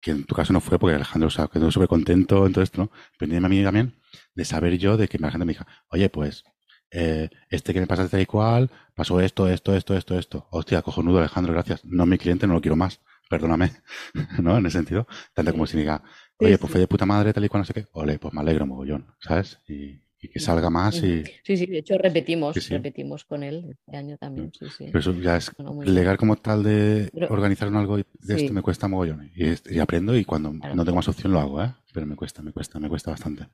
que 0.00 0.10
en 0.10 0.24
tu 0.24 0.34
caso 0.34 0.52
no 0.52 0.60
fue 0.60 0.78
porque 0.78 0.96
Alejandro 0.96 1.28
o 1.28 1.30
sea, 1.30 1.48
quedó 1.48 1.70
súper 1.70 1.88
contento 1.88 2.46
en 2.46 2.52
todo 2.52 2.62
esto, 2.62 2.82
¿no? 2.82 2.90
Pero 3.18 3.34
a 3.36 3.48
mí 3.48 3.62
también 3.62 3.94
de 4.34 4.44
saber 4.44 4.76
yo 4.78 4.96
de 4.98 5.08
que 5.08 5.16
Alejandro 5.16 5.46
me 5.46 5.52
dijo, 5.54 5.64
oye, 5.88 6.10
pues, 6.10 6.44
eh, 6.90 7.30
este 7.48 7.72
que 7.72 7.80
me 7.80 7.86
pasa 7.86 8.06
tal 8.08 8.20
y 8.20 8.26
cual, 8.26 8.70
pasó 8.94 9.18
esto, 9.20 9.48
esto, 9.48 9.74
esto, 9.74 9.96
esto, 9.96 10.18
esto. 10.18 10.46
Hostia, 10.50 10.82
cojonudo 10.82 11.18
Alejandro, 11.20 11.54
gracias. 11.54 11.84
No 11.86 12.02
es 12.04 12.08
mi 12.10 12.18
cliente, 12.18 12.46
no 12.46 12.52
lo 12.54 12.60
quiero 12.60 12.76
más. 12.76 13.00
Perdóname, 13.34 13.72
¿no? 14.42 14.56
En 14.58 14.66
ese 14.66 14.78
sentido. 14.78 15.06
Tanto 15.32 15.50
como 15.52 15.66
si 15.66 15.76
diga, 15.76 16.02
oye, 16.38 16.56
pues 16.58 16.70
fue 16.70 16.80
de 16.80 16.86
puta 16.86 17.04
madre, 17.04 17.32
tal 17.32 17.44
y 17.44 17.48
cual, 17.48 17.62
no 17.62 17.64
sé 17.64 17.74
qué. 17.74 17.86
Ole, 17.92 18.18
pues 18.18 18.32
me 18.32 18.40
alegro 18.40 18.64
mogollón, 18.66 19.06
¿sabes? 19.20 19.58
Y, 19.66 20.00
y 20.20 20.28
que 20.28 20.38
salga 20.38 20.70
más 20.70 20.96
y... 21.02 21.24
Sí, 21.42 21.56
sí, 21.56 21.66
de 21.66 21.78
hecho 21.78 21.98
repetimos, 21.98 22.54
Sí, 22.54 22.60
sí. 22.60 22.74
repetimos 22.74 23.24
con 23.24 23.42
él 23.42 23.66
este 23.70 23.96
año 23.96 24.16
también, 24.18 24.52
sí, 24.58 24.66
sí. 24.70 24.84
Pero 24.86 24.98
eso 25.00 25.12
ya 25.14 25.36
es 25.36 25.50
Bueno, 25.58 25.82
legar 25.82 26.16
como 26.16 26.36
tal 26.36 26.62
de 26.62 27.10
Pero- 27.12 27.26
organizar 27.28 27.66
un 27.68 27.76
algo 27.76 27.98
y 27.98 28.06
de 28.20 28.36
esto 28.36 28.52
me 28.52 28.62
cuesta 28.62 28.86
mogollón. 28.88 29.28
Y, 29.34 29.78
aprendo 29.80 30.16
y 30.16 30.24
cuando 30.24 30.52
Claro. 30.52 30.76
no 30.76 30.84
tengo 30.84 30.96
más 30.96 31.08
opción 31.08 31.32
lo 31.32 31.40
hago, 31.40 31.60
¿eh? 31.62 31.74
Pero 31.92 32.06
me 32.06 32.14
cuesta, 32.14 32.40
me 32.40 32.52
cuesta, 32.52 32.78
me 32.78 32.88
cuesta 32.88 33.10
bastante. 33.10 33.48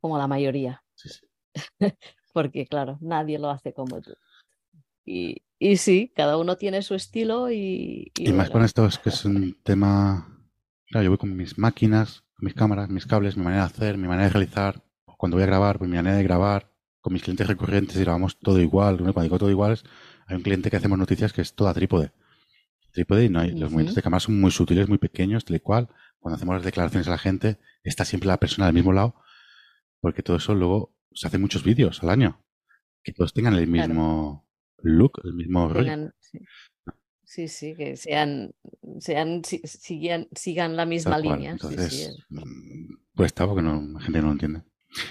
Como 0.00 0.18
la 0.18 0.26
mayoría, 0.26 0.82
Sí, 0.94 1.08
sí. 1.08 1.26
porque 2.32 2.66
claro, 2.66 2.98
nadie 3.00 3.38
lo 3.38 3.50
hace 3.50 3.72
como 3.72 4.00
tú. 4.00 4.12
Y, 5.12 5.42
y 5.58 5.76
sí, 5.76 6.12
cada 6.14 6.36
uno 6.36 6.56
tiene 6.56 6.82
su 6.82 6.94
estilo 6.94 7.50
y, 7.50 8.12
y 8.16 8.28
Y 8.28 8.32
más 8.32 8.46
bueno, 8.48 8.52
con 8.52 8.64
esto 8.64 8.86
es 8.86 8.98
que 8.98 9.08
es 9.08 9.24
un 9.24 9.56
tema... 9.64 10.26
Claro, 10.86 11.04
yo 11.04 11.10
voy 11.10 11.18
con 11.18 11.36
mis 11.36 11.58
máquinas, 11.58 12.22
con 12.34 12.44
mis 12.46 12.54
cámaras, 12.54 12.88
mis 12.90 13.06
cables, 13.06 13.36
mi 13.36 13.42
manera 13.42 13.62
de 13.62 13.66
hacer, 13.66 13.98
mi 13.98 14.06
manera 14.06 14.28
de 14.28 14.32
realizar. 14.34 14.84
Cuando 15.18 15.36
voy 15.36 15.42
a 15.42 15.46
grabar, 15.46 15.78
pues 15.78 15.90
mi 15.90 15.96
manera 15.96 16.16
de 16.16 16.22
grabar. 16.22 16.72
Con 17.00 17.12
mis 17.12 17.22
clientes 17.22 17.46
recurrentes 17.48 17.96
y 17.96 18.00
grabamos 18.00 18.38
todo 18.38 18.60
igual. 18.60 18.98
Cuando 18.98 19.20
digo 19.22 19.38
todo 19.38 19.50
igual, 19.50 19.72
es- 19.72 19.84
hay 20.26 20.36
un 20.36 20.42
cliente 20.42 20.70
que 20.70 20.76
hacemos 20.76 20.96
noticias 20.98 21.32
que 21.32 21.40
es 21.42 21.54
toda 21.54 21.74
trípode. 21.74 22.12
Trípode 22.92 23.24
y 23.24 23.28
no 23.28 23.40
hay, 23.40 23.50
los 23.50 23.70
movimientos 23.70 23.94
de 23.96 24.02
cámara 24.02 24.20
son 24.20 24.40
muy 24.40 24.50
sutiles, 24.52 24.88
muy 24.88 24.98
pequeños, 24.98 25.44
tal 25.44 25.56
y 25.56 25.60
cual. 25.60 25.88
Cuando 26.18 26.36
hacemos 26.36 26.54
las 26.54 26.64
declaraciones 26.64 27.08
a 27.08 27.12
la 27.12 27.18
gente, 27.18 27.58
está 27.82 28.04
siempre 28.04 28.28
la 28.28 28.36
persona 28.38 28.66
al 28.68 28.74
mismo 28.74 28.92
lado, 28.92 29.14
porque 30.00 30.22
todo 30.22 30.36
eso 30.36 30.54
luego 30.54 30.94
se 31.12 31.26
hace 31.26 31.38
muchos 31.38 31.64
vídeos 31.64 32.02
al 32.02 32.10
año. 32.10 32.44
Que 33.02 33.12
todos 33.12 33.32
tengan 33.32 33.54
el 33.54 33.66
Claro. 33.70 34.46
Look, 34.82 35.20
el 35.24 35.34
mismo 35.34 35.68
rollo. 35.68 35.84
Tengan- 35.84 36.14
sí. 36.18 36.38
Sí, 37.24 37.46
sí, 37.48 37.74
que 37.76 37.96
sean, 37.96 38.50
sean, 38.98 39.44
si- 39.44 39.60
sigan, 39.64 40.26
sigan 40.34 40.76
la 40.76 40.84
misma 40.84 41.12
Tal 41.12 41.22
cual. 41.22 41.38
línea. 41.38 41.52
Sí, 41.52 41.58
sí, 41.68 41.74
Entonces, 41.74 41.92
es- 42.08 42.24
mm, 42.28 42.94
pues 43.14 43.26
está 43.28 43.46
porque 43.46 43.62
no, 43.62 43.80
la 43.92 44.00
gente 44.00 44.20
no 44.20 44.26
lo 44.26 44.32
entiende. 44.32 44.62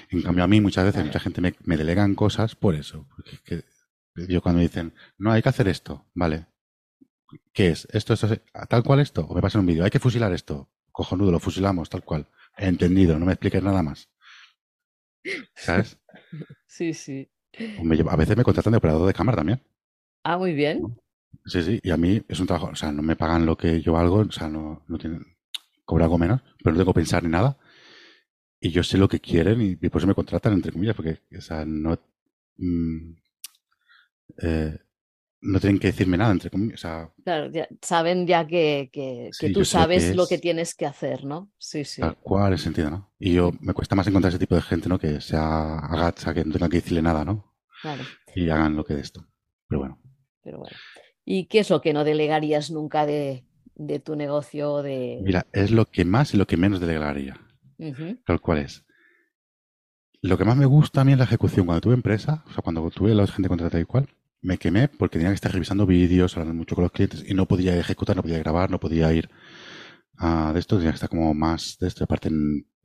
En 0.10 0.22
cambio, 0.22 0.44
a 0.44 0.48
mí 0.48 0.60
muchas 0.60 0.84
veces, 0.84 1.06
mucha 1.06 1.22
gente 1.22 1.40
me, 1.40 1.56
me 1.64 1.78
delegan 1.78 2.16
cosas 2.16 2.56
por 2.56 2.76
eso. 2.76 3.08
Porque 3.16 3.32
es 3.36 3.42
que 3.42 3.64
yo 4.28 4.42
cuando 4.42 4.58
me 4.58 4.64
dicen, 4.64 4.94
no, 5.18 5.32
hay 5.32 5.42
que 5.42 5.48
hacer 5.50 5.70
esto, 5.70 6.06
vale. 6.14 6.48
¿Qué 7.54 7.70
es? 7.70 7.88
¿Esto, 7.94 8.14
esto, 8.16 8.28
es- 8.34 8.42
tal 8.68 8.84
cual 8.84 9.00
esto? 9.00 9.26
O 9.26 9.34
me 9.34 9.42
pasa 9.42 9.60
un 9.60 9.66
vídeo, 9.66 9.86
hay 9.86 9.92
que 9.92 10.00
fusilar 10.00 10.34
esto. 10.34 10.70
Cojonudo, 10.92 11.32
lo 11.32 11.40
fusilamos, 11.40 11.90
tal 11.90 12.04
cual. 12.04 12.28
Entendido, 12.58 13.18
no 13.18 13.26
me 13.26 13.32
expliques 13.34 13.64
nada 13.64 13.82
más. 13.82 14.10
¿Sabes? 15.56 15.98
sí, 16.68 16.94
sí. 16.94 17.30
Lleva- 17.58 18.14
a 18.14 18.16
veces 18.16 18.38
me 18.38 18.44
contratan 18.44 18.72
de 18.72 18.78
operador 18.78 19.08
de 19.08 19.14
cámara 19.14 19.38
también. 19.38 19.62
Ah, 20.24 20.38
muy 20.38 20.54
bien. 20.54 20.82
Sí, 21.46 21.62
sí, 21.64 21.80
y 21.82 21.90
a 21.92 21.98
mí 21.98 22.22
es 22.28 22.40
un 22.40 22.48
trabajo, 22.48 22.68
o 22.72 22.76
sea, 22.76 22.92
no 22.92 23.02
me 23.02 23.16
pagan 23.16 23.46
lo 23.46 23.58
que 23.58 23.82
yo 23.82 23.94
valgo, 23.94 24.18
o 24.20 24.32
sea, 24.32 24.50
no, 24.50 24.84
no 24.88 24.98
tienen, 24.98 25.26
cobro 25.86 26.04
algo 26.04 26.18
menos, 26.18 26.42
pero 26.64 26.74
no 26.74 26.80
tengo 26.80 26.94
que 26.94 27.00
pensar 27.00 27.24
ni 27.24 27.30
nada. 27.30 27.58
Y 28.62 28.72
yo 28.72 28.84
sé 28.84 28.98
lo 28.98 29.08
que 29.08 29.20
quieren 29.20 29.62
y, 29.62 29.70
y 29.72 29.90
por 29.90 30.00
eso 30.00 30.08
me 30.08 30.16
contratan, 30.16 30.54
entre 30.54 30.72
comillas, 30.72 30.96
porque, 30.96 31.20
o 31.38 31.42
sea, 31.42 31.66
no, 31.66 31.98
mm, 32.58 33.12
eh, 34.42 34.78
no 35.41 35.60
tienen 35.60 35.80
que 35.80 35.88
decirme 35.88 36.17
nada, 36.17 36.32
entre 36.32 36.49
comillas, 36.49 36.75
o 36.75 36.88
sea, 36.88 37.12
Claro, 37.23 37.52
ya 37.52 37.67
saben 37.82 38.28
ya 38.28 38.45
que, 38.47 38.89
que, 38.91 39.30
tú 39.54 39.60
que 39.60 39.65
sabes 39.65 40.15
lo 40.15 40.28
que 40.28 40.36
es. 40.36 40.41
tienes 40.41 40.75
que 40.75 40.86
hacer, 40.86 41.25
¿no? 41.25 41.52
Sí, 41.58 41.86
sí. 41.86 42.02
tal 42.02 42.17
cual 42.17 42.54
es 42.54 42.62
sentido, 42.62 42.89
¿no? 42.89 43.12
Y 43.19 43.34
yo, 43.34 43.52
me 43.62 43.73
cuesta 43.73 43.95
más 43.95 44.08
encontrar 44.08 44.30
ese 44.32 44.39
tipo 44.39 44.56
de 44.56 44.62
gente, 44.62 44.89
¿no? 44.89 44.99
Que 44.99 45.21
sea 45.21 45.78
agacha, 45.80 46.34
que 46.34 46.43
no 46.45 46.54
tengan 46.54 46.69
que 46.69 46.78
decirle 46.78 47.02
nada, 47.02 47.23
¿no? 47.25 47.54
Claro, 47.82 48.04
Y 48.36 48.49
hagan 48.49 48.75
lo 48.75 48.84
que 48.84 48.95
de 48.95 49.02
esto. 49.02 49.25
Pero 49.67 49.80
bueno, 49.80 50.02
pero 50.43 50.60
bueno. 50.60 50.75
¿Y 51.23 51.45
qué 51.45 51.60
es 51.60 51.69
lo 51.69 51.80
que 51.82 51.93
no 51.93 52.04
delegarías 52.04 52.71
nunca 52.71 53.06
de, 53.06 53.45
de 53.75 53.99
tu 53.99 54.15
negocio 54.15 54.82
de... 54.82 55.19
mira, 55.23 55.45
es 55.54 55.71
lo 55.71 55.86
que 55.86 56.04
más 56.04 56.34
y 56.34 56.38
lo 56.38 56.47
que 56.47 56.58
menos 56.58 56.80
delegaría. 56.80 57.39
Tal 58.25 58.41
cual 58.41 58.58
es. 58.60 58.86
Lo 60.21 60.38
que 60.38 60.43
más 60.43 60.58
me 60.58 60.65
gusta 60.65 61.02
a 61.02 61.06
mí 61.06 61.13
es 61.13 61.17
la 61.17 61.23
ejecución. 61.23 61.65
Cuando 61.65 61.80
tuve 61.82 61.93
empresa, 61.93 62.43
o 62.47 62.52
sea, 62.52 62.62
cuando 62.62 62.89
tuve 62.89 63.13
la 63.15 63.25
gente 63.28 63.47
contratada 63.47 63.80
y 63.80 63.86
cual, 63.86 64.10
me 64.41 64.58
quemé 64.58 64.88
porque 64.88 65.17
tenía 65.17 65.32
que 65.32 65.36
estar 65.36 65.52
revisando 65.52 65.86
vídeos, 65.86 66.36
hablando 66.38 66.54
mucho 66.54 66.75
con 66.75 66.84
los 66.84 66.91
clientes 66.91 67.23
y 67.28 67.34
no 67.34 67.45
podía 67.47 67.78
ejecutar, 67.78 68.15
no 68.15 68.21
podía 68.21 68.39
grabar, 68.39 68.71
no 68.71 68.80
podía 68.80 69.12
ir 69.13 69.30
a 70.17 70.52
de 70.54 70.60
esto, 70.60 70.78
tenía 70.78 70.91
que 70.91 70.95
estar 70.95 71.10
como 71.10 71.34
más 71.34 71.78
de 71.80 71.88
esto. 71.88 72.04
Aparte, 72.04 72.30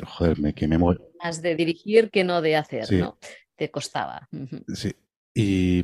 joder, 0.03 0.39
me 0.41 0.55
quemé. 0.55 0.79
Más 0.79 1.43
de 1.43 1.55
dirigir 1.57 2.11
que 2.11 2.25
no 2.25 2.41
de 2.43 2.57
hacer, 2.57 2.87
Sí. 2.87 2.97
¿no? 2.99 3.19
Te 3.57 3.71
costaba. 3.71 4.29
Sí. 4.75 4.95
Y, 5.33 5.83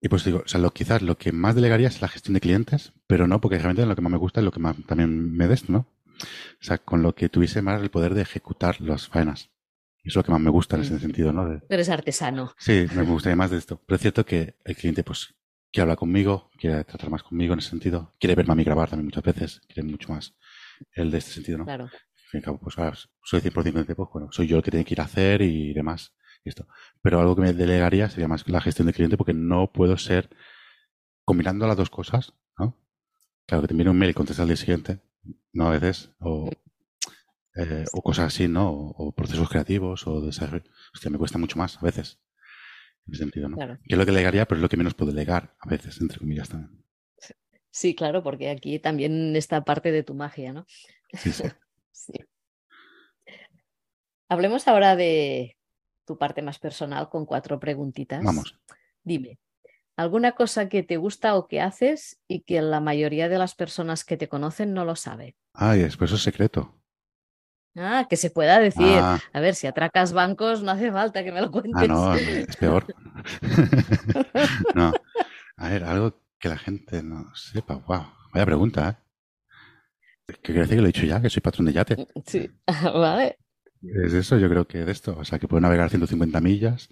y 0.00 0.08
pues 0.08 0.24
digo, 0.24 0.42
o 0.44 0.48
sea, 0.48 0.60
lo, 0.60 0.72
quizás 0.72 1.02
lo 1.02 1.18
que 1.18 1.32
más 1.32 1.54
delegaría 1.54 1.88
es 1.88 2.00
la 2.00 2.08
gestión 2.08 2.34
de 2.34 2.40
clientes, 2.40 2.92
pero 3.06 3.26
no 3.26 3.40
porque 3.40 3.58
realmente 3.58 3.84
lo 3.86 3.96
que 3.96 4.02
más 4.02 4.12
me 4.12 4.18
gusta 4.18 4.40
es 4.40 4.44
lo 4.44 4.52
que 4.52 4.60
más 4.60 4.76
también 4.86 5.32
me 5.36 5.48
des, 5.48 5.68
¿no? 5.68 5.86
O 6.20 6.64
sea, 6.64 6.78
con 6.78 7.02
lo 7.02 7.14
que 7.14 7.28
tuviese 7.28 7.62
más 7.62 7.80
el 7.80 7.90
poder 7.90 8.14
de 8.14 8.22
ejecutar 8.22 8.80
las 8.80 9.06
faenas. 9.08 9.50
Es 10.04 10.14
lo 10.16 10.22
que 10.24 10.32
más 10.32 10.40
me 10.40 10.50
gusta 10.50 10.76
en 10.76 10.82
ese 10.82 10.94
Ujú. 10.94 11.02
sentido, 11.02 11.32
¿no? 11.32 11.48
De- 11.48 11.60
Eres 11.68 11.88
artesano. 11.88 12.52
Sí, 12.58 12.86
me 12.94 13.02
gustaría 13.02 13.36
más 13.36 13.50
de 13.50 13.58
esto. 13.58 13.80
Pero 13.86 13.96
es 13.96 14.00
cierto 14.02 14.24
que 14.24 14.56
el 14.64 14.76
cliente, 14.76 15.04
pues, 15.04 15.34
quiere 15.70 15.82
hablar 15.82 15.98
conmigo, 15.98 16.50
quiere 16.58 16.82
tratar 16.84 17.10
más 17.10 17.22
conmigo 17.22 17.52
en 17.52 17.58
ese 17.58 17.70
sentido, 17.70 18.14
quiere 18.18 18.34
verme 18.34 18.52
a 18.52 18.56
mí 18.56 18.64
grabar 18.64 18.88
también 18.88 19.06
muchas 19.06 19.22
veces, 19.24 19.60
quiere 19.66 19.82
mucho 19.88 20.12
más 20.12 20.34
el 20.92 21.10
de 21.10 21.18
este 21.18 21.32
sentido, 21.32 21.58
¿no? 21.58 21.64
Claro. 21.64 21.84
Al 21.84 21.90
fin 22.30 22.30
y 22.32 22.36
al 22.38 22.42
cabo, 22.44 22.58
pues 22.60 22.78
ahora 22.78 22.96
soy 23.22 23.40
100% 23.40 23.84
de 23.84 23.94
pues 23.94 24.08
bueno, 24.12 24.28
soy 24.32 24.46
yo 24.46 24.56
el 24.58 24.62
que 24.62 24.70
tiene 24.70 24.84
que 24.84 24.94
ir 24.94 25.00
a 25.00 25.04
hacer 25.04 25.42
y 25.42 25.72
demás. 25.74 26.14
Y 26.44 26.48
esto. 26.50 26.66
Pero 27.02 27.20
algo 27.20 27.34
que 27.34 27.42
me 27.42 27.52
delegaría 27.52 28.08
sería 28.08 28.28
más 28.28 28.48
la 28.48 28.60
gestión 28.60 28.86
del 28.86 28.94
cliente 28.94 29.16
porque 29.16 29.34
no 29.34 29.72
puedo 29.72 29.96
ser 29.98 30.30
combinando 31.24 31.66
las 31.66 31.76
dos 31.76 31.90
cosas, 31.90 32.32
¿no? 32.58 32.76
Claro, 33.46 33.62
que 33.62 33.68
te 33.68 33.74
envíe 33.74 33.88
un 33.88 33.98
mail 33.98 34.10
y 34.10 34.14
contestas 34.14 34.42
al 34.42 34.48
día 34.48 34.56
siguiente, 34.56 35.00
no 35.52 35.66
a 35.68 35.70
veces, 35.70 36.10
o, 36.20 36.50
eh, 37.58 37.84
o 37.92 38.02
cosas 38.02 38.26
así, 38.26 38.46
¿no? 38.46 38.70
O, 38.70 39.08
o 39.08 39.12
procesos 39.12 39.48
creativos 39.48 40.06
o 40.06 40.20
desarrollo. 40.20 40.70
Hostia, 40.94 41.10
me 41.10 41.18
cuesta 41.18 41.38
mucho 41.38 41.58
más 41.58 41.76
a 41.76 41.80
veces. 41.80 42.20
En 43.06 43.14
ese 43.14 43.22
sentido, 43.24 43.48
¿no? 43.48 43.56
Claro. 43.56 43.78
Que 43.82 43.94
es 43.94 43.98
lo 43.98 44.06
que 44.06 44.12
pero 44.12 44.56
es 44.56 44.60
lo 44.60 44.68
que 44.68 44.76
menos 44.76 44.94
puedo 44.94 45.12
delegar 45.12 45.56
a 45.58 45.68
veces, 45.68 46.00
entre 46.00 46.18
comillas 46.18 46.48
también. 46.48 46.84
Sí, 47.70 47.94
claro, 47.94 48.22
porque 48.22 48.50
aquí 48.50 48.78
también 48.78 49.34
está 49.36 49.64
parte 49.64 49.92
de 49.92 50.02
tu 50.02 50.14
magia, 50.14 50.52
¿no? 50.52 50.66
Sí, 51.12 51.32
sí. 51.32 51.44
Sí. 51.90 52.12
Hablemos 54.28 54.68
ahora 54.68 54.94
de 54.94 55.58
tu 56.06 56.16
parte 56.16 56.42
más 56.42 56.60
personal 56.60 57.10
con 57.10 57.26
cuatro 57.26 57.58
preguntitas. 57.58 58.22
Vamos. 58.22 58.56
Dime, 59.02 59.40
¿alguna 59.96 60.32
cosa 60.32 60.68
que 60.68 60.84
te 60.84 60.96
gusta 60.96 61.34
o 61.34 61.48
que 61.48 61.60
haces 61.60 62.20
y 62.28 62.42
que 62.42 62.62
la 62.62 62.80
mayoría 62.80 63.28
de 63.28 63.38
las 63.38 63.56
personas 63.56 64.04
que 64.04 64.16
te 64.16 64.28
conocen 64.28 64.74
no 64.74 64.84
lo 64.84 64.94
sabe? 64.94 65.36
Ay, 65.54 65.80
después 65.80 66.12
es 66.12 66.22
secreto. 66.22 66.77
Ah, 67.76 68.06
que 68.08 68.16
se 68.16 68.30
pueda 68.30 68.58
decir. 68.58 68.98
Ah, 69.00 69.18
A 69.32 69.40
ver, 69.40 69.54
si 69.54 69.66
atracas 69.66 70.12
bancos, 70.12 70.62
no 70.62 70.70
hace 70.72 70.90
falta 70.90 71.22
que 71.22 71.32
me 71.32 71.40
lo 71.40 71.50
cuentes. 71.50 71.74
ah, 71.76 71.86
no, 71.86 72.14
es 72.14 72.56
peor. 72.56 72.84
no. 74.74 74.92
A 75.56 75.68
ver, 75.68 75.84
algo 75.84 76.20
que 76.38 76.48
la 76.48 76.58
gente 76.58 77.02
no 77.02 77.34
sepa. 77.34 77.76
Wow, 77.76 78.06
vaya 78.32 78.46
pregunta, 78.46 78.88
¿eh? 78.90 79.04
¿Qué 80.26 80.34
quiere 80.42 80.60
decir 80.62 80.76
que 80.76 80.82
lo 80.82 80.88
he 80.88 80.92
dicho 80.92 81.06
ya? 81.06 81.20
Que 81.22 81.30
soy 81.30 81.40
patrón 81.40 81.66
de 81.66 81.72
yate. 81.72 82.06
Sí, 82.26 82.50
vale. 82.66 83.38
Es 83.82 84.12
eso, 84.12 84.38
yo 84.38 84.48
creo 84.48 84.66
que 84.66 84.84
de 84.84 84.92
esto. 84.92 85.16
O 85.18 85.24
sea, 85.24 85.38
que 85.38 85.48
puedo 85.48 85.60
navegar 85.60 85.88
150 85.88 86.40
millas. 86.40 86.88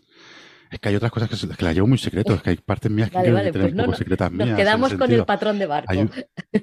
Es 0.70 0.80
que 0.80 0.88
hay 0.88 0.96
otras 0.96 1.12
cosas 1.12 1.28
que, 1.28 1.64
las 1.64 1.74
llevo 1.74 1.86
muy 1.86 1.98
secreto. 1.98 2.34
Es 2.34 2.42
que 2.42 2.50
hay 2.50 2.56
partes 2.56 2.90
mías 2.90 3.10
que 3.10 3.14
Vale, 3.16 3.24
quiero 3.26 3.36
vale, 3.36 3.52
tener 3.52 3.66
pues 3.66 3.72
un 3.72 3.76
no, 3.76 3.82
poco 3.84 3.92
no, 3.92 3.98
secretas 3.98 4.32
mías. 4.32 4.48
Nos 4.48 4.56
quedamos 4.58 4.94
con 4.94 5.12
el 5.12 5.24
patrón 5.24 5.58
de 5.58 5.66
barco. 5.66 5.92
Hay, 5.92 5.98
un- 5.98 6.10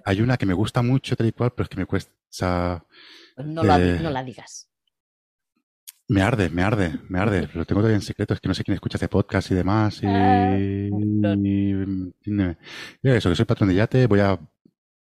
hay 0.04 0.22
una 0.22 0.38
que 0.38 0.46
me 0.46 0.54
gusta 0.54 0.82
mucho, 0.82 1.16
tal 1.16 1.28
y 1.28 1.32
cual, 1.32 1.52
pero 1.56 1.64
es 1.64 1.70
que 1.70 1.78
me 1.78 1.86
cuesta. 1.86 2.12
O 2.12 2.26
sea, 2.30 2.86
no, 3.38 3.64
la, 3.64 3.80
eh, 3.80 4.00
no 4.02 4.10
la 4.10 4.24
digas. 4.24 4.70
me 6.08 6.22
arde, 6.22 6.50
me 6.50 6.62
arde, 6.64 7.00
me 7.10 7.20
arde. 7.20 7.48
Lo 7.54 7.66
tengo 7.66 7.82
todavía 7.82 7.96
en 7.96 8.02
secreto. 8.02 8.34
Es 8.34 8.40
que 8.40 8.48
no 8.48 8.54
sé 8.54 8.64
quién 8.64 8.76
escucha 8.76 8.98
este 8.98 9.08
podcast 9.08 9.52
y 9.52 9.56
demás. 9.56 10.02
Y, 10.04 10.06
Ah, 10.08 10.56
y- 10.58 10.90
y- 12.26 12.58
y 13.02 13.10
eso, 13.10 13.30
que 13.30 13.36
soy 13.36 13.46
patrón 13.46 13.70
de 13.70 13.76
yate. 13.76 14.08
Voy 14.08 14.20
a 14.20 14.40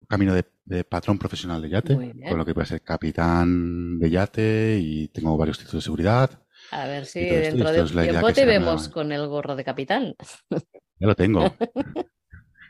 camino 0.08 0.34
de, 0.34 0.46
de 0.66 0.84
patrón 0.84 1.18
profesional 1.18 1.62
de 1.62 1.70
yate, 1.70 1.96
con 2.30 2.38
lo 2.38 2.46
que 2.46 2.54
puede 2.54 2.68
ser 2.68 2.82
capitán 2.82 3.98
de 4.00 4.10
yate 4.10 4.78
y 4.80 5.08
tengo 5.10 5.36
varios 5.38 5.58
títulos 5.58 5.84
de 5.84 5.86
seguridad. 5.86 6.42
A 6.72 6.86
ver 6.86 7.06
si 7.06 7.20
esto, 7.20 7.58
dentro 7.58 7.72
de 7.72 7.82
un 7.82 7.88
tiempo 8.04 8.32
te 8.34 8.46
vemos 8.46 8.88
con 8.90 9.12
el 9.12 9.28
gorro 9.28 9.56
de 9.56 9.64
capitán. 9.64 10.16
Ya 10.98 11.08
lo 11.08 11.16
tengo. 11.16 11.54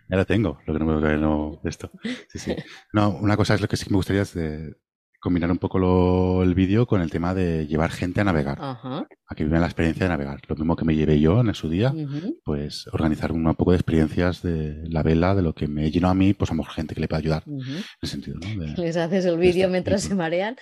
Ya 0.10 0.18
lo 0.18 0.26
tengo. 0.26 0.60
Lo 0.68 0.74
que 0.74 0.80
no, 0.80 1.00
lo 1.00 1.08
que 1.08 1.16
no- 1.18 1.62
esto. 1.64 1.92
Sí, 2.30 2.38
sí. 2.40 2.56
No, 2.94 3.10
una 3.10 3.36
cosa 3.36 3.56
es 3.56 3.62
lo 3.62 3.68
que 3.68 3.76
sí 3.76 3.86
que 3.86 3.90
me 3.92 3.98
gustaría 3.98 4.22
es 4.22 4.34
de 4.36 4.76
combinar 5.26 5.52
un 5.52 5.58
poco 5.58 5.78
lo- 5.80 6.42
el 6.44 6.54
vídeo 6.56 6.86
con 6.88 7.02
el 7.02 7.12
tema 7.12 7.34
de 7.34 7.68
llevar 7.68 7.92
gente 7.92 8.22
a 8.22 8.24
navegar, 8.24 8.58
Ajá. 8.62 9.06
a 9.28 9.36
que 9.36 9.44
vivan 9.44 9.60
la 9.62 9.68
experiencia 9.68 10.06
de 10.06 10.10
navegar. 10.10 10.40
Lo 10.48 10.56
mismo 10.56 10.76
que 10.78 10.86
me 10.86 10.96
llevé 10.96 11.20
yo 11.20 11.42
en 11.42 11.54
su 11.54 11.68
día, 11.68 11.94
pues 12.46 12.88
organizar 12.94 13.32
un 13.34 13.44
poco 13.56 13.72
de 13.72 13.78
experiencias 13.78 14.42
de 14.42 14.84
la 14.88 15.04
vela, 15.04 15.36
de 15.36 15.42
lo 15.42 15.54
que 15.54 15.68
me 15.68 15.92
llenó 15.92 16.08
a 16.10 16.14
mí, 16.14 16.34
pues 16.34 16.50
a 16.50 16.54
lo 16.54 16.60
mejor 16.60 16.74
gente 16.74 16.96
que 16.96 17.02
le 17.02 17.08
pueda 17.08 17.20
ayudar 17.20 17.44
en 17.48 17.60
ese 18.02 18.12
sentido, 18.14 18.38
¿no? 18.40 18.64
De- 18.64 18.82
Les 18.82 18.96
haces 18.98 19.26
el 19.26 19.38
vídeo 19.38 19.68
mientras 19.70 20.04
se 20.04 20.16
marean. 20.16 20.56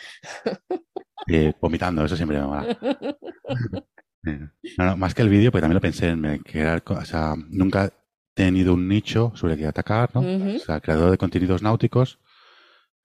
eh, 1.27 1.53
vomitando, 1.61 2.03
eso 2.05 2.15
siempre 2.15 2.39
me 2.39 2.45
mola. 2.47 2.65
Eh, 4.25 4.39
No, 4.77 4.85
no, 4.85 4.95
más 4.95 5.13
que 5.13 5.21
el 5.21 5.27
vídeo, 5.27 5.51
pues 5.51 5.61
también 5.61 5.75
lo 5.75 5.81
pensé 5.81 6.07
en 6.07 6.37
crear, 6.39 6.81
o 6.87 7.03
sea, 7.03 7.35
nunca 7.49 7.85
he 7.87 7.91
tenido 8.33 8.73
un 8.73 8.87
nicho 8.87 9.33
sobre 9.35 9.53
el 9.55 9.59
que 9.59 9.65
atacar, 9.67 10.11
¿no? 10.13 10.21
Ujú. 10.21 10.55
O 10.55 10.59
sea, 10.59 10.79
creador 10.79 11.11
de 11.11 11.17
contenidos 11.17 11.61
náuticos, 11.61 12.19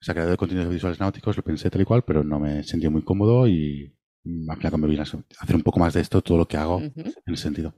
o 0.01 0.03
sea, 0.03 0.13
creador 0.13 0.31
de 0.31 0.37
contenidos 0.37 0.73
visuales 0.73 0.99
náuticos, 0.99 1.35
lo 1.35 1.43
pensé 1.43 1.69
tal 1.69 1.81
y 1.81 1.85
cual, 1.85 2.03
pero 2.03 2.23
no 2.23 2.39
me 2.39 2.63
sentí 2.63 2.87
muy 2.87 3.01
cómodo 3.01 3.47
y 3.47 3.93
al 4.47 4.57
final 4.57 4.77
me 4.77 4.87
vine 4.87 5.01
a 5.01 5.03
hacer 5.03 5.55
un 5.55 5.63
poco 5.63 5.79
más 5.79 5.93
de 5.93 6.01
esto, 6.01 6.21
todo 6.21 6.37
lo 6.37 6.47
que 6.47 6.57
hago 6.57 6.79
en 6.81 7.33
ese 7.33 7.43
sentido. 7.43 7.73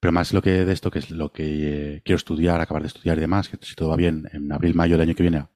Pero 0.00 0.12
más 0.12 0.32
lo 0.32 0.42
que 0.42 0.64
de 0.64 0.72
esto, 0.72 0.90
que 0.90 0.98
es 0.98 1.10
lo 1.10 1.32
que 1.32 1.44
eh, 1.96 2.02
quiero 2.04 2.16
estudiar, 2.16 2.60
acabar 2.60 2.82
de 2.82 2.88
estudiar 2.88 3.16
y 3.18 3.20
demás, 3.20 3.48
que 3.48 3.58
si 3.60 3.74
todo 3.74 3.90
va 3.90 3.96
bien, 3.96 4.28
en 4.32 4.50
abril, 4.52 4.74
mayo 4.74 4.94
del 4.94 5.08
año 5.08 5.14
que 5.14 5.22
viene, 5.22 5.46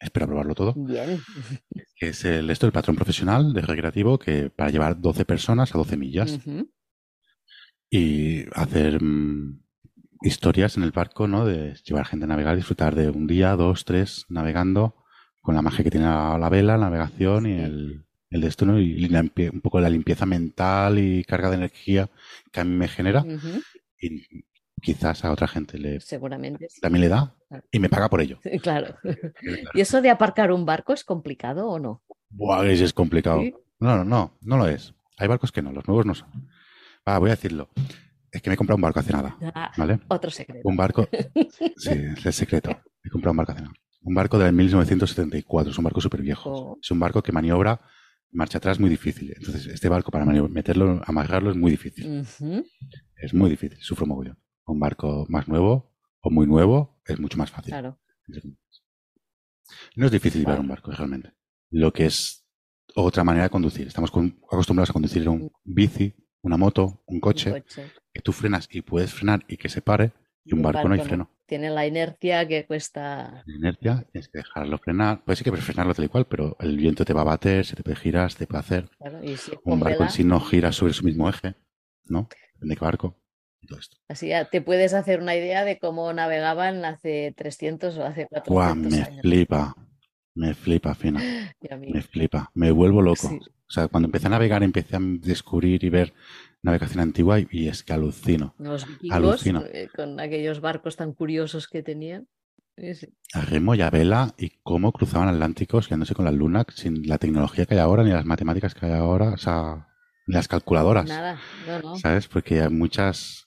espero 0.00 0.24
aprobarlo 0.24 0.54
todo, 0.54 0.74
Bien. 0.74 1.20
que 1.96 2.08
es 2.08 2.24
el, 2.24 2.48
esto, 2.50 2.66
el 2.66 2.72
patrón 2.72 2.96
profesional 2.96 3.52
de 3.52 3.60
recreativo, 3.60 4.18
que 4.18 4.50
para 4.50 4.70
llevar 4.70 5.00
12 5.00 5.24
personas 5.24 5.74
a 5.74 5.78
12 5.78 5.96
millas 5.96 6.40
y 7.90 8.44
hacer 8.52 9.02
mm, 9.02 9.62
historias 10.22 10.76
en 10.76 10.82
el 10.82 10.90
barco, 10.90 11.28
¿no? 11.28 11.44
De 11.44 11.74
llevar 11.84 12.06
gente 12.06 12.24
a 12.24 12.28
navegar, 12.28 12.56
disfrutar 12.56 12.94
de 12.94 13.10
un 13.10 13.26
día, 13.26 13.56
dos, 13.56 13.84
tres, 13.84 14.24
navegando, 14.28 14.96
con 15.44 15.54
la 15.54 15.60
magia 15.62 15.84
que 15.84 15.90
tiene 15.90 16.06
la, 16.06 16.38
la 16.38 16.48
vela, 16.48 16.78
la 16.78 16.86
navegación 16.86 17.44
y 17.46 17.60
el, 17.60 18.06
el 18.30 18.40
de 18.40 18.48
esto, 18.48 18.64
¿no? 18.64 18.78
Y 18.80 19.08
la 19.08 19.20
un 19.20 19.60
poco 19.60 19.78
la 19.78 19.90
limpieza 19.90 20.24
mental 20.24 20.98
y 20.98 21.22
carga 21.24 21.50
de 21.50 21.56
energía 21.56 22.08
que 22.50 22.60
a 22.60 22.64
mí 22.64 22.74
me 22.74 22.88
genera 22.88 23.22
y 24.00 24.22
quizás 24.80 25.22
a 25.24 25.32
otra 25.32 25.46
gente 25.46 25.78
le, 25.78 26.00
Seguramente 26.00 26.66
también 26.80 27.02
le 27.02 27.08
da 27.10 27.34
Claro. 27.48 27.64
y 27.70 27.78
me 27.78 27.88
paga 27.90 28.08
por 28.08 28.22
ello. 28.22 28.40
Claro. 28.62 28.96
¿Y 29.74 29.80
eso 29.82 30.00
de 30.00 30.08
aparcar 30.10 30.50
un 30.50 30.64
barco 30.64 30.94
es 30.94 31.04
complicado 31.04 31.68
o 31.68 31.78
no? 31.78 32.02
Buah, 32.30 32.64
es 32.66 32.92
complicado. 32.94 33.40
Sí. 33.42 33.54
No, 33.80 33.96
no, 33.98 34.04
no, 34.04 34.38
no 34.40 34.56
lo 34.56 34.66
es. 34.66 34.94
Hay 35.18 35.28
barcos 35.28 35.52
que 35.52 35.60
no, 35.60 35.72
los 35.72 35.86
nuevos 35.86 36.06
no 36.06 36.14
son. 36.14 36.48
Voy 37.04 37.28
a 37.28 37.34
decirlo. 37.36 37.68
Es 38.32 38.40
que 38.40 38.48
me 38.48 38.54
he 38.54 38.56
comprado 38.56 38.76
un 38.76 38.82
barco 38.82 38.98
hace 39.00 39.12
nada, 39.12 39.36
Ah, 39.54 39.70
¿vale? 39.76 40.00
otro 40.08 40.30
secreto. 40.30 40.66
Un 40.66 40.76
barco. 40.76 41.06
Sí, 41.76 41.90
es 41.90 42.24
el 42.26 42.32
secreto. 42.32 42.70
He 43.04 43.10
comprado 43.10 43.32
un 43.32 43.36
barco 43.36 43.52
hace 43.52 43.60
nada. 43.62 43.74
Un 44.04 44.14
barco 44.14 44.38
del 44.38 44.52
1974. 44.52 45.72
Es 45.72 45.78
un 45.78 45.84
barco 45.84 46.00
súper 46.00 46.22
viejo. 46.22 46.50
Oh. 46.52 46.78
Es 46.82 46.90
un 46.90 46.98
barco 47.00 47.22
que 47.22 47.32
maniobra 47.32 47.80
marcha 48.30 48.58
atrás 48.58 48.78
muy 48.80 48.90
difícil. 48.90 49.32
Entonces, 49.36 49.66
este 49.66 49.88
barco 49.88 50.10
para 50.10 50.24
meterlo, 50.24 51.00
amarrarlo 51.06 51.50
es 51.50 51.56
muy 51.56 51.70
difícil. 51.70 52.24
Es 53.16 53.32
muy 53.34 53.50
difícil. 53.50 53.78
Sufro 53.80 54.06
mogollón. 54.06 54.38
Un 54.66 54.78
barco 54.80 55.24
más 55.28 55.46
nuevo 55.48 55.94
o 56.20 56.30
muy 56.30 56.46
nuevo 56.46 57.00
es 57.06 57.18
mucho 57.20 57.38
más 57.38 57.50
fácil. 57.50 57.70
Claro. 57.70 57.98
No 59.96 60.06
es 60.06 60.12
difícil 60.12 60.40
llevar 60.42 60.60
un 60.60 60.68
barco 60.68 60.90
realmente. 60.90 61.32
Lo 61.70 61.92
que 61.92 62.06
es 62.06 62.44
otra 62.94 63.24
manera 63.24 63.44
de 63.44 63.50
conducir. 63.50 63.86
Estamos 63.86 64.10
con- 64.10 64.38
acostumbrados 64.50 64.90
a 64.90 64.92
conducir 64.92 65.28
un 65.28 65.50
bici, 65.64 66.14
una 66.42 66.56
moto, 66.56 67.02
un 67.06 67.20
coche, 67.20 67.50
Un 67.52 67.60
coche. 67.60 67.92
que 68.12 68.20
tú 68.20 68.32
frenas 68.32 68.68
y 68.70 68.82
puedes 68.82 69.12
frenar 69.14 69.44
y 69.48 69.56
que 69.56 69.68
se 69.68 69.80
pare, 69.82 70.12
y 70.44 70.54
un 70.54 70.62
barco, 70.62 70.88
no 70.88 70.94
hay 70.94 71.00
freno. 71.00 71.30
Tiene 71.46 71.70
la 71.70 71.86
inercia 71.86 72.46
que 72.48 72.66
cuesta. 72.66 73.42
La 73.46 73.54
inercia, 73.54 74.06
tienes 74.12 74.28
que 74.28 74.38
dejarlo 74.38 74.78
frenar. 74.78 75.24
Puede 75.24 75.36
ser 75.36 75.44
que 75.44 75.50
puedes 75.50 75.64
frenarlo 75.66 75.94
tal 75.94 76.04
y 76.06 76.08
cual, 76.08 76.26
pero 76.26 76.56
el 76.60 76.76
viento 76.76 77.04
te 77.04 77.12
va 77.12 77.20
a 77.22 77.24
bater, 77.24 77.64
se 77.64 77.76
te 77.76 77.82
puede 77.82 77.96
girar, 77.96 78.30
se 78.32 78.38
te 78.38 78.46
puede 78.46 78.60
hacer. 78.60 78.88
Claro, 78.98 79.22
y 79.22 79.36
si 79.36 79.52
es 79.52 79.58
Un 79.64 79.80
barco 79.80 79.98
vela, 79.98 80.04
en 80.04 80.10
sí 80.10 80.24
no 80.24 80.40
gira 80.40 80.72
sobre 80.72 80.92
su 80.94 81.04
mismo 81.04 81.28
eje, 81.28 81.54
¿no? 82.06 82.28
Depende 82.54 82.74
de 82.74 82.78
qué 82.78 82.84
barco. 82.84 83.18
Y 83.60 83.66
todo 83.66 83.78
esto. 83.78 83.96
así 84.08 84.28
ya 84.28 84.50
te 84.50 84.60
puedes 84.60 84.92
hacer 84.92 85.20
una 85.20 85.34
idea 85.36 85.64
de 85.64 85.78
cómo 85.78 86.12
navegaban 86.12 86.84
hace 86.84 87.32
300 87.36 87.96
o 87.98 88.04
hace 88.04 88.26
400 88.26 88.48
Guau, 88.52 88.74
me 88.76 89.02
años. 89.02 89.20
flipa. 89.22 89.74
Me 90.34 90.54
flipa, 90.54 90.94
Fina. 90.94 91.20
Me 91.80 92.02
flipa. 92.02 92.50
Me 92.54 92.70
vuelvo 92.70 93.02
loco. 93.02 93.28
Sí. 93.28 93.38
O 93.66 93.70
sea, 93.74 93.88
cuando 93.88 94.08
empecé 94.08 94.26
a 94.26 94.30
navegar, 94.30 94.62
empecé 94.62 94.96
a 94.96 95.00
descubrir 95.00 95.84
y 95.84 95.88
ver 95.90 96.12
navegación 96.62 97.00
antigua 97.00 97.40
y, 97.40 97.46
y 97.50 97.68
es 97.68 97.82
que 97.82 97.92
alucino. 97.92 98.54
Los 98.58 98.86
vikingos, 98.86 99.16
Alucino. 99.16 99.62
eh, 99.66 99.88
con 99.94 100.18
aquellos 100.20 100.60
barcos 100.60 100.96
tan 100.96 101.12
curiosos 101.12 101.68
que 101.68 101.82
tenían. 101.82 102.28
Sí, 102.76 102.94
sí. 102.94 103.08
A 103.32 103.42
remo 103.42 103.74
y 103.76 103.82
a 103.82 103.90
vela 103.90 104.34
y 104.36 104.50
cómo 104.62 104.90
cruzaban 104.92 105.28
Atlánticos 105.28 105.88
guiándose 105.88 106.14
con 106.14 106.24
la 106.24 106.32
luna 106.32 106.64
sin 106.74 107.06
la 107.06 107.18
tecnología 107.18 107.66
que 107.66 107.74
hay 107.74 107.80
ahora, 107.80 108.02
ni 108.02 108.10
las 108.10 108.24
matemáticas 108.24 108.74
que 108.74 108.86
hay 108.86 108.92
ahora, 108.92 109.30
o 109.30 109.36
sea, 109.38 109.86
ni 110.26 110.34
las 110.34 110.48
calculadoras. 110.48 111.06
Nada, 111.06 111.38
no, 111.68 111.78
no. 111.80 111.96
¿Sabes? 111.96 112.26
Porque 112.26 112.60
hay 112.62 112.70
muchas. 112.70 113.44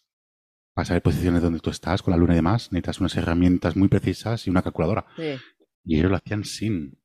Para 0.73 0.85
saber 0.85 1.01
posiciones 1.01 1.41
donde 1.41 1.59
tú 1.59 1.71
estás 1.71 2.01
con 2.03 2.11
la 2.11 2.17
luna 2.17 2.33
y 2.33 2.37
demás, 2.37 2.71
necesitas 2.71 2.99
unas 3.01 3.15
herramientas 3.17 3.75
muy 3.75 3.87
precisas 3.87 4.45
y 4.45 4.49
una 4.51 4.61
calculadora. 4.61 5.05
Sí, 5.15 5.35
Y 5.87 5.97
ellos 5.97 6.11
lo 6.11 6.17
hacían 6.17 6.43
sin. 6.43 6.97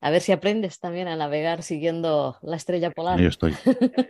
A 0.00 0.10
ver 0.10 0.20
si 0.20 0.32
aprendes 0.32 0.80
también 0.80 1.06
a 1.08 1.16
navegar 1.16 1.62
siguiendo 1.62 2.38
la 2.42 2.56
estrella 2.56 2.88
En 2.88 2.92
polar. 2.92 3.18
ello 3.20 3.28
estoy. 3.28 3.54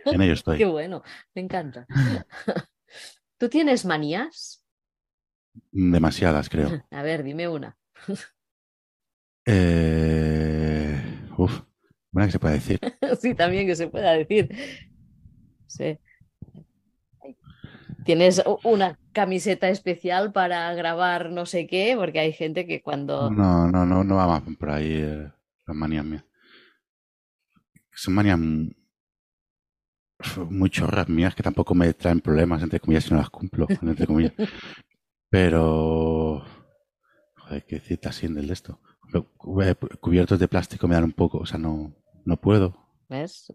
En 0.05 0.21
ello 0.21 0.33
Qué 0.33 0.33
estoy. 0.33 0.63
bueno, 0.65 1.03
me 1.35 1.41
encanta. 1.43 1.85
¿Tú 3.37 3.49
tienes 3.49 3.85
manías? 3.85 4.65
Demasiadas, 5.71 6.49
creo. 6.49 6.83
A 6.91 7.03
ver, 7.03 7.23
dime 7.23 7.47
una. 7.47 7.77
Eh... 9.45 10.99
Uf, 11.37 11.61
buena 12.11 12.27
que 12.27 12.31
se 12.31 12.39
puede 12.39 12.55
decir. 12.55 12.79
Sí, 13.21 13.35
también 13.35 13.67
que 13.67 13.75
se 13.75 13.87
pueda 13.87 14.11
decir. 14.13 14.49
Sí. 15.67 15.99
¿Tienes 18.03 18.41
una 18.63 18.97
camiseta 19.17 19.67
especial 19.69 20.31
para 20.31 20.71
grabar 20.75 21.31
no 21.31 21.47
sé 21.47 21.65
qué? 21.65 21.95
Porque 21.97 22.19
hay 22.19 22.33
gente 22.33 22.67
que 22.67 22.83
cuando... 22.83 23.31
No, 23.31 23.67
no, 23.67 23.83
no, 23.83 24.03
no 24.03 24.15
va 24.15 24.27
más 24.27 24.43
por 24.59 24.69
ahí 24.69 24.93
eh, 24.93 25.31
las 25.65 25.75
manías 25.75 26.05
mías. 26.05 26.23
Son 27.91 28.13
manías 28.13 28.37
muy 30.51 30.69
chorras 30.69 31.09
mías 31.09 31.33
que 31.33 31.41
tampoco 31.41 31.73
me 31.73 31.91
traen 31.95 32.19
problemas, 32.19 32.61
entre 32.61 32.79
comillas, 32.79 33.05
si 33.05 33.11
no 33.11 33.17
las 33.17 33.31
cumplo, 33.31 33.65
entre 33.81 34.05
comillas. 34.05 34.33
Pero, 35.31 36.45
joder, 37.37 37.65
qué 37.65 37.79
cita 37.79 38.09
así 38.09 38.27
del 38.27 38.45
de 38.45 38.53
esto. 38.53 38.79
Eh, 39.15 39.75
Cubiertos 39.99 40.37
de 40.37 40.47
plástico 40.47 40.87
me 40.87 40.93
dan 40.93 41.05
un 41.05 41.13
poco, 41.13 41.39
o 41.39 41.45
sea, 41.47 41.57
no, 41.57 41.91
no 42.23 42.37
puedo. 42.37 42.77
¿Ves? 43.09 43.51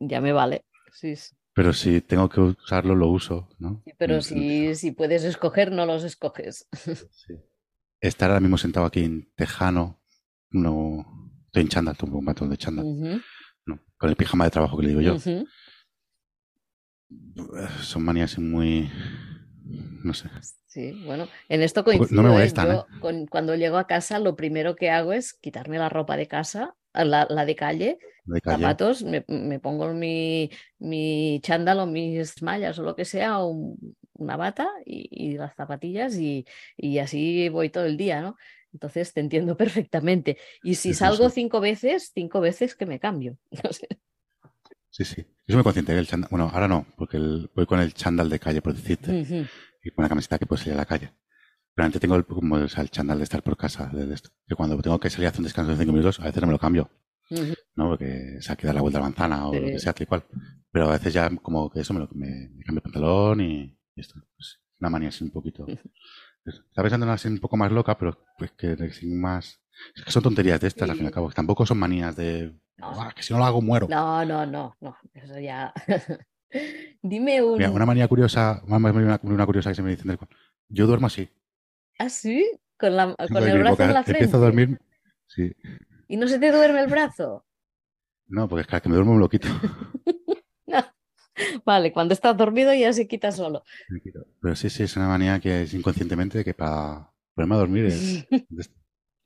Ya 0.00 0.22
me 0.22 0.32
vale. 0.32 0.64
Sí, 0.90 1.16
sí. 1.16 1.36
Pero 1.54 1.72
si 1.72 2.00
tengo 2.00 2.28
que 2.28 2.40
usarlo, 2.40 2.94
lo 2.94 3.08
uso, 3.08 3.48
¿no? 3.58 3.82
Sí, 3.84 3.92
Pero 3.98 4.22
si, 4.22 4.74
si 4.74 4.90
puedes 4.92 5.22
escoger, 5.24 5.70
no 5.72 5.84
los 5.86 6.04
escoges. 6.04 6.68
Sí. 7.12 7.34
Estar 8.00 8.30
ahora 8.30 8.40
mismo 8.40 8.58
sentado 8.58 8.84
aquí 8.86 9.04
en 9.04 9.30
Tejano, 9.36 10.02
no, 10.50 11.30
estoy 11.46 11.62
en 11.62 11.68
chándal, 11.68 11.96
tengo 11.96 12.18
un 12.18 12.24
batón 12.24 12.50
de 12.50 12.56
chándal, 12.56 12.84
no, 13.64 13.78
con 13.96 14.10
el 14.10 14.16
pijama 14.16 14.44
de 14.44 14.50
trabajo 14.50 14.76
que 14.76 14.82
le 14.82 14.88
digo 14.88 15.00
yo. 15.02 15.16
Son 17.82 18.02
manías 18.04 18.38
muy, 18.38 18.90
no 20.02 20.14
sé. 20.14 20.28
Sí, 20.66 20.92
bueno, 21.04 21.28
en 21.48 21.62
esto 21.62 21.84
coincido. 21.84 22.22
no 22.22 22.22
me 22.22 22.30
¿eh? 22.30 22.32
molestan, 22.38 22.68
Yo, 22.72 22.86
con- 23.00 23.26
cuando 23.26 23.54
llego 23.54 23.76
a 23.78 23.86
casa, 23.86 24.18
lo 24.18 24.34
primero 24.36 24.74
que 24.74 24.90
hago 24.90 25.12
es 25.12 25.34
quitarme 25.34 25.78
la 25.78 25.88
ropa 25.88 26.16
de 26.16 26.26
casa, 26.26 26.74
la, 26.94 27.26
la 27.30 27.44
de 27.44 27.56
calle, 27.56 27.98
De 28.24 28.40
calle. 28.40 28.76
zapatos, 28.76 29.02
me, 29.04 29.24
me 29.28 29.60
pongo 29.60 29.92
mi, 29.94 30.50
mi 30.78 31.40
chándal 31.42 31.80
o 31.80 31.86
mis 31.86 32.42
mallas 32.42 32.78
o 32.78 32.82
lo 32.82 32.94
que 32.96 33.04
sea, 33.04 33.38
o 33.40 33.48
un- 33.48 33.96
una 34.14 34.36
bata 34.36 34.68
y, 34.84 35.08
y 35.10 35.36
las 35.36 35.54
zapatillas 35.56 36.16
y, 36.16 36.46
y 36.76 36.98
así 36.98 37.48
voy 37.48 37.70
todo 37.70 37.84
el 37.86 37.96
día, 37.96 38.20
¿no? 38.20 38.36
Entonces 38.72 39.12
te 39.12 39.20
entiendo 39.20 39.56
perfectamente. 39.56 40.38
Y 40.62 40.74
si 40.76 40.92
Sí, 40.92 40.94
salgo 40.94 41.28
sí. 41.28 41.34
cinco 41.34 41.60
veces, 41.60 42.10
cinco 42.14 42.40
veces 42.40 42.74
que 42.76 42.86
me 42.86 43.00
cambio. 43.00 43.38
No 43.64 43.72
sé. 43.72 43.88
Sí, 44.90 45.04
sí. 45.04 45.22
Yo 45.22 45.26
soy 45.48 45.56
muy 45.56 45.62
consciente 45.64 45.92
del 45.94 46.06
chándal. 46.06 46.28
Bueno, 46.30 46.48
ahora 46.52 46.68
no, 46.68 46.86
porque 46.96 47.16
el- 47.16 47.50
voy 47.54 47.66
con 47.66 47.80
el 47.80 47.94
chándal 47.94 48.28
de 48.30 48.38
calle, 48.38 48.62
por 48.62 48.74
decirte, 48.74 49.16
y 49.82 49.90
con 49.90 50.02
una 50.04 50.08
camiseta 50.10 50.38
que 50.38 50.46
puedo 50.46 50.58
salir 50.62 50.74
a 50.74 50.78
la 50.78 50.86
calle. 50.86 51.12
Antes 51.76 52.00
tengo 52.00 52.16
el, 52.16 52.24
como, 52.26 52.68
sea, 52.68 52.82
el 52.82 52.90
chándal 52.90 53.18
de 53.18 53.24
estar 53.24 53.42
por 53.42 53.56
casa, 53.56 53.86
de, 53.92 54.12
esto. 54.14 54.30
Que 54.46 54.54
cuando 54.54 54.76
tengo 54.82 54.98
que 55.00 55.08
salir 55.10 55.26
a 55.26 55.30
hacer 55.30 55.40
un 55.40 55.44
descanso 55.44 55.70
de 55.72 55.78
cinco 55.78 55.92
minutos, 55.92 56.20
a 56.20 56.24
veces 56.24 56.40
no 56.42 56.46
me 56.48 56.52
lo 56.52 56.58
cambio, 56.58 56.90
Ujú. 57.30 57.54
¿no? 57.76 57.88
Porque 57.90 58.36
se 58.40 58.52
ha 58.52 58.56
que 58.56 58.66
dar 58.66 58.74
la 58.76 58.82
vuelta 58.82 58.98
a 58.98 59.02
la 59.02 59.06
manzana 59.08 59.46
o 59.48 59.54
lo 59.54 59.60
que 59.60 59.72
Sí. 59.78 59.84
sea, 59.84 59.92
tal 59.94 60.02
y 60.02 60.06
cual. 60.06 60.24
Pero 60.70 60.88
a 60.88 60.92
veces 60.92 61.12
ya 61.14 61.30
como 61.36 61.70
que 61.70 61.80
eso 61.80 61.94
me, 61.94 62.00
lo, 62.00 62.08
me, 62.14 62.50
me 62.54 62.64
cambio 62.64 62.78
el 62.78 62.82
pantalón 62.82 63.40
y, 63.40 63.78
y 63.94 64.00
esto. 64.00 64.20
Pues, 64.36 64.60
una 64.80 64.90
manía 64.90 65.08
así 65.08 65.24
un 65.24 65.30
poquito. 65.30 65.66
Estaba 66.44 66.82
pensando 66.84 67.04
en 67.04 67.08
una 67.08 67.14
así 67.14 67.28
un 67.28 67.38
poco 67.38 67.56
más 67.56 67.70
loca, 67.72 67.96
pero 67.96 68.18
pues 68.36 68.50
que, 68.52 68.76
sin 68.92 69.20
más... 69.20 69.60
Es 69.94 70.04
que 70.04 70.10
son 70.10 70.22
tonterías 70.22 70.60
de 70.60 70.68
estas, 70.68 70.90
al 70.90 70.96
fin 70.96 71.04
y 71.04 71.06
al 71.06 71.12
Sí. 71.12 71.14
cabo. 71.14 71.30
tampoco 71.30 71.64
son 71.64 71.78
manías 71.78 72.16
de... 72.16 72.52
No. 72.78 72.92
"Buah, 72.94 73.12
que 73.14 73.22
si 73.22 73.32
no 73.32 73.38
lo 73.38 73.44
hago, 73.46 73.62
muero. 73.62 73.86
No, 73.88 74.24
no, 74.24 74.44
no, 74.44 74.76
no, 74.80 74.96
eso 75.14 75.38
ya. 75.38 75.72
Dime 77.02 77.42
un. 77.42 77.58
Mira, 77.58 77.70
una 77.70 77.86
manía 77.86 78.08
curiosa, 78.08 78.62
una, 78.66 78.76
una- 79.22 79.46
curiosa 79.46 79.70
que 79.70 79.74
se 79.76 79.82
me 79.82 79.90
cual. 80.18 80.28
Yo 80.68 80.86
duermo 80.86 81.06
así. 81.06 81.28
¿Ah, 82.02 82.08
sí? 82.08 82.44
Con, 82.76 82.96
la, 82.96 83.14
con 83.14 83.48
el 83.48 83.58
brazo 83.60 83.84
en 83.84 83.94
la 83.94 84.02
frente. 84.02 84.24
Empiezo 84.24 84.38
a 84.38 84.40
dormir. 84.40 84.80
Sí. 85.28 85.52
¿Y 86.08 86.16
no 86.16 86.26
se 86.26 86.40
te 86.40 86.50
duerme 86.50 86.80
el 86.80 86.88
brazo? 86.88 87.44
No, 88.26 88.48
porque 88.48 88.62
es 88.62 88.82
que, 88.82 88.88
me 88.88 88.96
duermo 88.96 89.14
me 89.14 89.20
lo 89.20 89.28
quito. 89.28 89.46
Vale, 91.64 91.92
cuando 91.92 92.12
estás 92.12 92.36
dormido 92.36 92.74
ya 92.74 92.92
se 92.92 93.06
quita 93.06 93.30
solo. 93.30 93.62
Pero 94.40 94.56
sí, 94.56 94.68
sí, 94.68 94.82
es 94.82 94.96
una 94.96 95.06
manía 95.06 95.38
que 95.38 95.62
es 95.62 95.74
inconscientemente 95.74 96.44
que 96.44 96.54
para 96.54 97.08
ponerme 97.34 97.54
a 97.54 97.58
dormir 97.58 97.84
es. 97.86 98.26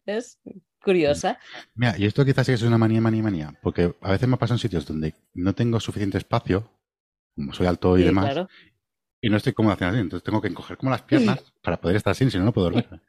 Es 0.04 0.38
curiosa. 0.80 1.36
Mira, 1.74 1.96
y 1.98 2.06
esto 2.06 2.24
quizás 2.24 2.46
sí 2.46 2.52
es 2.52 2.62
una 2.62 2.78
manía, 2.78 3.00
manía, 3.00 3.24
manía. 3.24 3.58
Porque 3.60 3.96
a 4.00 4.12
veces 4.12 4.28
me 4.28 4.36
pasa 4.36 4.54
en 4.54 4.60
sitios 4.60 4.86
donde 4.86 5.14
no 5.34 5.52
tengo 5.52 5.80
suficiente 5.80 6.16
espacio, 6.16 6.70
como 7.34 7.52
soy 7.52 7.66
alto 7.66 7.98
y 7.98 8.02
Sí, 8.02 8.06
demás, 8.06 8.26
claro. 8.26 8.48
Y 9.26 9.28
no 9.28 9.38
estoy 9.38 9.54
cómodo 9.54 9.74
haciendo 9.74 9.96
así. 9.96 10.00
Entonces 10.02 10.24
tengo 10.24 10.40
que 10.40 10.46
encoger 10.46 10.76
como 10.76 10.92
las 10.92 11.02
piernas 11.02 11.40
para 11.62 11.80
poder 11.80 11.96
estar 11.96 12.12
así, 12.12 12.30
si 12.30 12.38
no, 12.38 12.44
no 12.44 12.52
puedo 12.52 12.70
dormir. 12.70 12.88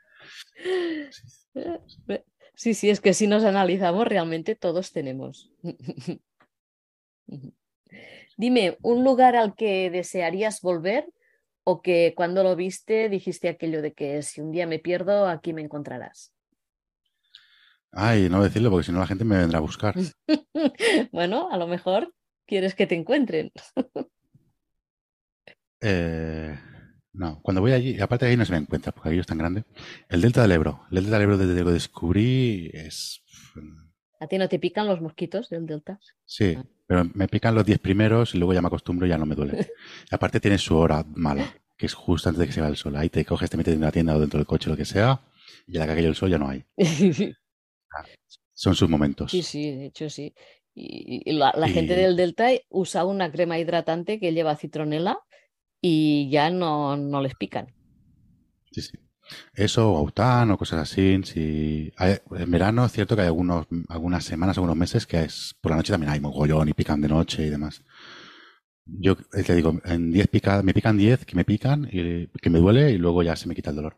Sí, 2.54 2.74
sí, 2.74 2.90
es 2.90 3.02
que 3.02 3.14
si 3.14 3.28
nos 3.28 3.44
analizamos, 3.44 4.08
realmente 4.08 4.56
todos 4.56 4.92
tenemos. 4.92 5.52
Dime, 8.36 8.80
¿un 8.82 9.04
lugar 9.04 9.36
al 9.36 9.54
que 9.54 9.92
desearías 9.92 10.62
volver 10.62 11.08
o 11.64 11.84
que 11.84 12.16
cuando 12.16 12.42
lo 12.42 12.56
viste 12.56 13.10
dijiste 13.10 13.48
aquello 13.48 13.84
de 13.84 13.94
que 13.94 14.24
si 14.24 14.42
un 14.42 14.52
día 14.52 14.66
me 14.66 14.80
pierdo, 14.80 15.28
aquí 15.28 15.54
me 15.54 15.62
encontrarás? 15.62 16.34
Ay, 17.92 18.28
no 18.28 18.42
decirlo 18.42 18.72
porque 18.72 18.86
si 18.86 18.92
no 18.92 19.00
la 19.00 19.08
gente 19.08 19.24
me 19.24 19.38
vendrá 19.38 19.60
a 19.60 19.62
buscar. 19.62 19.94
Bueno, 21.12 21.50
a 21.52 21.58
lo 21.58 21.68
mejor 21.68 22.12
quieres 22.48 22.74
que 22.74 22.88
te 22.88 22.96
encuentren. 22.96 23.52
Eh, 25.82 26.58
no, 27.14 27.42
cuando 27.42 27.62
voy 27.62 27.72
allí, 27.72 28.00
aparte 28.00 28.26
de 28.26 28.32
ahí 28.32 28.38
no 28.38 28.46
se 28.46 28.52
me 28.52 28.60
encuentra, 28.60 28.92
porque 28.92 29.10
ahí 29.10 29.20
es 29.20 29.26
tan 29.28 29.38
grande. 29.38 29.64
El 30.10 30.22
Delta 30.22 30.42
del 30.42 30.52
Ebro. 30.52 30.82
El 30.92 30.96
Delta 31.04 31.12
del 31.14 31.24
Ebro 31.24 31.38
desde 31.38 31.56
que 31.56 31.64
lo 31.64 31.72
descubrí 31.72 32.70
es... 32.74 33.24
¿A 34.20 34.28
ti 34.28 34.38
no 34.38 34.50
te 34.50 34.58
pican 34.60 34.88
los 34.88 35.00
mosquitos 35.02 35.50
del 35.50 35.66
delta? 35.68 36.00
Sí, 36.26 36.56
Ah. 36.58 36.64
pero 36.88 37.06
me 37.14 37.28
pican 37.28 37.54
los 37.54 37.66
10 37.66 37.80
primeros 37.80 38.34
y 38.34 38.38
luego 38.40 38.54
ya 38.54 38.62
me 38.62 38.68
acostumbro 38.68 39.06
y 39.06 39.10
ya 39.10 39.18
no 39.18 39.26
me 39.28 39.36
duele. 39.36 39.72
Aparte 40.12 40.40
tiene 40.40 40.58
su 40.58 40.76
hora 40.76 41.04
mala, 41.16 41.46
que 41.78 41.86
es 41.86 41.94
justo 41.94 42.30
antes 42.30 42.40
de 42.40 42.48
que 42.48 42.54
se 42.54 42.62
va 42.62 42.68
el 42.68 42.78
sol. 42.78 42.96
Ahí 42.96 43.10
te 43.10 43.24
coges, 43.26 43.50
te 43.50 43.58
metes 43.58 43.74
en 43.74 43.80
una 43.80 43.92
tienda 43.92 44.16
o 44.16 44.20
dentro 44.20 44.40
del 44.40 44.48
coche, 44.48 44.70
lo 44.70 44.78
que 44.78 44.86
sea, 44.86 45.22
y 45.68 45.78
a 45.78 45.82
la 45.82 45.86
que 45.88 45.94
caiga 45.94 46.08
el 46.10 46.16
sol 46.16 46.30
ya 46.32 46.38
no 46.40 46.50
hay. 46.50 46.64
Son 48.54 48.74
sus 48.76 48.90
momentos. 48.90 49.32
Sí, 49.32 49.44
sí, 49.44 49.70
de 49.72 49.86
hecho 49.88 50.10
sí. 50.10 50.34
Y, 50.74 51.22
y 51.30 51.34
la, 51.34 51.54
la 51.56 51.68
gente 51.68 51.96
del 51.96 52.16
Delta 52.16 52.50
usa 52.70 53.06
una 53.06 53.32
crema 53.32 53.60
hidratante 53.60 54.20
que 54.20 54.34
lleva 54.34 54.56
citronela 54.56 55.20
y 55.82 56.30
ya 56.30 56.50
no, 56.50 56.98
no 56.98 57.22
les 57.22 57.36
pican. 57.36 57.74
Sí, 58.72 58.82
sí. 58.82 58.98
Eso, 59.54 59.92
o 59.92 59.98
aután 59.98 60.52
o 60.52 60.58
cosas 60.58 60.82
así. 60.82 61.20
Si 61.24 61.92
en 61.98 62.52
verano 62.52 62.86
es 62.86 62.92
cierto 62.92 63.16
que 63.16 63.24
hay 63.24 63.28
algunos, 63.28 63.68
algunas 63.90 64.24
semanas, 64.24 64.58
algunos 64.58 64.78
meses 64.78 65.06
que 65.06 65.24
es 65.24 65.56
por 65.62 65.72
la 65.72 65.78
noche 65.78 65.92
también 65.92 66.12
hay 66.12 66.20
mogollón 66.20 66.70
y 66.70 66.74
pican 66.74 67.02
de 67.02 67.10
noche 67.10 67.46
y 67.46 67.50
demás. 67.50 67.84
Yo 68.86 69.18
te 69.18 69.54
digo, 69.54 69.82
en 69.84 70.12
10 70.12 70.28
pica, 70.30 70.62
me 70.64 70.74
pican 70.74 70.98
10 70.98 71.26
que 71.26 71.36
me 71.36 71.44
pican 71.44 71.90
y 71.92 72.28
que 72.28 72.50
me 72.50 72.60
duele 72.60 72.92
y 72.92 72.98
luego 72.98 73.22
ya 73.22 73.36
se 73.36 73.48
me 73.48 73.56
quita 73.56 73.72
el 73.72 73.76
dolor. 73.76 73.98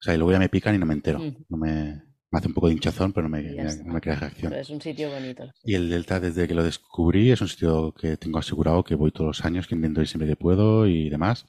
O 0.00 0.02
sea, 0.02 0.14
y 0.14 0.16
luego 0.16 0.30
ya 0.30 0.38
me 0.38 0.48
pican 0.48 0.76
y 0.76 0.78
no 0.78 0.86
me 0.86 0.94
entero. 0.94 1.20
No 1.48 1.56
me, 1.56 2.02
me 2.30 2.38
hace 2.38 2.48
un 2.48 2.54
poco 2.54 2.68
de 2.68 2.74
hinchazón, 2.74 3.12
pero 3.12 3.28
no 3.28 3.36
me, 3.36 3.42
no 3.42 3.94
me 3.94 4.00
crea 4.00 4.16
reacción. 4.16 4.50
Pero 4.50 4.60
es 4.60 4.70
un 4.70 4.80
sitio 4.80 5.10
bonito. 5.10 5.50
Y 5.64 5.74
el 5.74 5.88
Delta, 5.88 6.20
desde 6.20 6.46
que 6.46 6.54
lo 6.54 6.62
descubrí, 6.62 7.30
es 7.30 7.40
un 7.40 7.48
sitio 7.48 7.94
que 7.94 8.16
tengo 8.16 8.38
asegurado 8.38 8.84
que 8.84 8.94
voy 8.94 9.10
todos 9.10 9.26
los 9.26 9.44
años, 9.44 9.66
que 9.66 9.74
intento 9.74 10.00
ir 10.00 10.08
siempre 10.08 10.28
que 10.28 10.36
puedo 10.36 10.86
y 10.86 11.08
demás. 11.08 11.46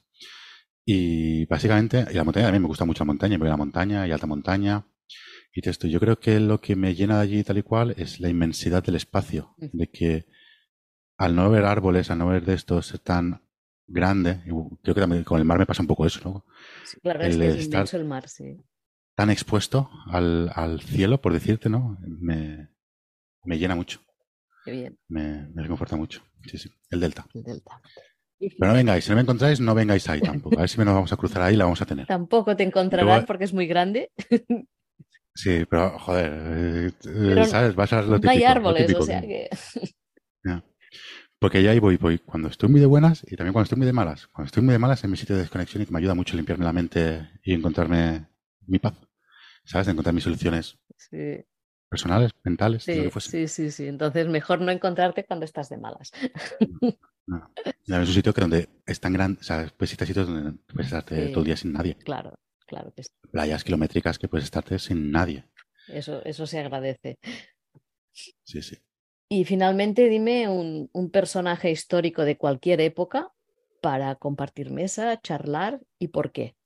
Y 0.84 1.44
básicamente, 1.46 2.06
y 2.10 2.14
la 2.14 2.24
montaña 2.24 2.48
a 2.48 2.52
mí 2.52 2.58
me 2.58 2.66
gusta 2.66 2.84
mucho 2.84 3.04
la 3.04 3.06
montaña, 3.06 3.36
voy 3.36 3.48
a 3.48 3.52
la 3.52 3.56
montaña 3.56 4.06
y 4.06 4.12
alta 4.12 4.26
montaña. 4.26 4.86
Y 5.52 5.68
esto, 5.68 5.86
yo 5.86 6.00
creo 6.00 6.18
que 6.18 6.40
lo 6.40 6.60
que 6.60 6.76
me 6.76 6.94
llena 6.94 7.16
de 7.16 7.22
allí 7.22 7.44
tal 7.44 7.58
y 7.58 7.62
cual 7.62 7.94
es 7.98 8.20
la 8.20 8.28
inmensidad 8.28 8.82
del 8.82 8.96
espacio, 8.96 9.54
de 9.58 9.90
que 9.90 10.26
al 11.18 11.36
no 11.36 11.50
ver 11.50 11.64
árboles, 11.64 12.10
al 12.10 12.18
no 12.18 12.28
ver 12.28 12.44
de 12.44 12.54
estos 12.54 12.98
tan 13.02 13.42
grande, 13.86 14.40
creo 14.82 14.94
que 14.94 15.00
también 15.00 15.24
con 15.24 15.38
el 15.38 15.44
mar 15.44 15.58
me 15.58 15.66
pasa 15.66 15.82
un 15.82 15.88
poco 15.88 16.06
eso, 16.06 16.20
¿no? 16.24 16.46
Sí, 16.84 17.00
claro, 17.00 17.20
es, 17.20 17.36
que 17.36 17.48
es 17.48 17.66
inmenso 17.66 17.96
el 17.96 18.04
mar, 18.04 18.28
sí. 18.28 18.64
Tan 19.20 19.28
expuesto 19.28 19.90
al, 20.06 20.50
al 20.54 20.80
cielo, 20.80 21.20
por 21.20 21.34
decirte, 21.34 21.68
¿no? 21.68 21.98
Me, 22.00 22.70
me 23.44 23.58
llena 23.58 23.74
mucho. 23.74 24.00
Qué 24.64 24.70
bien. 24.70 24.98
Me, 25.08 25.46
me 25.54 25.60
reconforta 25.60 25.94
mucho. 25.94 26.22
Sí, 26.46 26.56
sí. 26.56 26.70
El 26.88 27.00
delta. 27.00 27.26
El 27.34 27.42
delta. 27.42 27.82
Pero 28.38 28.70
no 28.70 28.72
vengáis, 28.72 29.04
si 29.04 29.10
no 29.10 29.16
me 29.16 29.20
encontráis, 29.20 29.60
no 29.60 29.74
vengáis 29.74 30.08
ahí 30.08 30.22
tampoco. 30.22 30.56
A 30.56 30.62
ver 30.62 30.70
si 30.70 30.78
nos 30.78 30.94
vamos 30.94 31.12
a 31.12 31.18
cruzar 31.18 31.42
ahí 31.42 31.54
la 31.54 31.64
vamos 31.64 31.82
a 31.82 31.84
tener. 31.84 32.06
Tampoco 32.06 32.56
te 32.56 32.62
encontrarás 32.62 33.26
porque 33.26 33.44
es 33.44 33.52
muy 33.52 33.66
grande. 33.66 34.10
Sí, 35.34 35.66
pero 35.68 35.98
joder, 35.98 36.94
eh, 37.04 37.44
¿sabes? 37.44 37.74
Vas 37.74 37.92
a 37.92 38.00
lo 38.00 38.18
típico, 38.18 38.24
No 38.24 38.30
hay 38.30 38.44
árboles, 38.44 38.94
o 38.94 39.02
sea 39.02 39.20
que. 39.20 39.50
Porque 41.38 41.62
ya 41.62 41.72
ahí 41.72 41.78
voy, 41.78 41.98
voy 41.98 42.20
cuando 42.20 42.48
estoy 42.48 42.70
muy 42.70 42.80
de 42.80 42.86
buenas 42.86 43.22
y 43.30 43.36
también 43.36 43.52
cuando 43.52 43.64
estoy 43.64 43.76
muy 43.76 43.86
de 43.86 43.92
malas. 43.92 44.28
Cuando 44.28 44.46
estoy 44.46 44.62
muy 44.62 44.72
de 44.72 44.78
malas 44.78 45.04
es 45.04 45.10
mi 45.10 45.18
sitio 45.18 45.36
de 45.36 45.42
desconexión 45.42 45.82
y 45.82 45.86
que 45.86 45.92
me 45.92 45.98
ayuda 45.98 46.14
mucho 46.14 46.32
a 46.32 46.36
limpiarme 46.36 46.64
la 46.64 46.72
mente 46.72 47.28
y 47.44 47.52
encontrarme 47.52 48.28
mi 48.66 48.78
paz. 48.78 48.94
¿Sabes? 49.70 49.86
De 49.86 49.92
encontrar 49.92 50.14
mis 50.14 50.24
soluciones 50.24 50.78
personales, 51.88 52.32
mentales, 52.42 52.82
sí, 52.82 52.94
lo 52.96 53.04
que 53.04 53.10
fuese. 53.10 53.30
Sí, 53.30 53.48
sí, 53.48 53.70
sí. 53.70 53.86
Entonces 53.86 54.26
mejor 54.26 54.60
no 54.60 54.72
encontrarte 54.72 55.24
cuando 55.24 55.44
estás 55.44 55.68
de 55.68 55.76
malas. 55.76 56.10
No. 57.26 57.48
Es 57.86 57.88
un 57.88 58.06
sitio 58.06 58.34
que 58.34 58.40
donde 58.40 58.68
es 58.84 58.98
tan 58.98 59.12
grande, 59.12 59.38
o 59.40 59.44
sea, 59.44 59.72
puedes 59.76 59.92
ir 59.92 60.02
a 60.02 60.06
sitios 60.06 60.26
donde 60.26 60.58
puedes 60.66 60.86
estarte 60.86 61.28
todo 61.28 61.40
el 61.40 61.46
día 61.46 61.56
sin 61.56 61.72
nadie. 61.72 61.96
Claro, 61.98 62.34
claro 62.66 62.92
que 62.96 63.04
sí. 63.04 63.10
Playas 63.30 63.62
kilométricas 63.62 64.18
que 64.18 64.26
puedes 64.26 64.44
estarte 64.44 64.76
sin 64.80 65.12
nadie. 65.12 65.44
Eso, 65.86 66.24
eso 66.24 66.46
se 66.46 66.58
agradece. 66.58 67.18
Sí, 68.12 68.62
sí. 68.62 68.76
Y 69.28 69.44
finalmente 69.44 70.08
dime 70.08 70.48
un, 70.48 70.90
un 70.92 71.10
personaje 71.10 71.70
histórico 71.70 72.24
de 72.24 72.36
cualquier 72.36 72.80
época 72.80 73.32
para 73.80 74.16
compartir 74.16 74.72
mesa, 74.72 75.20
charlar 75.20 75.80
y 76.00 76.08
por 76.08 76.32
qué. 76.32 76.56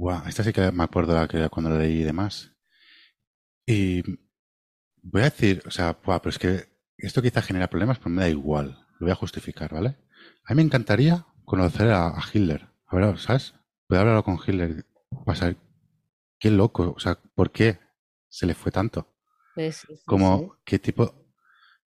Guau, 0.00 0.26
esta 0.28 0.42
sí 0.44 0.52
que 0.52 0.70
me 0.72 0.84
acuerdo 0.84 1.14
la 1.14 1.28
que 1.28 1.48
cuando 1.48 1.70
la 1.70 1.78
leí 1.78 2.00
y 2.00 2.04
demás. 2.04 2.52
Y 3.66 4.02
voy 5.02 5.22
a 5.22 5.24
decir, 5.24 5.62
o 5.66 5.70
sea, 5.70 5.96
guau, 6.04 6.20
pero 6.20 6.30
es 6.30 6.38
que 6.38 6.64
esto 6.98 7.22
quizá 7.22 7.42
genera 7.42 7.68
problemas, 7.70 7.98
pero 7.98 8.10
me 8.10 8.22
da 8.22 8.28
igual. 8.28 8.78
Lo 8.98 9.06
voy 9.06 9.10
a 9.12 9.16
justificar, 9.16 9.72
¿vale? 9.72 9.96
A 10.44 10.52
mí 10.52 10.56
me 10.56 10.62
encantaría 10.62 11.26
conocer 11.44 11.90
a, 11.90 12.08
a 12.08 12.22
Hitler. 12.32 12.68
A 12.86 12.96
ver, 12.96 13.18
¿sabes? 13.18 13.54
Poder 13.86 14.06
hablar 14.06 14.24
con 14.24 14.38
Hitler. 14.44 14.86
Pasar. 15.24 15.56
Qué 16.38 16.50
loco. 16.50 16.94
O 16.96 17.00
sea, 17.00 17.18
¿por 17.34 17.50
qué 17.52 17.78
se 18.28 18.46
le 18.46 18.54
fue 18.54 18.72
tanto? 18.72 19.08
Pues, 19.54 19.76
sí, 19.76 19.96
sí, 19.96 20.02
Como, 20.06 20.38
sí. 20.38 20.48
¿qué 20.64 20.78
tipo, 20.78 21.14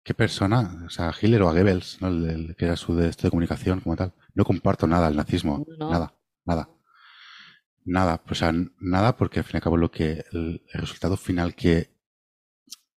qué 0.04 0.14
persona? 0.14 0.84
O 0.86 0.90
sea, 0.90 1.14
Hitler 1.20 1.42
o 1.44 1.50
a 1.50 1.54
Goebbels, 1.54 2.02
¿no? 2.02 2.10
El, 2.10 2.30
el 2.30 2.56
que 2.56 2.66
era 2.66 2.76
su 2.76 2.96
de, 2.96 3.12
de 3.12 3.30
comunicación 3.30 3.82
como 3.82 3.96
tal. 3.96 4.14
No 4.34 4.46
comparto 4.46 4.88
nada 4.88 5.08
el 5.08 5.16
nazismo. 5.18 5.66
No. 5.78 5.90
Nada, 5.90 6.16
nada. 6.46 6.70
Nada, 7.86 8.22
o 8.28 8.36
sea, 8.36 8.52
nada 8.80 9.16
porque 9.16 9.40
al 9.40 9.46
fin 9.46 9.56
y 9.56 9.58
al 9.58 9.62
cabo 9.64 9.78
lo 9.78 9.92
que, 9.92 10.24
el, 10.32 10.64
el 10.74 10.82
resultado 10.82 11.18
final 11.18 11.56
que, 11.56 11.92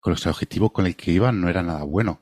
con 0.01 0.15
el 0.15 0.29
objetivo 0.29 0.73
con 0.73 0.87
el 0.87 0.97
que 0.97 1.11
iba 1.13 1.31
no 1.31 1.49
era 1.49 1.63
nada 1.63 1.83
bueno. 1.85 2.21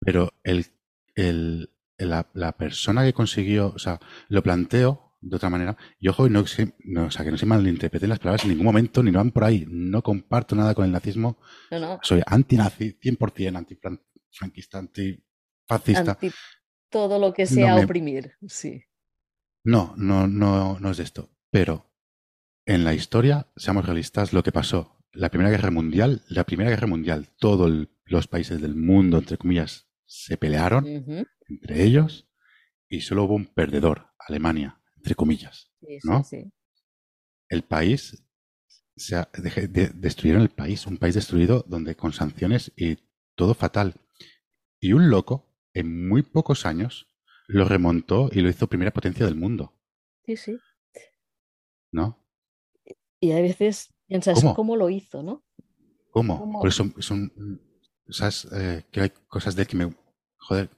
Pero 0.00 0.32
el, 0.42 0.66
el, 1.14 1.70
la, 1.98 2.28
la 2.32 2.52
persona 2.56 3.04
que 3.04 3.12
consiguió, 3.12 3.72
o 3.74 3.78
sea, 3.78 4.00
lo 4.28 4.42
planteo 4.42 5.18
de 5.20 5.36
otra 5.36 5.50
manera, 5.50 5.76
y 5.98 6.08
ojo, 6.08 6.26
y 6.26 6.30
no, 6.30 6.44
no, 6.84 7.04
o 7.06 7.10
sea, 7.10 7.24
que 7.24 7.30
no 7.30 7.36
se 7.38 7.46
malinterpreten 7.46 8.08
las 8.08 8.18
palabras 8.20 8.44
en 8.44 8.50
ningún 8.50 8.66
momento, 8.66 9.02
ni 9.02 9.10
no 9.10 9.18
van 9.18 9.32
por 9.32 9.44
ahí. 9.44 9.66
No 9.68 10.02
comparto 10.02 10.54
nada 10.54 10.74
con 10.74 10.84
el 10.84 10.92
nazismo. 10.92 11.38
No, 11.70 11.78
no. 11.78 11.98
Soy 12.02 12.22
anti-nazi, 12.24 12.96
100%, 13.02 13.56
anti-franquista, 13.56 14.78
antifascista. 14.78 16.12
Anti 16.12 16.30
todo 16.88 17.18
lo 17.18 17.34
que 17.34 17.46
sea 17.46 17.74
me- 17.74 17.84
oprimir. 17.84 18.32
Sí. 18.46 18.82
No, 19.64 19.94
no, 19.96 20.26
no, 20.28 20.78
no 20.78 20.90
es 20.90 20.98
de 20.98 21.02
esto. 21.02 21.30
Pero 21.56 21.90
en 22.66 22.84
la 22.84 22.92
historia, 22.92 23.46
seamos 23.56 23.86
realistas, 23.86 24.34
lo 24.34 24.42
que 24.42 24.52
pasó, 24.52 24.98
la 25.12 25.30
Primera 25.30 25.48
Guerra 25.50 25.70
Mundial, 25.70 26.22
la 26.28 26.44
Primera 26.44 26.68
Guerra 26.68 26.86
Mundial, 26.86 27.30
todos 27.38 27.88
los 28.04 28.28
países 28.28 28.60
del 28.60 28.76
mundo, 28.76 29.16
entre 29.16 29.38
comillas, 29.38 29.88
se 30.04 30.36
pelearon 30.36 30.86
entre 31.48 31.82
ellos 31.82 32.28
y 32.90 33.00
solo 33.00 33.24
hubo 33.24 33.36
un 33.36 33.46
perdedor, 33.46 34.08
Alemania, 34.18 34.82
entre 34.98 35.14
comillas. 35.14 35.72
Sí, 35.80 35.98
sí, 35.98 36.08
¿No? 36.10 36.24
sí. 36.24 36.52
El 37.48 37.62
país, 37.62 38.22
se 38.94 39.16
ha- 39.16 39.30
deje- 39.32 39.66
de- 39.66 39.88
destruyeron 39.94 40.42
el 40.42 40.50
país, 40.50 40.86
un 40.86 40.98
país 40.98 41.14
destruido 41.14 41.64
donde 41.66 41.96
con 41.96 42.12
sanciones 42.12 42.70
y 42.76 42.98
todo 43.34 43.54
fatal. 43.54 43.94
Y 44.78 44.92
un 44.92 45.08
loco, 45.08 45.56
en 45.72 46.06
muy 46.06 46.20
pocos 46.20 46.66
años, 46.66 47.08
lo 47.48 47.64
remontó 47.64 48.28
y 48.30 48.42
lo 48.42 48.50
hizo 48.50 48.66
primera 48.66 48.90
potencia 48.92 49.24
del 49.24 49.36
mundo, 49.36 49.72
Sí, 50.26 50.36
sí. 50.36 50.58
¿No? 51.96 52.22
Y 53.18 53.32
a 53.32 53.40
veces 53.40 53.92
piensas, 54.06 54.40
¿Cómo? 54.40 54.54
¿cómo, 54.54 54.76
lo 54.76 54.88
hizo, 54.90 55.22
no? 55.22 55.42
¿Cómo? 56.10 56.38
¿Cómo? 56.38 56.60
Por 56.60 56.68
eso 56.68 56.84
es 56.96 57.10
un, 57.10 57.60
¿sabes? 58.08 58.46
Eh, 58.52 58.84
que 58.92 59.00
hay 59.00 59.10
cosas 59.26 59.56
de 59.56 59.66
que 59.66 59.76
me, 59.76 59.92
joder, 60.36 60.70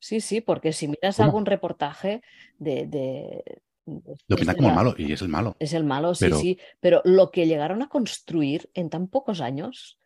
Sí, 0.00 0.20
sí, 0.20 0.40
porque 0.40 0.72
si 0.72 0.86
miras 0.86 1.16
¿Cómo? 1.16 1.26
algún 1.26 1.44
reportaje 1.44 2.22
de, 2.58 2.86
de, 2.86 3.42
lo 3.84 4.00
desde 4.14 4.36
pintan 4.36 4.56
como 4.56 4.68
la- 4.68 4.74
malo 4.74 4.94
y 4.96 5.12
es 5.12 5.20
el 5.22 5.28
malo. 5.28 5.56
Es 5.58 5.72
el 5.72 5.82
malo, 5.84 6.14
sí, 6.14 6.24
Pero- 6.26 6.38
sí, 6.38 6.58
pero 6.80 7.02
lo 7.04 7.30
que 7.32 7.48
llegaron 7.48 7.82
a 7.82 7.88
construir 7.88 8.70
en 8.74 8.90
tan 8.90 9.08
pocos 9.08 9.40
años, 9.40 9.98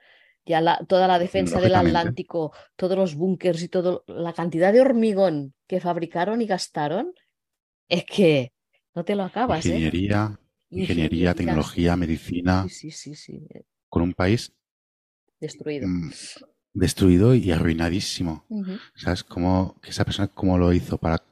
ya 0.47 0.63
la, 0.63 0.79
toda 0.89 1.07
la 1.09 1.19
defensa 1.19 1.61
del. 1.61 1.75
Atlántico, 1.75 2.53
todos 2.75 2.97
los 2.97 3.15
búnkers 3.15 3.63
y 3.63 3.69
todo, 3.69 4.03
la 4.07 4.33
cantidad 4.33 4.73
de 4.73 4.81
hormigón 4.81 5.53
que 5.69 5.79
fabricaron 5.79 6.41
y 6.41 6.47
gastaron, 6.47 7.13
es 7.91 8.07
que 8.07 8.53
no 8.95 9.05
te 9.05 9.15
lo 9.15 9.25
acabas, 9.25 9.65
¿eh? 9.67 9.69
Ingeniería, 9.69 10.39
ingeniería, 10.71 11.35
tecnología, 11.35 11.97
medicina, 11.97 12.67
Sí, 12.69 12.91
sí, 12.91 13.15
sí, 13.15 13.47
con 13.89 14.03
un 14.03 14.13
país 14.15 14.53
destruido. 15.41 15.87
mm, 15.89 16.11
destruido 16.75 17.35
y 17.35 17.51
arruinadísimo. 17.53 18.45
¿Sabes? 18.95 19.25
Cómo, 19.25 19.77
que 19.83 19.91
esa 19.91 20.05
persona 20.05 20.29
cómo 20.29 20.59
lo 20.59 20.73
hizo 20.73 20.99
para 20.99 21.23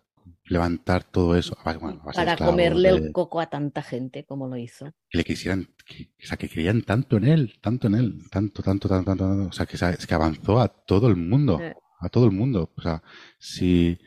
levantar 0.45 1.05
todo 1.05 1.37
eso. 1.37 1.57
a 1.61 1.65
base- 1.65 1.79
bueno, 1.79 2.01
a 2.03 2.07
base 2.07 2.21
de 2.21 2.27
Para 2.27 2.37
comerle 2.37 2.89
el 2.91 3.13
coco 3.13 3.41
a 3.41 3.49
tanta 3.49 3.83
gente 3.83 4.25
como 4.25 4.49
lo 4.49 4.57
hizo. 4.57 4.93
que 5.11 5.19
le 5.19 5.25
quisieran, 5.25 5.69
que, 5.87 6.11
o 6.23 6.27
sea, 6.27 6.37
que 6.37 6.49
creían 6.49 6.83
tanto 6.83 7.17
en 7.17 7.25
él, 7.25 7.55
tanto 7.61 7.87
en 7.89 7.95
él, 7.97 8.23
tanto, 8.31 8.63
tanto, 8.63 8.89
tanto, 8.89 9.05
tanto, 9.17 9.25
tanto. 9.27 9.49
o 9.49 9.53
sea, 9.53 9.67
que, 9.67 9.77
es 9.77 10.07
que 10.07 10.15
avanzó 10.15 10.61
a 10.61 10.69
todo 10.69 11.09
el 11.09 11.17
mundo, 11.17 11.61
a 12.01 12.09
todo 12.09 12.25
el 12.27 12.31
mundo. 12.33 12.71
O 12.77 12.83
sea, 12.83 13.03
si, 13.39 13.99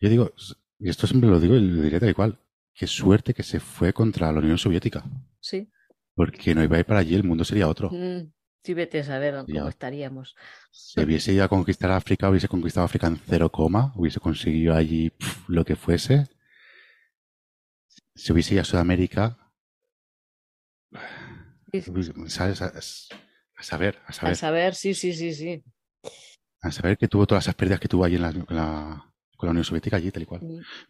yo 0.00 0.08
digo, 0.08 0.32
y 0.78 0.88
esto 0.88 1.06
siempre 1.06 1.30
lo 1.30 1.40
digo 1.40 1.54
y 1.56 1.60
lo 1.60 1.82
diré 1.82 1.98
tal 2.00 2.14
cual, 2.14 2.38
qué 2.74 2.86
suerte 2.86 3.34
que 3.34 3.42
se 3.42 3.60
fue 3.60 3.92
contra 3.92 4.32
la 4.32 4.38
Unión 4.38 4.58
Soviética, 4.58 5.04
Sí. 5.40 5.68
porque 6.14 6.54
no 6.54 6.62
iba 6.62 6.76
a 6.76 6.80
ir 6.80 6.86
para 6.86 7.00
allí, 7.00 7.14
el 7.14 7.24
mundo 7.24 7.44
sería 7.44 7.68
otro. 7.68 7.90
Mm, 7.90 8.32
Sí, 8.64 8.74
vete 8.74 9.00
a 9.00 9.04
saber 9.04 9.34
Ya. 9.48 9.58
cómo 9.58 9.68
estaríamos. 9.68 10.36
Si 10.70 11.00
hubiese 11.00 11.32
ido 11.32 11.42
a 11.42 11.48
conquistar 11.48 11.90
África, 11.90 12.30
hubiese 12.30 12.46
conquistado 12.46 12.86
África 12.86 13.08
en 13.08 13.16
cero 13.16 13.50
coma, 13.50 13.92
hubiese 13.96 14.20
conseguido 14.20 14.76
allí 14.76 15.12
lo 15.48 15.64
que 15.64 15.74
fuese. 15.74 16.28
Si 18.14 18.32
hubiese 18.32 18.54
ido 18.54 18.62
a 18.62 18.64
Sudamérica, 18.64 19.36
¿sabes? 22.28 22.62
A, 22.62 22.66
a 23.56 23.62
saber, 23.62 23.98
a 24.06 24.10
A 24.10 24.12
saber, 24.12 24.36
saber, 24.36 24.74
sí, 24.74 24.94
sí, 24.94 25.12
sí, 25.12 25.34
sí. 25.34 25.64
a 26.60 26.70
saber 26.70 26.96
que 26.96 27.08
tuvo 27.08 27.26
todas 27.26 27.44
esas 27.44 27.54
pérdidas 27.54 27.80
que 27.80 27.88
tuvo 27.88 28.04
allí 28.04 28.16
en 28.16 28.22
la, 28.22 29.11
con 29.42 29.48
la 29.48 29.50
Unión 29.50 29.64
Soviética, 29.64 29.96
allí 29.96 30.10
tal 30.12 30.22
y 30.22 30.26
cual. 30.26 30.40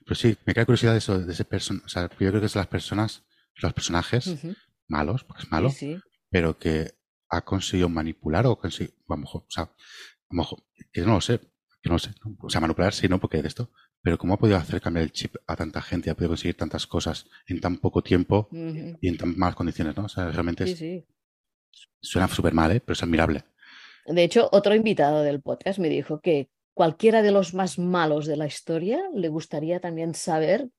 Pero 0.05 0.15
sí, 0.15 0.37
me 0.45 0.53
queda 0.53 0.67
curiosidad 0.67 0.93
de 0.93 0.99
eso, 0.99 1.19
de 1.19 1.33
ese 1.33 1.45
person, 1.47 1.83
o 1.85 1.89
sea, 1.89 2.03
yo 2.03 2.17
creo 2.17 2.39
que 2.41 2.47
es 2.47 2.55
las 2.55 2.67
personas, 2.67 3.23
los 3.57 3.73
personajes 3.73 4.27
malos, 4.89 5.25
porque 5.25 5.43
es 5.45 5.51
malo, 5.51 5.71
sí. 5.71 5.97
pero 6.29 6.59
que 6.59 6.93
ha 7.31 7.41
conseguido 7.43 7.89
manipular 7.89 8.47
o 8.47 8.59
conseguido, 8.59 8.95
a 9.09 9.15
lo 9.15 9.17
mejor, 9.17 9.43
o 9.43 9.51
sea, 9.51 9.65
a 9.65 9.71
lo 10.31 10.37
mejor, 10.37 10.63
que 10.93 11.01
no 11.01 11.15
lo 11.15 11.21
sé, 11.23 11.39
que 11.81 11.89
no 11.89 11.95
lo 11.95 11.99
sé, 11.99 12.11
o 12.41 12.51
sea, 12.51 12.61
manipular 12.61 12.93
sí, 12.93 13.09
no, 13.09 13.19
porque 13.19 13.41
de 13.41 13.49
esto, 13.49 13.71
pero 14.03 14.19
¿cómo 14.19 14.35
ha 14.35 14.39
podido 14.39 14.59
hacer 14.59 14.81
cambiar 14.83 15.05
el 15.05 15.13
chip 15.13 15.37
a 15.47 15.57
tanta 15.57 15.81
gente 15.81 16.11
ha 16.11 16.15
podido 16.15 16.31
conseguir 16.31 16.57
tantas 16.57 16.87
cosas 16.87 17.27
en 17.47 17.61
tan 17.61 17.79
poco 17.79 18.03
tiempo 18.03 18.49
y 19.01 19.09
en 19.09 19.17
tan 19.17 19.39
malas 19.39 19.55
condiciones, 19.57 19.97
¿no? 19.97 20.05
O 20.05 20.09
sea, 20.09 20.31
realmente 20.31 20.65
es- 20.65 21.05
suena 22.01 22.29
súper 22.29 22.53
mal, 22.53 22.71
¿eh? 22.73 22.81
Pero 22.81 22.93
es 22.93 23.03
admirable. 23.03 23.45
De 24.07 24.25
hecho, 24.25 24.49
otro 24.53 24.75
invitado 24.75 25.23
del 25.23 25.41
podcast 25.41 25.79
me 25.79 25.89
dijo 25.89 26.21
que 26.21 26.51
cualquiera 26.75 27.23
de 27.23 27.31
los 27.31 27.55
más 27.55 27.79
malos 27.79 28.27
de 28.27 28.37
la 28.37 28.47
historia 28.47 29.03
le 29.15 29.29
gustaría 29.29 29.81
también 29.81 30.15
saber, 30.15 30.71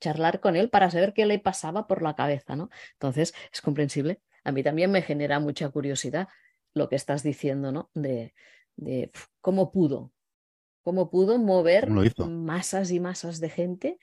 charlar 0.00 0.40
con 0.40 0.56
él 0.56 0.70
para 0.70 0.90
saber 0.90 1.12
qué 1.12 1.26
le 1.26 1.38
pasaba 1.38 1.86
por 1.86 2.02
la 2.02 2.14
cabeza, 2.14 2.54
¿no? 2.56 2.70
Entonces, 2.92 3.34
es 3.52 3.60
comprensible. 3.60 4.20
A 4.44 4.52
mí 4.52 4.62
también 4.62 4.90
me 4.90 5.02
genera 5.02 5.40
mucha 5.40 5.68
curiosidad 5.70 6.28
lo 6.74 6.88
que 6.88 6.96
estás 6.96 7.22
diciendo, 7.22 7.72
¿no? 7.72 7.90
De, 7.94 8.34
cómo 9.40 9.72
pudo, 9.72 10.12
cómo 10.82 11.10
pudo 11.10 11.38
mover 11.38 11.90
masas 11.90 12.92
y 12.92 13.00
masas 13.00 13.40
de 13.40 13.50
gente 13.50 13.98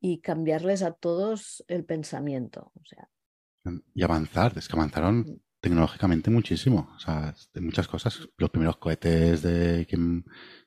y 0.00 0.20
cambiarles 0.20 0.82
a 0.82 0.92
todos 0.92 1.64
el 1.68 1.84
pensamiento. 1.84 2.72
O 2.74 2.84
sea, 2.84 3.08
Y 3.94 4.02
avanzar, 4.02 4.52
es 4.56 4.68
que 4.68 4.76
avanzaron 4.76 5.18
Mm. 5.20 5.40
tecnológicamente 5.60 6.30
muchísimo. 6.30 6.90
O 6.96 6.98
sea, 6.98 7.34
de 7.54 7.60
muchas 7.60 7.88
cosas. 7.88 8.28
Los 8.36 8.50
primeros 8.50 8.76
cohetes 8.78 9.42
de... 9.42 9.86
que- 9.86 10.22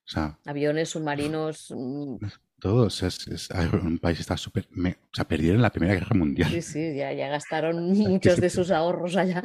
O 0.06 0.12
sea, 0.12 0.38
aviones, 0.45 0.89
submarinos, 0.89 1.74
mm, 1.76 2.16
todos. 2.60 3.01
Es, 3.04 3.28
es- 3.28 3.49
un 3.84 3.99
país 3.99 4.20
está 4.20 4.36
súper... 4.38 4.68
O 4.76 5.16
sea, 5.16 5.26
perdieron 5.28 5.62
la 5.62 5.72
Primera 5.72 5.93
Guerra 5.93 6.16
Mundial. 6.16 6.49
Sí, 6.51 6.62
sí, 6.62 6.95
ya, 6.95 7.14
ya 7.14 7.30
gastaron 7.30 7.91
muchos 7.97 8.39
de 8.39 8.49
sus 8.49 8.72
ahorros 8.72 9.16
allá. 9.16 9.41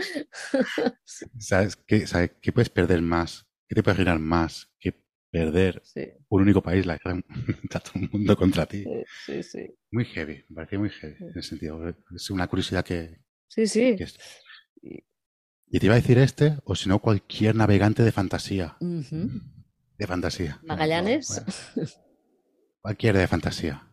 ¿Sabes 1.38 1.76
qué, 1.76 2.06
sabes 2.06 2.32
qué 2.40 2.52
puedes 2.52 2.70
perder 2.70 3.02
más? 3.02 3.46
¿Qué 3.68 3.74
te 3.74 3.82
puedes 3.82 3.98
ganar 3.98 4.18
más 4.18 4.68
que 4.78 4.94
perder 5.30 5.80
Sí, 5.84 6.06
un 6.28 6.42
único 6.42 6.62
país, 6.62 6.86
la 6.86 6.96
guerra, 6.96 7.20
está 7.62 7.80
todo 7.80 7.92
el 8.02 8.10
mundo 8.10 8.36
contra 8.36 8.66
ti? 8.66 8.84
sí, 9.26 9.42
sí. 9.42 9.74
Muy 9.90 10.04
heavy, 10.06 10.44
me 10.48 10.56
pareció 10.56 10.78
muy 10.80 10.90
heavy 10.90 11.16
en 11.20 11.30
ese 11.38 11.48
sentido. 11.50 11.88
Es 12.14 12.30
una 12.30 12.46
curiosidad 12.46 12.84
que, 12.84 13.20
Sí, 13.48 13.66
sí. 13.66 13.94
que 13.96 14.04
es- 14.04 14.18
Y 15.70 15.78
te 15.78 15.86
iba 15.86 15.94
a 15.94 15.98
decir 15.98 16.18
este, 16.18 16.56
o 16.64 16.74
si 16.74 16.88
no, 16.88 16.98
cualquier 16.98 17.54
navegante 17.54 18.02
de 18.02 18.12
fantasía. 18.12 18.76
Ujú. 18.80 19.30
De 19.98 20.06
fantasía. 20.06 20.60
Magallanes. 20.62 21.42
Bueno, 21.74 21.90
cualquier 22.80 23.16
de 23.16 23.26
fantasía. 23.26 23.84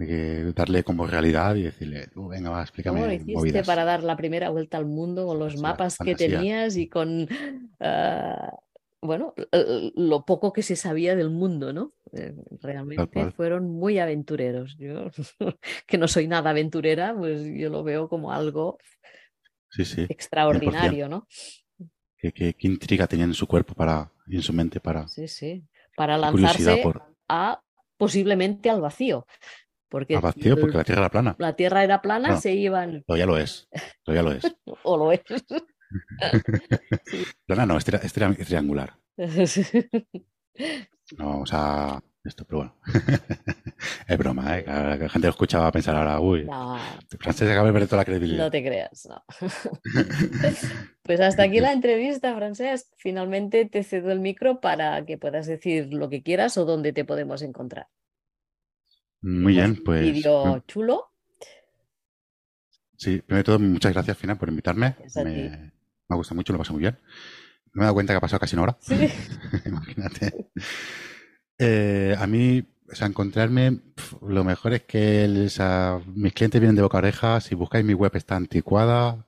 Hay 0.00 0.06
que 0.06 0.52
darle 0.54 0.82
como 0.82 1.06
realidad 1.06 1.54
y 1.54 1.62
decirle, 1.62 2.08
tú, 2.08 2.28
venga, 2.28 2.50
va, 2.50 2.62
explícame 2.62 2.98
¿Cómo 2.98 3.06
lo 3.06 3.12
hiciste 3.12 3.34
movidas. 3.34 3.66
para 3.66 3.84
dar 3.84 4.02
la 4.02 4.16
primera 4.16 4.50
vuelta 4.50 4.76
al 4.76 4.86
mundo 4.86 5.26
con 5.26 5.38
los 5.38 5.56
mapas 5.60 5.98
que 5.98 6.14
tenías 6.16 6.76
y 6.76 6.88
con, 6.88 7.28
ah, 7.80 8.50
bueno, 9.00 9.34
lo 9.96 10.24
poco 10.24 10.52
que 10.52 10.62
se 10.62 10.76
sabía 10.76 11.14
del 11.14 11.30
mundo, 11.30 11.72
¿no? 11.72 11.92
Eh, 12.12 12.34
Realmente 12.60 13.30
fueron 13.32 13.70
muy 13.70 13.98
aventureros. 13.98 14.76
Yo, 14.78 15.10
que 15.86 15.98
no 15.98 16.08
soy 16.08 16.26
nada 16.26 16.50
aventurera, 16.50 17.14
pues 17.16 17.42
yo 17.44 17.70
lo 17.70 17.84
veo 17.84 18.08
como 18.08 18.32
algo 18.32 18.78
Sí, 19.70 19.84
sí. 19.84 20.06
extraordinario, 20.08 21.08
¿no? 21.08 21.26
¿Qué, 22.18 22.32
qué, 22.32 22.54
qué 22.54 22.66
intriga 22.66 23.06
tenía 23.06 23.26
en 23.26 23.34
su 23.34 23.46
cuerpo 23.46 23.74
para, 23.74 24.10
en 24.26 24.42
su 24.42 24.52
mente 24.52 24.80
para 24.80 25.06
Sí. 25.08 25.64
Para 25.96 26.16
lanzarse 26.18 26.78
por 26.82 27.02
a 27.28 27.60
posiblemente 27.96 28.68
al 28.70 28.80
vacío. 28.80 29.26
Porque 29.88 30.16
al 30.16 30.22
vacío, 30.22 30.58
porque 30.58 30.76
la 30.76 30.84
Tierra 30.84 31.02
era 31.02 31.10
plana. 31.10 31.36
la 31.38 31.54
Tierra 31.54 31.84
era 31.84 32.02
plana, 32.02 32.36
se 32.36 32.52
iban, 32.54 33.04
Todavía 33.06 33.26
lo 33.26 33.38
es. 33.38 33.68
Todavía 34.02 34.22
lo 34.22 34.32
es. 34.32 34.56
o 34.82 34.96
lo 34.96 35.12
es. 35.12 35.20
Plana 37.46 37.66
no, 37.66 37.76
es, 37.78 37.86
tri- 37.86 38.00
es 38.02 38.16
tri- 38.16 38.36
es 38.38 38.46
triangular. 38.46 38.98
No, 41.18 41.40
o 41.40 41.46
sea, 41.46 42.00
esto, 42.24 42.44
pero 42.44 42.58
bueno. 42.58 42.74
es 44.08 44.18
broma, 44.18 44.58
¿eh? 44.58 44.64
La, 44.66 44.96
la 44.96 45.08
gente 45.08 45.26
lo 45.26 45.30
escucha 45.30 45.58
va 45.58 45.66
a 45.68 45.72
pensar 45.72 45.94
ahora, 45.94 46.20
uy, 46.20 46.44
No, 46.44 46.78
Francés 47.20 47.50
acaba 47.50 47.66
de 47.66 47.72
perder 47.72 47.88
toda 47.88 48.00
la 48.00 48.04
credibilidad. 48.06 48.44
no 48.44 48.50
te 48.50 48.64
creas, 48.64 49.06
no. 49.08 49.24
Pues 51.02 51.20
hasta 51.20 51.42
aquí 51.42 51.60
la 51.60 51.72
entrevista, 51.74 52.34
Francesc. 52.34 52.86
Finalmente 52.96 53.66
te 53.66 53.82
cedo 53.82 54.10
el 54.10 54.20
micro 54.20 54.60
para 54.60 55.04
que 55.04 55.18
puedas 55.18 55.46
decir 55.46 55.92
lo 55.92 56.08
que 56.08 56.22
quieras 56.22 56.56
o 56.56 56.64
dónde 56.64 56.92
te 56.94 57.04
podemos 57.04 57.42
encontrar. 57.42 57.88
Muy 59.20 59.54
bien, 59.54 59.82
pues. 59.84 60.02
Vídeo 60.02 60.60
chulo. 60.66 61.10
Sí, 62.96 63.20
primero 63.20 63.38
de 63.38 63.44
todo, 63.44 63.58
muchas 63.58 63.92
gracias, 63.92 64.16
Fina, 64.16 64.38
por 64.38 64.48
invitarme. 64.48 64.96
Me, 65.16 65.24
me 65.24 65.72
ha 66.08 66.14
gustado 66.14 66.36
mucho, 66.36 66.52
lo 66.52 66.58
paso 66.58 66.72
muy 66.72 66.80
bien. 66.80 66.98
Me 67.72 67.82
he 67.82 67.84
dado 67.84 67.94
cuenta 67.94 68.12
que 68.12 68.18
ha 68.18 68.20
pasado 68.20 68.40
casi 68.40 68.54
una 68.56 68.62
hora. 68.62 68.78
Sí. 68.80 68.94
Imagínate. 69.66 70.48
Eh, 71.58 72.14
a 72.18 72.26
mí, 72.26 72.64
o 72.90 72.94
sea, 72.94 73.06
encontrarme, 73.06 73.80
lo 74.26 74.44
mejor 74.44 74.74
es 74.74 74.82
que 74.82 75.26
o 75.46 75.48
sea, 75.48 76.00
mis 76.14 76.32
clientes 76.32 76.60
vienen 76.60 76.76
de 76.76 76.82
boca 76.82 76.98
a 76.98 77.00
oreja. 77.00 77.40
Si 77.40 77.54
buscáis 77.54 77.84
mi 77.84 77.94
web 77.94 78.12
está 78.14 78.36
anticuada. 78.36 79.26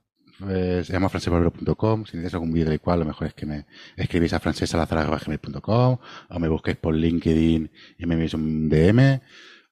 eh, 0.49 0.83
se 0.85 0.93
llama 0.93 1.09
francesbarbero.com. 1.09 2.05
Si 2.05 2.17
necesitáis 2.17 2.35
algún 2.35 2.53
vídeo 2.53 2.69
del 2.71 2.81
cual, 2.81 3.01
lo 3.01 3.07
mejor 3.07 3.29
es 3.29 3.35
que 3.35 3.47
me 3.47 3.67
escribís 3.97 4.33
a 4.35 4.41
francesalazar.gmail.com 4.41 5.99
o 6.31 6.39
me 6.39 6.49
busquéis 6.49 6.77
por 6.77 6.95
LinkedIn 6.95 7.71
y 7.99 8.07
me 8.07 8.15
enviéis 8.15 8.35
un 8.35 8.69
DM 8.69 9.21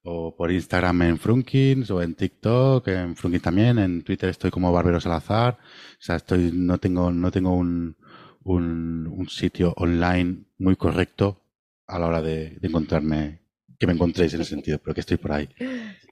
o 0.03 0.35
por 0.35 0.51
Instagram 0.51 1.01
en 1.03 1.17
Frunkins 1.19 1.89
o 1.91 2.01
en 2.01 2.15
TikTok, 2.15 2.87
en 2.89 3.15
Frunkins 3.15 3.43
también, 3.43 3.79
en 3.79 4.03
Twitter 4.03 4.29
estoy 4.29 4.51
como 4.51 4.71
Barbero 4.71 4.99
Salazar. 5.01 5.57
O 5.99 6.01
sea, 6.01 6.15
estoy, 6.17 6.51
no 6.53 6.77
tengo, 6.79 7.11
no 7.11 7.31
tengo 7.31 7.53
un, 7.55 7.95
un, 8.43 9.07
un 9.07 9.29
sitio 9.29 9.73
online 9.77 10.45
muy 10.59 10.75
correcto 10.75 11.44
a 11.87 11.99
la 11.99 12.07
hora 12.07 12.21
de, 12.21 12.57
de 12.59 12.67
encontrarme, 12.67 13.41
que 13.77 13.87
me 13.87 13.93
encontréis 13.93 14.33
en 14.33 14.41
ese 14.41 14.49
sentido, 14.55 14.79
pero 14.79 14.93
que 14.93 15.01
estoy 15.01 15.17
por 15.17 15.31
ahí. 15.31 15.49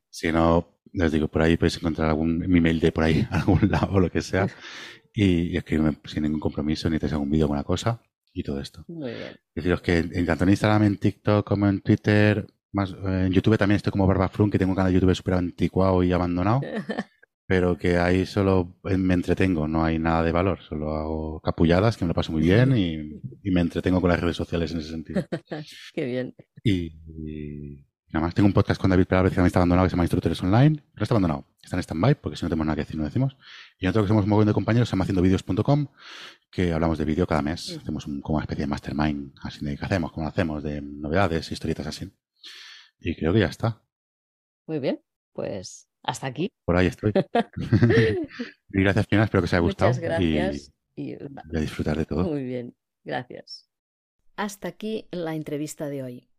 Si 0.10 0.32
no, 0.32 0.80
les 0.94 1.12
digo, 1.12 1.28
por 1.28 1.42
ahí 1.42 1.58
podéis 1.58 1.78
encontrar 1.78 2.10
algún 2.10 2.40
mi 2.40 2.62
mail 2.62 2.80
de 2.80 2.92
por 2.92 3.04
ahí, 3.04 3.28
a 3.30 3.40
algún 3.40 3.70
lado 3.70 3.94
o 3.94 4.00
lo 4.00 4.12
que 4.12 4.22
sea, 4.22 4.48
y, 5.14 5.54
y 5.54 5.58
escribirme 5.58 5.98
sin 6.06 6.24
ningún 6.24 6.40
compromiso, 6.40 6.90
ni 6.90 7.00
te 7.00 7.08
algún 7.08 7.30
vídeo, 7.30 7.46
alguna 7.46 7.64
cosa, 7.64 8.02
y 8.34 8.44
todo 8.44 8.60
esto. 8.60 8.84
Muy 8.88 9.12
bien. 9.12 9.40
Deciros 9.56 9.82
que 9.82 9.98
en, 10.00 10.26
tanto 10.26 10.44
en 10.44 10.50
Instagram, 10.50 10.84
en 10.84 10.98
TikTok 10.98 11.48
como 11.48 11.68
en 11.68 11.82
Twitter, 11.82 12.48
más, 12.72 12.92
eh, 12.92 13.26
en 13.28 13.32
YouTube 13.32 13.58
también 13.58 13.78
estoy 13.78 13.92
como 13.92 14.08
Barbafrun, 14.08 14.50
que 14.50 14.58
tengo 14.58 14.72
un 14.72 14.76
canal 14.76 14.92
de 14.92 15.00
YouTube 15.00 15.16
súper 15.16 15.36
anticuado 15.36 16.04
y 16.04 16.12
abandonado, 16.12 16.62
pero 17.46 17.78
que 17.78 17.98
ahí 17.98 18.26
solo 18.26 18.80
eh, 18.86 18.98
me 18.98 19.14
entretengo, 19.14 19.68
no 19.68 19.84
hay 19.84 20.00
nada 20.00 20.24
de 20.24 20.32
valor, 20.32 20.60
solo 20.62 20.96
hago 20.96 21.42
capulladas, 21.42 21.98
que 21.98 22.06
me 22.06 22.10
lo 22.10 22.14
paso 22.14 22.32
muy 22.32 22.42
bien 22.42 22.76
y, 22.78 23.22
y 23.44 23.52
me 23.52 23.62
entretengo 23.62 24.00
con 24.00 24.10
las 24.10 24.20
redes 24.20 24.38
sociales 24.38 24.72
en 24.72 24.80
ese 24.80 24.90
sentido. 24.90 25.26
Qué 25.94 26.06
bien. 26.06 26.36
Y, 26.64 26.94
y 27.08 27.86
nada 28.14 28.28
más, 28.28 28.34
tengo 28.34 28.48
un 28.48 28.54
podcast 28.54 28.80
con 28.80 28.90
David 28.90 29.06
Peralvez 29.06 29.32
que 29.32 29.36
también 29.36 29.48
está 29.48 29.60
abandonado, 29.60 29.86
que 29.86 29.90
se 29.90 29.96
llama 29.96 30.04
Instructores 30.06 30.42
Online. 30.42 30.84
No 30.94 31.04
está 31.04 31.16
abandonado, 31.16 31.46
está 31.62 31.76
en 31.76 31.84
stand-by, 31.84 32.16
porque 32.22 32.38
si 32.38 32.46
no 32.46 32.50
tenemos 32.50 32.66
nada 32.66 32.76
que 32.76 32.84
decir, 32.84 32.96
no 32.96 33.04
decimos. 33.04 33.36
Y 33.78 33.88
otro 33.88 34.04
que 34.04 34.08
somos 34.08 34.24
un 34.24 34.30
montón 34.30 34.48
de 34.48 34.54
compañeros, 34.54 34.88
se 34.88 34.94
llama 34.94 35.04
haciendovideos.com, 35.04 35.88
que 36.50 36.72
hablamos 36.72 36.98
de 36.98 37.06
vídeo 37.06 37.28
cada 37.28 37.42
mes. 37.42 37.76
Mm. 37.76 37.80
Hacemos 37.82 38.08
un, 38.08 38.22
como 38.22 38.38
una 38.38 38.44
especie 38.44 38.64
de 38.64 38.68
mastermind, 38.68 39.34
así 39.42 39.66
de 39.66 39.78
qué 39.78 39.86
hacemos, 39.86 40.12
cómo 40.12 40.26
lo 40.26 40.30
hacemos, 40.30 40.64
de 40.64 40.82
novedades, 40.82 41.52
historietas 41.52 41.88
así. 41.88 42.10
Y 43.00 43.16
creo 43.16 43.34
que 43.34 43.40
ya 43.40 43.48
está. 43.48 43.82
Muy 44.66 44.80
bien. 44.80 45.02
Pues 45.34 45.90
hasta 46.04 46.28
aquí. 46.28 46.50
Por 46.66 46.78
ahí 46.78 46.88
estoy. 46.88 47.12
y 48.70 48.82
gracias, 48.82 49.08
Fiona, 49.08 49.26
espero 49.26 49.42
que 49.42 49.46
os 49.46 49.54
haya 49.54 49.62
gustado. 49.62 49.92
Muchas 49.92 50.04
gracias. 50.04 50.74
Y, 50.96 51.12
Y, 51.12 51.14
y 51.14 51.58
a 51.58 51.60
disfrutar 51.60 51.98
de 51.98 52.06
todo. 52.06 52.24
Muy 52.24 52.44
bien. 52.44 52.76
Gracias. 53.04 53.70
Hasta 54.36 54.68
aquí 54.68 55.08
la 55.12 55.36
entrevista 55.36 55.88
de 55.90 56.04
hoy. 56.04 56.30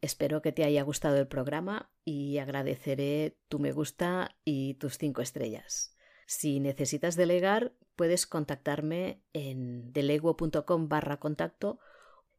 Espero 0.00 0.42
que 0.42 0.52
te 0.52 0.64
haya 0.64 0.82
gustado 0.82 1.16
el 1.18 1.26
programa 1.26 1.90
y 2.04 2.38
agradeceré 2.38 3.38
tu 3.48 3.58
me 3.58 3.72
gusta 3.72 4.36
y 4.44 4.74
tus 4.74 4.98
cinco 4.98 5.22
estrellas. 5.22 5.96
Si 6.26 6.60
necesitas 6.60 7.16
delegar, 7.16 7.72
puedes 7.96 8.26
contactarme 8.26 9.22
en 9.32 9.92
deleguo.com 9.92 10.88
barra 10.88 11.18
contacto 11.18 11.78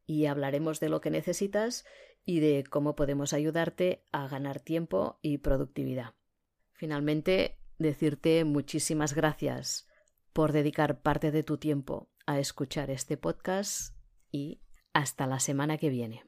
y 0.06 0.26
hablaremos 0.26 0.80
de 0.80 0.88
lo 0.88 1.00
que 1.00 1.10
necesitas 1.10 1.84
y 2.24 2.40
de 2.40 2.64
cómo 2.64 2.94
podemos 2.94 3.32
ayudarte 3.32 4.04
a 4.12 4.28
ganar 4.28 4.60
tiempo 4.60 5.18
y 5.22 5.38
productividad. 5.38 6.15
Finalmente, 6.76 7.58
decirte 7.78 8.44
muchísimas 8.44 9.14
gracias 9.14 9.88
por 10.32 10.52
dedicar 10.52 11.00
parte 11.00 11.30
de 11.30 11.42
tu 11.42 11.56
tiempo 11.56 12.10
a 12.26 12.38
escuchar 12.38 12.90
este 12.90 13.16
podcast 13.16 13.96
y 14.30 14.60
hasta 14.92 15.26
la 15.26 15.40
semana 15.40 15.78
que 15.78 15.88
viene. 15.88 16.22